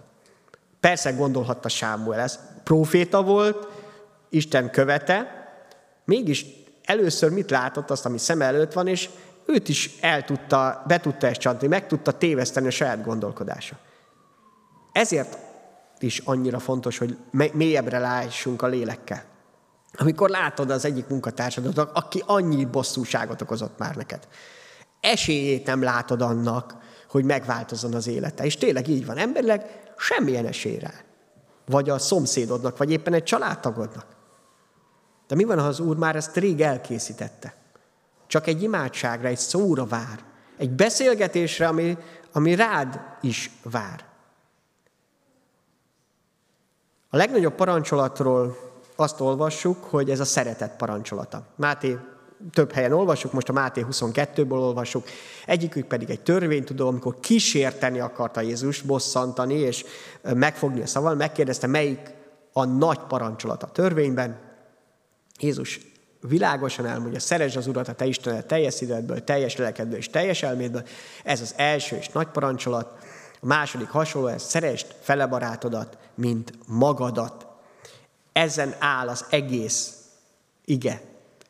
Persze 0.79 1.11
gondolhatta 1.11 1.69
Sámuel, 1.69 2.19
ez 2.19 2.39
proféta 2.65 3.23
volt, 3.23 3.67
Isten 4.29 4.69
követe, 4.69 5.47
mégis 6.05 6.45
először 6.83 7.31
mit 7.31 7.49
látott, 7.49 7.89
azt, 7.89 8.05
ami 8.05 8.17
szem 8.17 8.41
előtt 8.41 8.73
van, 8.73 8.87
és 8.87 9.09
őt 9.45 9.69
is 9.69 9.97
el 10.01 10.23
tudta, 10.23 10.83
be 10.87 10.99
tudta 10.99 11.27
ezt 11.27 11.39
csantni, 11.39 11.67
meg 11.67 11.87
tudta 11.87 12.11
téveszteni 12.11 12.67
a 12.67 12.71
saját 12.71 13.03
gondolkodása. 13.03 13.75
Ezért 14.91 15.37
is 15.99 16.19
annyira 16.19 16.59
fontos, 16.59 16.97
hogy 16.97 17.17
mélyebbre 17.53 17.99
lássunk 17.99 18.61
a 18.61 18.67
lélekkel. 18.67 19.23
Amikor 19.97 20.29
látod 20.29 20.69
az 20.69 20.85
egyik 20.85 21.07
munkatársadat, 21.07 21.77
aki 21.77 22.23
annyi 22.25 22.65
bosszúságot 22.65 23.41
okozott 23.41 23.77
már 23.77 23.95
neked, 23.95 24.27
esélyét 24.99 25.65
nem 25.65 25.81
látod 25.81 26.21
annak, 26.21 26.75
hogy 27.09 27.23
megváltozzon 27.23 27.93
az 27.93 28.07
élete. 28.07 28.45
És 28.45 28.57
tényleg 28.57 28.87
így 28.87 29.05
van. 29.05 29.17
Emberileg 29.17 29.81
semmilyen 29.97 30.45
esélyre. 30.45 31.04
Vagy 31.65 31.89
a 31.89 31.97
szomszédodnak, 31.97 32.77
vagy 32.77 32.91
éppen 32.91 33.13
egy 33.13 33.23
családtagodnak. 33.23 34.05
De 35.27 35.35
mi 35.35 35.43
van, 35.43 35.59
ha 35.59 35.67
az 35.67 35.79
Úr 35.79 35.97
már 35.97 36.15
ezt 36.15 36.35
rég 36.35 36.61
elkészítette? 36.61 37.55
Csak 38.27 38.47
egy 38.47 38.63
imádságra, 38.63 39.27
egy 39.27 39.37
szóra 39.37 39.85
vár. 39.85 40.23
Egy 40.57 40.71
beszélgetésre, 40.71 41.67
ami, 41.67 41.97
ami 42.31 42.55
rád 42.55 42.99
is 43.21 43.51
vár. 43.63 44.05
A 47.09 47.17
legnagyobb 47.17 47.53
parancsolatról 47.53 48.57
azt 48.95 49.19
olvassuk, 49.19 49.83
hogy 49.83 50.09
ez 50.09 50.19
a 50.19 50.25
szeretet 50.25 50.75
parancsolata. 50.75 51.45
Máté 51.55 51.97
több 52.51 52.71
helyen 52.71 52.91
olvassuk, 52.91 53.33
most 53.33 53.49
a 53.49 53.53
Máté 53.53 53.85
22-ből 53.91 54.51
olvassuk, 54.51 55.07
egyikük 55.45 55.87
pedig 55.87 56.09
egy 56.09 56.21
törvénytudó, 56.21 56.87
amikor 56.87 57.19
kísérteni 57.19 57.99
akarta 57.99 58.41
Jézus, 58.41 58.81
bosszantani 58.81 59.53
és 59.53 59.85
megfogni 60.21 60.81
a 60.81 60.87
szaval, 60.87 61.15
megkérdezte, 61.15 61.67
melyik 61.67 62.13
a 62.53 62.65
nagy 62.65 62.99
parancsolat 62.99 63.63
a 63.63 63.67
törvényben, 63.67 64.39
Jézus 65.39 65.79
világosan 66.27 66.85
elmondja, 66.85 67.19
szeresd 67.19 67.57
az 67.57 67.67
Urat, 67.67 67.87
a 67.87 67.93
te 67.93 68.05
Istenet 68.05 68.45
teljes 68.45 68.73
szívedből, 68.73 69.23
teljes 69.23 69.55
lelkedből 69.55 69.97
és 69.97 70.09
teljes 70.09 70.43
elmédből. 70.43 70.83
Ez 71.23 71.41
az 71.41 71.53
első 71.57 71.95
és 71.95 72.09
nagy 72.09 72.27
parancsolat. 72.27 73.03
A 73.41 73.45
második 73.45 73.89
hasonló, 73.89 74.27
ez 74.27 74.43
szeresd 74.43 74.95
fele 75.01 75.25
barátodat, 75.25 75.97
mint 76.15 76.53
magadat. 76.67 77.47
Ezen 78.31 78.75
áll 78.79 79.07
az 79.07 79.25
egész 79.29 79.93
ige. 80.65 81.01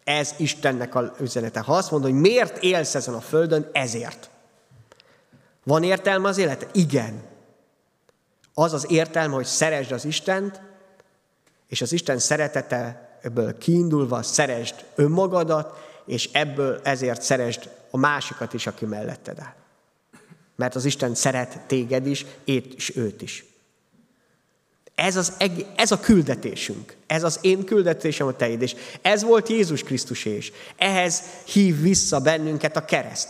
Ez 0.06 0.34
Istennek 0.38 0.96
a 0.96 1.14
üzenete. 1.20 1.60
Ha 1.60 1.76
azt 1.76 1.92
mondod, 1.92 2.12
hogy 2.12 2.20
miért 2.20 2.64
élsz 2.64 2.96
ezen 2.96 3.14
a 3.14 3.22
földön, 3.22 3.70
ezért. 3.72 4.30
Van 5.64 5.84
értelme 5.84 6.28
az 6.28 6.38
élete? 6.38 6.68
Igen. 6.74 7.24
Az 8.54 8.74
az 8.74 8.92
értelme, 8.92 9.34
hogy 9.34 9.46
szeresd 9.46 9.92
az 9.92 10.06
Istent, 10.06 10.62
és 11.68 11.82
az 11.82 11.92
Isten 11.92 12.20
szeretete 12.20 13.18
ebből 13.22 13.58
kiindulva 13.58 14.24
szeresd 14.24 14.86
önmagadat, 14.96 15.78
és 16.06 16.30
ebből 16.32 16.80
ezért 16.84 17.22
szeresd 17.22 17.70
a 17.92 17.98
másikat 17.98 18.54
is, 18.54 18.68
aki 18.68 18.86
melletted 18.86 19.40
áll. 19.40 19.54
Mert 20.56 20.76
az 20.76 20.86
Isten 20.86 21.16
szeret 21.16 21.60
téged 21.68 22.08
is, 22.08 22.26
és 22.44 22.96
őt 22.96 23.22
is. 23.22 23.46
Ez, 24.96 25.16
az, 25.16 25.34
ez 25.76 25.92
a 25.92 26.00
küldetésünk. 26.00 26.96
Ez 27.08 27.24
az 27.24 27.40
én 27.42 27.66
küldetésem 27.66 28.28
a 28.28 28.36
teid. 28.36 28.62
És 28.62 28.76
ez 29.02 29.24
volt 29.24 29.50
Jézus 29.50 29.84
Krisztus 29.84 30.26
és 30.26 30.52
ehhez 30.78 31.22
hív 31.46 31.82
vissza 31.82 32.20
bennünket 32.20 32.78
a 32.78 32.86
kereszt. 32.86 33.30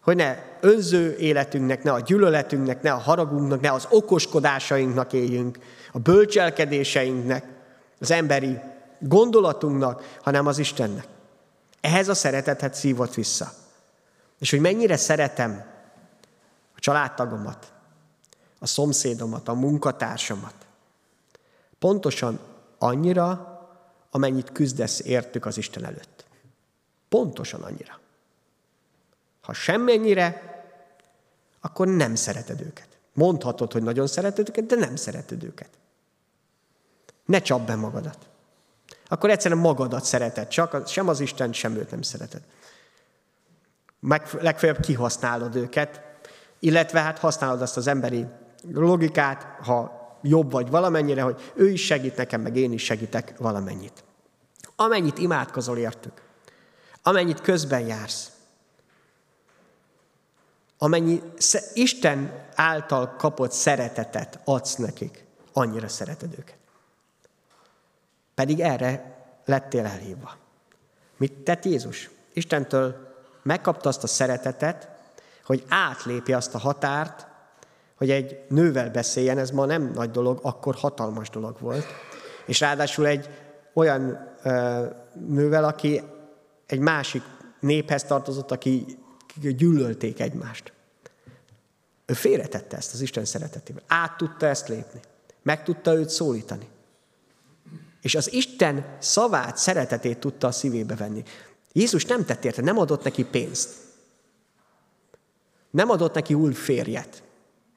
Hogy 0.00 0.16
ne 0.16 0.36
önző 0.60 1.16
életünknek, 1.16 1.82
ne 1.82 1.92
a 1.92 2.00
gyűlöletünknek, 2.00 2.82
ne 2.82 2.92
a 2.92 2.98
haragunknak, 2.98 3.60
ne 3.60 3.72
az 3.72 3.86
okoskodásainknak 3.90 5.12
éljünk, 5.12 5.58
a 5.92 5.98
bölcselkedéseinknek, 5.98 7.44
az 8.00 8.10
emberi 8.10 8.58
gondolatunknak, 8.98 10.18
hanem 10.22 10.46
az 10.46 10.58
Istennek. 10.58 11.06
Ehhez 11.80 12.08
a 12.08 12.14
szeretetet 12.14 12.74
szívott 12.74 13.14
vissza. 13.14 13.52
És 14.38 14.50
hogy 14.50 14.60
mennyire 14.60 14.96
szeretem 14.96 15.64
a 16.76 16.80
családtagomat, 16.80 17.72
a 18.62 18.66
szomszédomat, 18.66 19.48
a 19.48 19.54
munkatársamat. 19.54 20.54
Pontosan 21.78 22.38
annyira, 22.78 23.58
amennyit 24.10 24.52
küzdesz 24.52 25.00
értük 25.00 25.46
az 25.46 25.56
Isten 25.56 25.84
előtt. 25.84 26.24
Pontosan 27.08 27.62
annyira. 27.62 27.98
Ha 29.42 29.52
semmennyire, 29.52 30.58
akkor 31.60 31.88
nem 31.88 32.14
szereted 32.14 32.60
őket. 32.60 32.88
Mondhatod, 33.12 33.72
hogy 33.72 33.82
nagyon 33.82 34.06
szereted 34.06 34.48
őket, 34.48 34.66
de 34.66 34.76
nem 34.76 34.96
szereted 34.96 35.44
őket. 35.44 35.68
Ne 37.24 37.40
csap 37.40 37.66
be 37.66 37.74
magadat. 37.74 38.28
Akkor 39.08 39.30
egyszerűen 39.30 39.60
magadat 39.60 40.04
szereted, 40.04 40.48
csak 40.48 40.88
sem 40.88 41.08
az 41.08 41.20
Isten, 41.20 41.52
sem 41.52 41.76
őt 41.76 41.90
nem 41.90 42.02
szereted. 42.02 42.42
Meg, 44.00 44.28
legfeljebb 44.40 44.80
kihasználod 44.80 45.56
őket, 45.56 46.02
illetve 46.58 47.00
hát 47.00 47.18
használod 47.18 47.62
azt 47.62 47.76
az 47.76 47.86
emberi 47.86 48.26
logikát, 48.72 49.42
ha 49.64 49.98
jobb 50.22 50.50
vagy 50.50 50.70
valamennyire, 50.70 51.22
hogy 51.22 51.52
ő 51.54 51.70
is 51.70 51.84
segít 51.84 52.16
nekem, 52.16 52.40
meg 52.40 52.56
én 52.56 52.72
is 52.72 52.84
segítek 52.84 53.34
valamennyit. 53.38 54.04
Amennyit 54.76 55.18
imádkozol 55.18 55.78
értük, 55.78 56.22
amennyit 57.02 57.40
közben 57.40 57.86
jársz, 57.86 58.30
amennyi 60.78 61.22
Isten 61.74 62.46
által 62.54 63.14
kapott 63.16 63.52
szeretetet 63.52 64.40
adsz 64.44 64.74
nekik, 64.74 65.24
annyira 65.52 65.88
szereted 65.88 66.32
őket. 66.38 66.56
Pedig 68.34 68.60
erre 68.60 69.18
lettél 69.44 69.84
elhívva. 69.84 70.36
Mit 71.16 71.32
tett 71.32 71.64
Jézus? 71.64 72.10
Istentől 72.32 73.14
megkapta 73.42 73.88
azt 73.88 74.02
a 74.02 74.06
szeretetet, 74.06 74.88
hogy 75.44 75.64
átlépje 75.68 76.36
azt 76.36 76.54
a 76.54 76.58
határt, 76.58 77.26
hogy 78.00 78.10
egy 78.10 78.38
nővel 78.48 78.90
beszéljen, 78.90 79.38
ez 79.38 79.50
ma 79.50 79.64
nem 79.64 79.90
nagy 79.94 80.10
dolog, 80.10 80.38
akkor 80.42 80.74
hatalmas 80.74 81.30
dolog 81.30 81.56
volt. 81.60 81.84
És 82.46 82.60
ráadásul 82.60 83.06
egy 83.06 83.28
olyan 83.74 84.34
ö, 84.42 84.86
nővel, 85.26 85.64
aki 85.64 86.02
egy 86.66 86.78
másik 86.78 87.22
néphez 87.60 88.04
tartozott, 88.04 88.50
aki 88.50 88.98
gyűlölték 89.34 90.20
egymást. 90.20 90.72
Ő 92.06 92.12
félretette 92.12 92.76
ezt 92.76 92.94
az 92.94 93.00
Isten 93.00 93.24
szeretetével. 93.24 93.82
Át 93.86 94.16
tudta 94.16 94.46
ezt 94.46 94.68
lépni. 94.68 95.00
Meg 95.42 95.62
tudta 95.62 95.94
őt 95.94 96.10
szólítani. 96.10 96.68
És 98.00 98.14
az 98.14 98.32
Isten 98.32 98.96
szavát, 98.98 99.56
szeretetét 99.56 100.18
tudta 100.18 100.46
a 100.46 100.52
szívébe 100.52 100.94
venni. 100.94 101.22
Jézus 101.72 102.04
nem 102.04 102.24
tett 102.24 102.44
érte, 102.44 102.62
nem 102.62 102.78
adott 102.78 103.04
neki 103.04 103.24
pénzt. 103.24 103.74
Nem 105.70 105.90
adott 105.90 106.14
neki 106.14 106.34
új 106.34 106.52
férjet, 106.52 107.22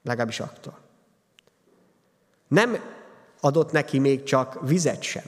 legalábbis 0.04 0.40
attól. 0.40 0.78
Nem 2.48 2.76
adott 3.40 3.72
neki 3.72 3.98
még 3.98 4.22
csak 4.22 4.68
vizet 4.68 5.02
sem. 5.02 5.24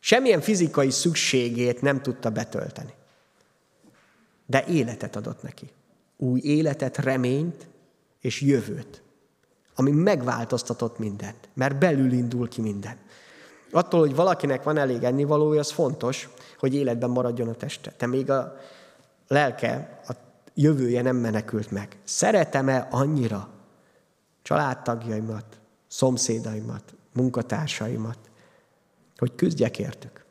Semmilyen 0.00 0.40
fizikai 0.40 0.90
szükségét 0.90 1.80
nem 1.80 2.02
tudta 2.02 2.30
betölteni. 2.30 2.92
De 4.46 4.64
életet 4.66 5.16
adott 5.16 5.42
neki. 5.42 5.70
Új 6.16 6.40
életet, 6.40 6.96
reményt 6.96 7.66
és 8.20 8.40
jövőt, 8.40 9.02
ami 9.74 9.90
megváltoztatott 9.90 10.98
mindent, 10.98 11.48
mert 11.54 11.78
belül 11.78 12.12
indul 12.12 12.48
ki 12.48 12.60
minden. 12.60 12.96
Attól, 13.70 14.00
hogy 14.00 14.14
valakinek 14.14 14.62
van 14.62 14.76
elég 14.76 15.02
ennivalója, 15.02 15.60
az 15.60 15.70
fontos, 15.70 16.28
hogy 16.58 16.74
életben 16.74 17.10
maradjon 17.10 17.48
a 17.48 17.54
teste. 17.54 17.94
De 17.98 18.06
még 18.06 18.30
a 18.30 18.56
lelke, 19.28 20.00
a 20.08 20.12
jövője 20.54 21.02
nem 21.02 21.16
menekült 21.16 21.70
meg. 21.70 21.98
Szeretem-e 22.04 22.88
annyira 22.90 23.48
családtagjaimat, 24.42 25.60
szomszédaimat, 25.86 26.94
munkatársaimat, 27.12 28.18
hogy 29.16 29.34
küzdjek 29.34 29.78
értük. 29.78 30.24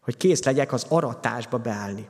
Hogy 0.00 0.16
kész 0.16 0.42
legyek 0.42 0.72
az 0.72 0.86
aratásba 0.88 1.58
beállni. 1.58 2.08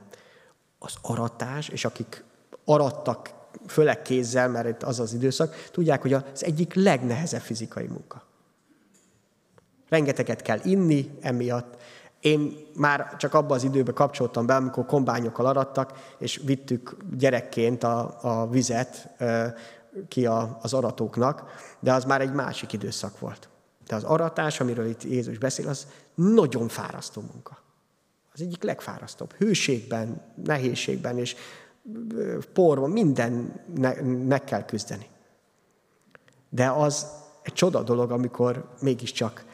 Az 0.79 0.95
aratás, 1.03 1.69
és 1.69 1.85
akik 1.85 2.25
arattak, 2.65 3.35
főleg 3.67 4.03
kézzel, 4.03 4.49
mert 4.49 4.69
itt 4.69 4.83
az 4.83 5.01
az 5.01 5.13
időszak, 5.13 5.55
tudják, 5.71 6.03
hogy 6.03 6.13
az 6.13 6.45
egyik 6.45 6.75
legnehezebb 6.75 7.41
fizikai 7.41 7.87
munka. 7.87 8.23
Rengeteget 9.89 10.43
kell 10.43 10.61
inni 10.65 11.11
emiatt. 11.21 11.83
Én 12.21 12.57
már 12.77 13.17
csak 13.17 13.35
abban 13.35 13.57
az 13.57 13.65
időben 13.65 13.95
kapcsoltam 13.95 14.47
be, 14.47 14.55
amikor 14.55 14.87
kombányokkal 14.87 15.47
arattak, 15.47 16.15
és 16.19 16.41
vittük 16.45 16.97
gyerekként 17.17 17.83
a, 17.83 18.19
a 18.21 18.49
vizet 18.49 19.09
ki 20.09 20.27
a, 20.27 20.59
az 20.63 20.75
aratóknak, 20.75 21.45
de 21.81 21.93
az 21.93 22.05
már 22.05 22.21
egy 22.21 22.33
másik 22.33 22.73
időszak 22.73 23.19
volt. 23.19 23.49
De 23.87 23.95
az 23.95 24.05
aratás, 24.05 24.61
amiről 24.61 24.87
itt 24.87 25.03
Jézus 25.03 25.39
beszél, 25.39 25.69
az 25.69 25.87
nagyon 26.15 26.69
fárasztó 26.69 27.21
munka. 27.33 27.59
Az 28.33 28.41
egyik 28.41 28.63
legfárasztóbb. 28.63 29.33
Hőségben, 29.33 30.23
nehézségben 30.45 31.19
és 31.19 31.37
porban, 32.53 32.91
mindennek 32.91 34.45
kell 34.45 34.65
küzdeni. 34.65 35.07
De 36.49 36.71
az 36.71 37.07
egy 37.43 37.53
csoda 37.53 37.83
dolog, 37.83 38.11
amikor 38.11 38.69
mégiscsak 38.81 39.45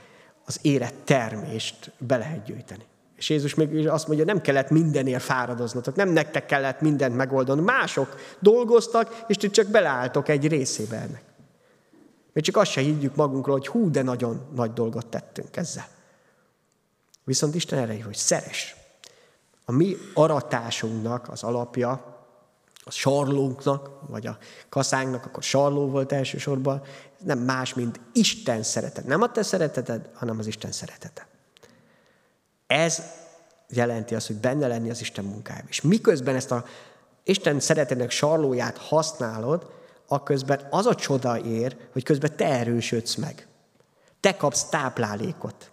az 0.47 0.59
érett 0.62 0.94
termést 1.05 1.92
be 1.99 2.16
lehet 2.16 2.44
gyűjteni. 2.44 2.84
És 3.16 3.30
Jézus 3.30 3.55
még 3.55 3.88
azt 3.88 4.07
mondja, 4.07 4.24
nem 4.24 4.40
kellett 4.40 4.70
mindenért 4.70 5.22
fáradoznotok, 5.22 5.94
nem 5.94 6.09
nektek 6.09 6.47
kellett 6.47 6.80
mindent 6.80 7.16
megoldani. 7.16 7.61
Mások 7.61 8.16
dolgoztak, 8.38 9.24
és 9.26 9.36
ti 9.36 9.51
csak 9.51 9.66
beleálltok 9.66 10.28
egy 10.28 10.49
részébe 10.49 10.97
ennek. 10.97 11.22
Még 12.32 12.44
csak 12.44 12.57
azt 12.57 12.70
se 12.70 12.80
higgyük 12.80 13.14
magunkról, 13.14 13.57
hogy 13.57 13.66
hú, 13.66 13.90
de 13.90 14.03
nagyon 14.03 14.47
nagy 14.55 14.72
dolgot 14.72 15.07
tettünk 15.07 15.57
ezzel. 15.57 15.86
Viszont 17.24 17.55
Isten 17.55 17.78
erre 17.78 18.03
hogy 18.05 18.16
szeres. 18.16 18.76
A 19.64 19.72
mi 19.72 19.97
aratásunknak 20.14 21.28
az 21.28 21.42
alapja, 21.42 22.16
a 22.89 22.91
sarlónknak, 22.91 23.91
vagy 24.09 24.26
a 24.26 24.39
kaszánknak, 24.68 25.24
akkor 25.24 25.43
sarló 25.43 25.87
volt 25.87 26.12
elsősorban, 26.12 26.82
nem 27.24 27.39
más, 27.39 27.74
mint 27.74 28.01
Isten 28.12 28.62
szeretet. 28.62 29.07
Nem 29.07 29.22
a 29.22 29.32
te 29.32 29.43
szereteted, 29.43 30.11
hanem 30.14 30.39
az 30.39 30.47
Isten 30.47 30.72
szeretete. 30.72 31.26
Ez 32.66 33.03
jelenti 33.68 34.14
azt, 34.14 34.26
hogy 34.26 34.37
benne 34.37 34.66
lenni 34.66 34.91
az 34.91 35.01
Isten 35.01 35.24
munkájában. 35.24 35.68
És 35.68 35.80
miközben 35.80 36.34
ezt 36.34 36.51
a 36.51 36.64
Isten 37.24 37.61
szeretetnek 37.61 38.11
sarlóját 38.11 38.78
használod, 38.78 39.70
akközben 40.07 40.66
az 40.70 40.87
a 40.87 40.95
csoda 40.95 41.41
ér, 41.41 41.76
hogy 41.93 42.03
közben 42.03 42.37
te 42.37 42.47
erősödsz 42.47 43.14
meg. 43.14 43.47
Te 44.20 44.37
kapsz 44.37 44.64
táplálékot 44.64 45.70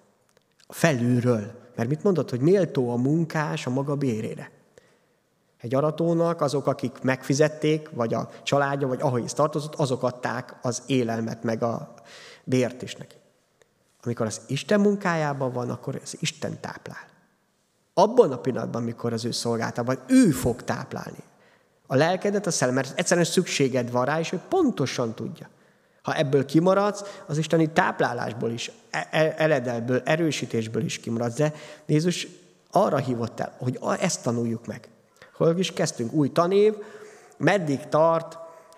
felülről. 0.67 1.51
Mert 1.75 1.89
mit 1.89 2.03
mondod, 2.03 2.29
hogy 2.29 2.39
méltó 2.39 2.89
a 2.91 2.95
munkás 2.95 3.65
a 3.65 3.69
maga 3.69 3.95
bérére? 3.95 4.51
Egy 5.63 5.75
aratónak 5.75 6.41
azok, 6.41 6.67
akik 6.67 7.01
megfizették, 7.01 7.89
vagy 7.89 8.13
a 8.13 8.29
családja, 8.43 8.87
vagy 8.87 9.01
ahogy 9.01 9.31
tartozott, 9.33 9.75
azok 9.75 10.03
adták 10.03 10.55
az 10.61 10.81
élelmet, 10.85 11.43
meg 11.43 11.63
a 11.63 11.93
bért 12.43 12.81
is 12.81 12.95
neki. 12.95 13.15
Amikor 14.03 14.25
az 14.25 14.41
Isten 14.47 14.79
munkájában 14.79 15.51
van, 15.51 15.69
akkor 15.69 15.99
az 16.03 16.15
Isten 16.19 16.59
táplál. 16.59 17.07
Abban 17.93 18.31
a 18.31 18.37
pillanatban, 18.37 18.81
amikor 18.81 19.13
az 19.13 19.25
ő 19.25 19.31
szolgáltában, 19.31 19.99
ő 20.07 20.29
fog 20.29 20.63
táplálni 20.63 21.23
a 21.87 21.95
lelkedet, 21.95 22.47
a 22.47 22.51
szellem, 22.51 22.75
mert 22.75 22.99
egyszerűen 22.99 23.25
szükséged 23.25 23.91
van 23.91 24.05
rá, 24.05 24.19
és 24.19 24.31
ő 24.31 24.39
pontosan 24.49 25.13
tudja. 25.13 25.49
Ha 26.01 26.15
ebből 26.15 26.45
kimaradsz, 26.45 27.03
az 27.25 27.37
isteni 27.37 27.69
táplálásból 27.69 28.51
is, 28.51 28.71
e, 28.89 29.07
e, 29.11 29.33
eledelből, 29.37 30.01
erősítésből 30.05 30.83
is 30.83 30.99
kimaradsz. 30.99 31.35
De 31.35 31.53
Jézus 31.85 32.27
arra 32.71 32.97
hívott 32.97 33.39
el, 33.39 33.55
hogy 33.57 33.79
ezt 33.99 34.23
tanuljuk 34.23 34.67
meg. 34.67 34.87
Hol 35.33 35.57
is 35.57 35.71
kezdtünk? 35.71 36.13
Új 36.13 36.31
tanév, 36.31 36.73
meddig 37.37 37.87
tart 37.89 38.37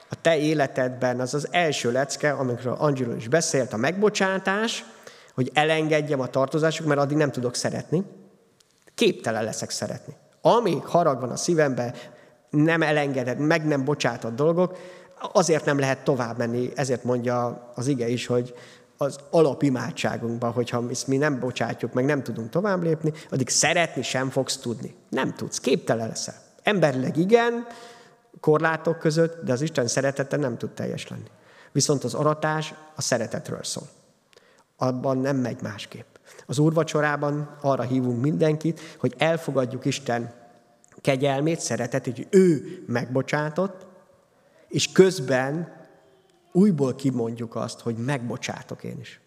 a 0.10 0.22
te 0.22 0.38
életedben 0.38 1.20
az 1.20 1.34
az 1.34 1.48
első 1.52 1.92
lecke, 1.92 2.32
amikről 2.32 2.74
Angelo 2.74 3.16
is 3.16 3.28
beszélt, 3.28 3.74
a 3.74 3.78
megbocsátás, 3.78 4.86
hogy 5.34 5.52
elengedjem 5.54 6.20
a 6.20 6.28
tartozások, 6.28 6.88
mert 6.88 7.00
addig 7.00 7.18
nem 7.18 7.32
tudok 7.32 7.56
szeretni. 7.56 8.04
Képtelen 8.96 9.44
leszek 9.44 9.70
szeretni. 9.70 10.14
Amíg 10.42 10.84
harag 10.84 11.20
van 11.20 11.32
a 11.32 11.36
szívemben, 11.36 11.94
nem 12.50 12.82
elengedett, 12.82 13.38
meg 13.38 13.66
nem 13.66 13.84
bocsátott 13.84 14.36
dolgok, 14.36 14.78
azért 15.34 15.66
nem 15.66 15.80
lehet 15.80 16.04
tovább 16.04 16.38
menni, 16.38 16.72
ezért 16.76 17.04
mondja 17.04 17.68
az 17.76 17.88
ige 17.88 18.08
is, 18.08 18.26
hogy 18.26 18.54
az 18.98 19.20
alapimádságunkban, 19.30 20.52
hogyha 20.52 20.84
mi 21.08 21.18
nem 21.18 21.40
bocsátjuk, 21.40 21.94
meg 21.94 22.06
nem 22.06 22.24
tudunk 22.24 22.50
tovább 22.50 22.84
lépni, 22.84 23.14
addig 23.30 23.50
szeretni 23.50 24.02
sem 24.02 24.30
fogsz 24.30 24.58
tudni. 24.58 24.96
Nem 25.10 25.34
tudsz, 25.34 25.60
képtelen 25.60 26.08
leszel. 26.08 26.45
Emberileg 26.66 27.18
igen, 27.18 27.68
korlátok 28.40 29.00
között, 29.00 29.44
de 29.44 29.52
az 29.52 29.62
Isten 29.62 29.88
szeretete 29.88 30.38
nem 30.38 30.58
tud 30.58 30.70
teljes 30.70 31.08
lenni. 31.08 31.30
Viszont 31.72 32.04
az 32.04 32.14
aratás 32.14 32.74
a 32.96 33.02
szeretetről 33.02 33.64
szól. 33.64 33.88
Abban 34.78 35.18
nem 35.18 35.38
megy 35.38 35.62
másképp. 35.62 36.16
Az 36.46 36.60
úrvacsorában 36.60 37.58
arra 37.62 37.84
hívunk 37.84 38.22
mindenkit, 38.22 38.80
hogy 39.00 39.14
elfogadjuk 39.18 39.86
Isten 39.86 40.34
kegyelmét, 41.02 41.60
szeretetét, 41.60 42.16
hogy 42.16 42.28
ő 42.30 42.84
megbocsátott, 42.88 43.86
és 44.68 44.92
közben 44.92 45.74
újból 46.52 46.96
kimondjuk 46.96 47.56
azt, 47.56 47.80
hogy 47.80 47.96
megbocsátok 47.96 48.84
én 48.84 49.00
is. 49.00 49.20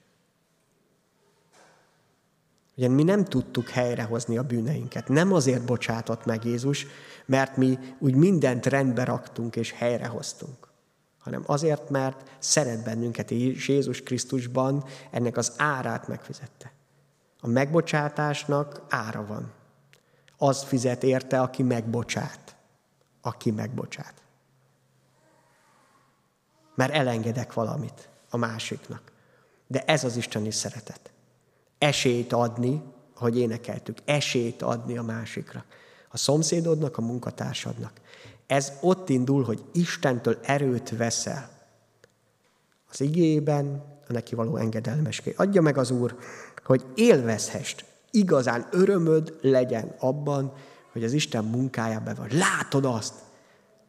Ugye 2.78 2.88
mi 2.88 3.02
nem 3.02 3.24
tudtuk 3.24 3.68
helyrehozni 3.68 4.38
a 4.38 4.42
bűneinket. 4.42 5.08
Nem 5.08 5.32
azért 5.32 5.64
bocsátott 5.64 6.24
meg 6.24 6.44
Jézus, 6.44 6.86
mert 7.26 7.56
mi 7.56 7.78
úgy 7.98 8.14
mindent 8.14 8.66
rendbe 8.66 9.04
raktunk 9.04 9.56
és 9.56 9.72
helyrehoztunk, 9.72 10.68
hanem 11.18 11.42
azért, 11.46 11.90
mert 11.90 12.30
szeret 12.38 12.84
bennünket, 12.84 13.30
és 13.30 13.68
Jézus 13.68 14.02
Krisztusban 14.02 14.84
ennek 15.10 15.36
az 15.36 15.52
árát 15.56 16.08
megfizette. 16.08 16.72
A 17.40 17.46
megbocsátásnak 17.46 18.82
ára 18.88 19.26
van 19.26 19.52
az 20.36 20.62
fizet 20.62 21.02
érte, 21.02 21.40
aki 21.40 21.62
megbocsát. 21.62 22.56
Aki 23.20 23.50
megbocsát. 23.50 24.14
Mert 26.74 26.92
elengedek 26.92 27.52
valamit 27.52 28.08
a 28.30 28.36
másiknak. 28.36 29.12
De 29.66 29.84
ez 29.84 30.04
az 30.04 30.16
isteni 30.16 30.50
szeretet. 30.50 31.12
Esélyt 31.78 32.32
adni, 32.32 32.82
hogy 33.14 33.38
énekeltük, 33.38 33.98
esélyt 34.04 34.62
adni 34.62 34.98
a 34.98 35.02
másikra. 35.02 35.64
A 36.08 36.16
szomszédodnak, 36.16 36.98
a 36.98 37.00
munkatársadnak. 37.02 37.92
Ez 38.46 38.72
ott 38.80 39.08
indul, 39.08 39.44
hogy 39.44 39.64
Istentől 39.72 40.38
erőt 40.42 40.96
veszel. 40.96 41.50
Az 42.90 43.00
igében, 43.00 43.84
a 44.08 44.12
neki 44.12 44.34
való 44.34 44.56
engedelmeské. 44.56 45.34
Adja 45.36 45.60
meg 45.62 45.78
az 45.78 45.90
Úr, 45.90 46.18
hogy 46.64 46.84
élvezhest, 46.94 47.84
igazán 48.10 48.68
örömöd 48.70 49.38
legyen 49.40 49.94
abban, 49.98 50.52
hogy 50.92 51.04
az 51.04 51.12
Isten 51.12 51.44
munkájában 51.44 52.14
van. 52.14 52.28
Látod 52.30 52.84
azt, 52.84 53.14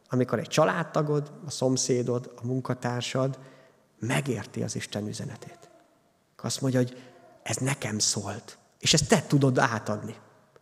amikor 0.08 0.38
egy 0.38 0.48
családtagod, 0.48 1.32
a 1.46 1.50
szomszédod, 1.50 2.32
a 2.42 2.46
munkatársad 2.46 3.38
megérti 3.98 4.62
az 4.62 4.76
Isten 4.76 5.06
üzenetét. 5.06 5.70
Azt 6.42 6.60
mondja, 6.60 6.80
hogy 6.80 7.09
ez 7.50 7.56
nekem 7.56 7.98
szólt, 7.98 8.58
és 8.78 8.92
ezt 8.94 9.08
te 9.08 9.22
tudod 9.22 9.58
átadni. 9.58 10.16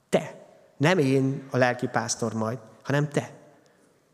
Te. 0.08 0.46
Nem 0.76 0.98
én, 0.98 1.48
a 1.50 1.56
lelkipásztor 1.56 2.34
majd, 2.34 2.58
hanem 2.82 3.08
te. 3.08 3.30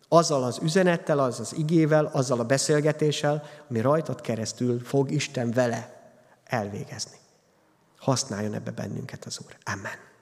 Azzal 0.08 0.42
az 0.42 0.58
üzenettel, 0.62 1.18
az 1.18 1.40
az 1.40 1.54
igével, 1.56 2.04
azzal 2.04 2.40
a 2.40 2.44
beszélgetéssel, 2.44 3.42
ami 3.68 3.80
rajtad 3.80 4.20
keresztül 4.20 4.80
fog 4.80 5.10
Isten 5.10 5.50
vele 5.50 6.12
elvégezni. 6.44 7.16
Használjon 7.98 8.54
ebbe 8.54 8.70
bennünket 8.70 9.24
az 9.24 9.40
Úr. 9.44 9.56
Amen. 9.64 10.12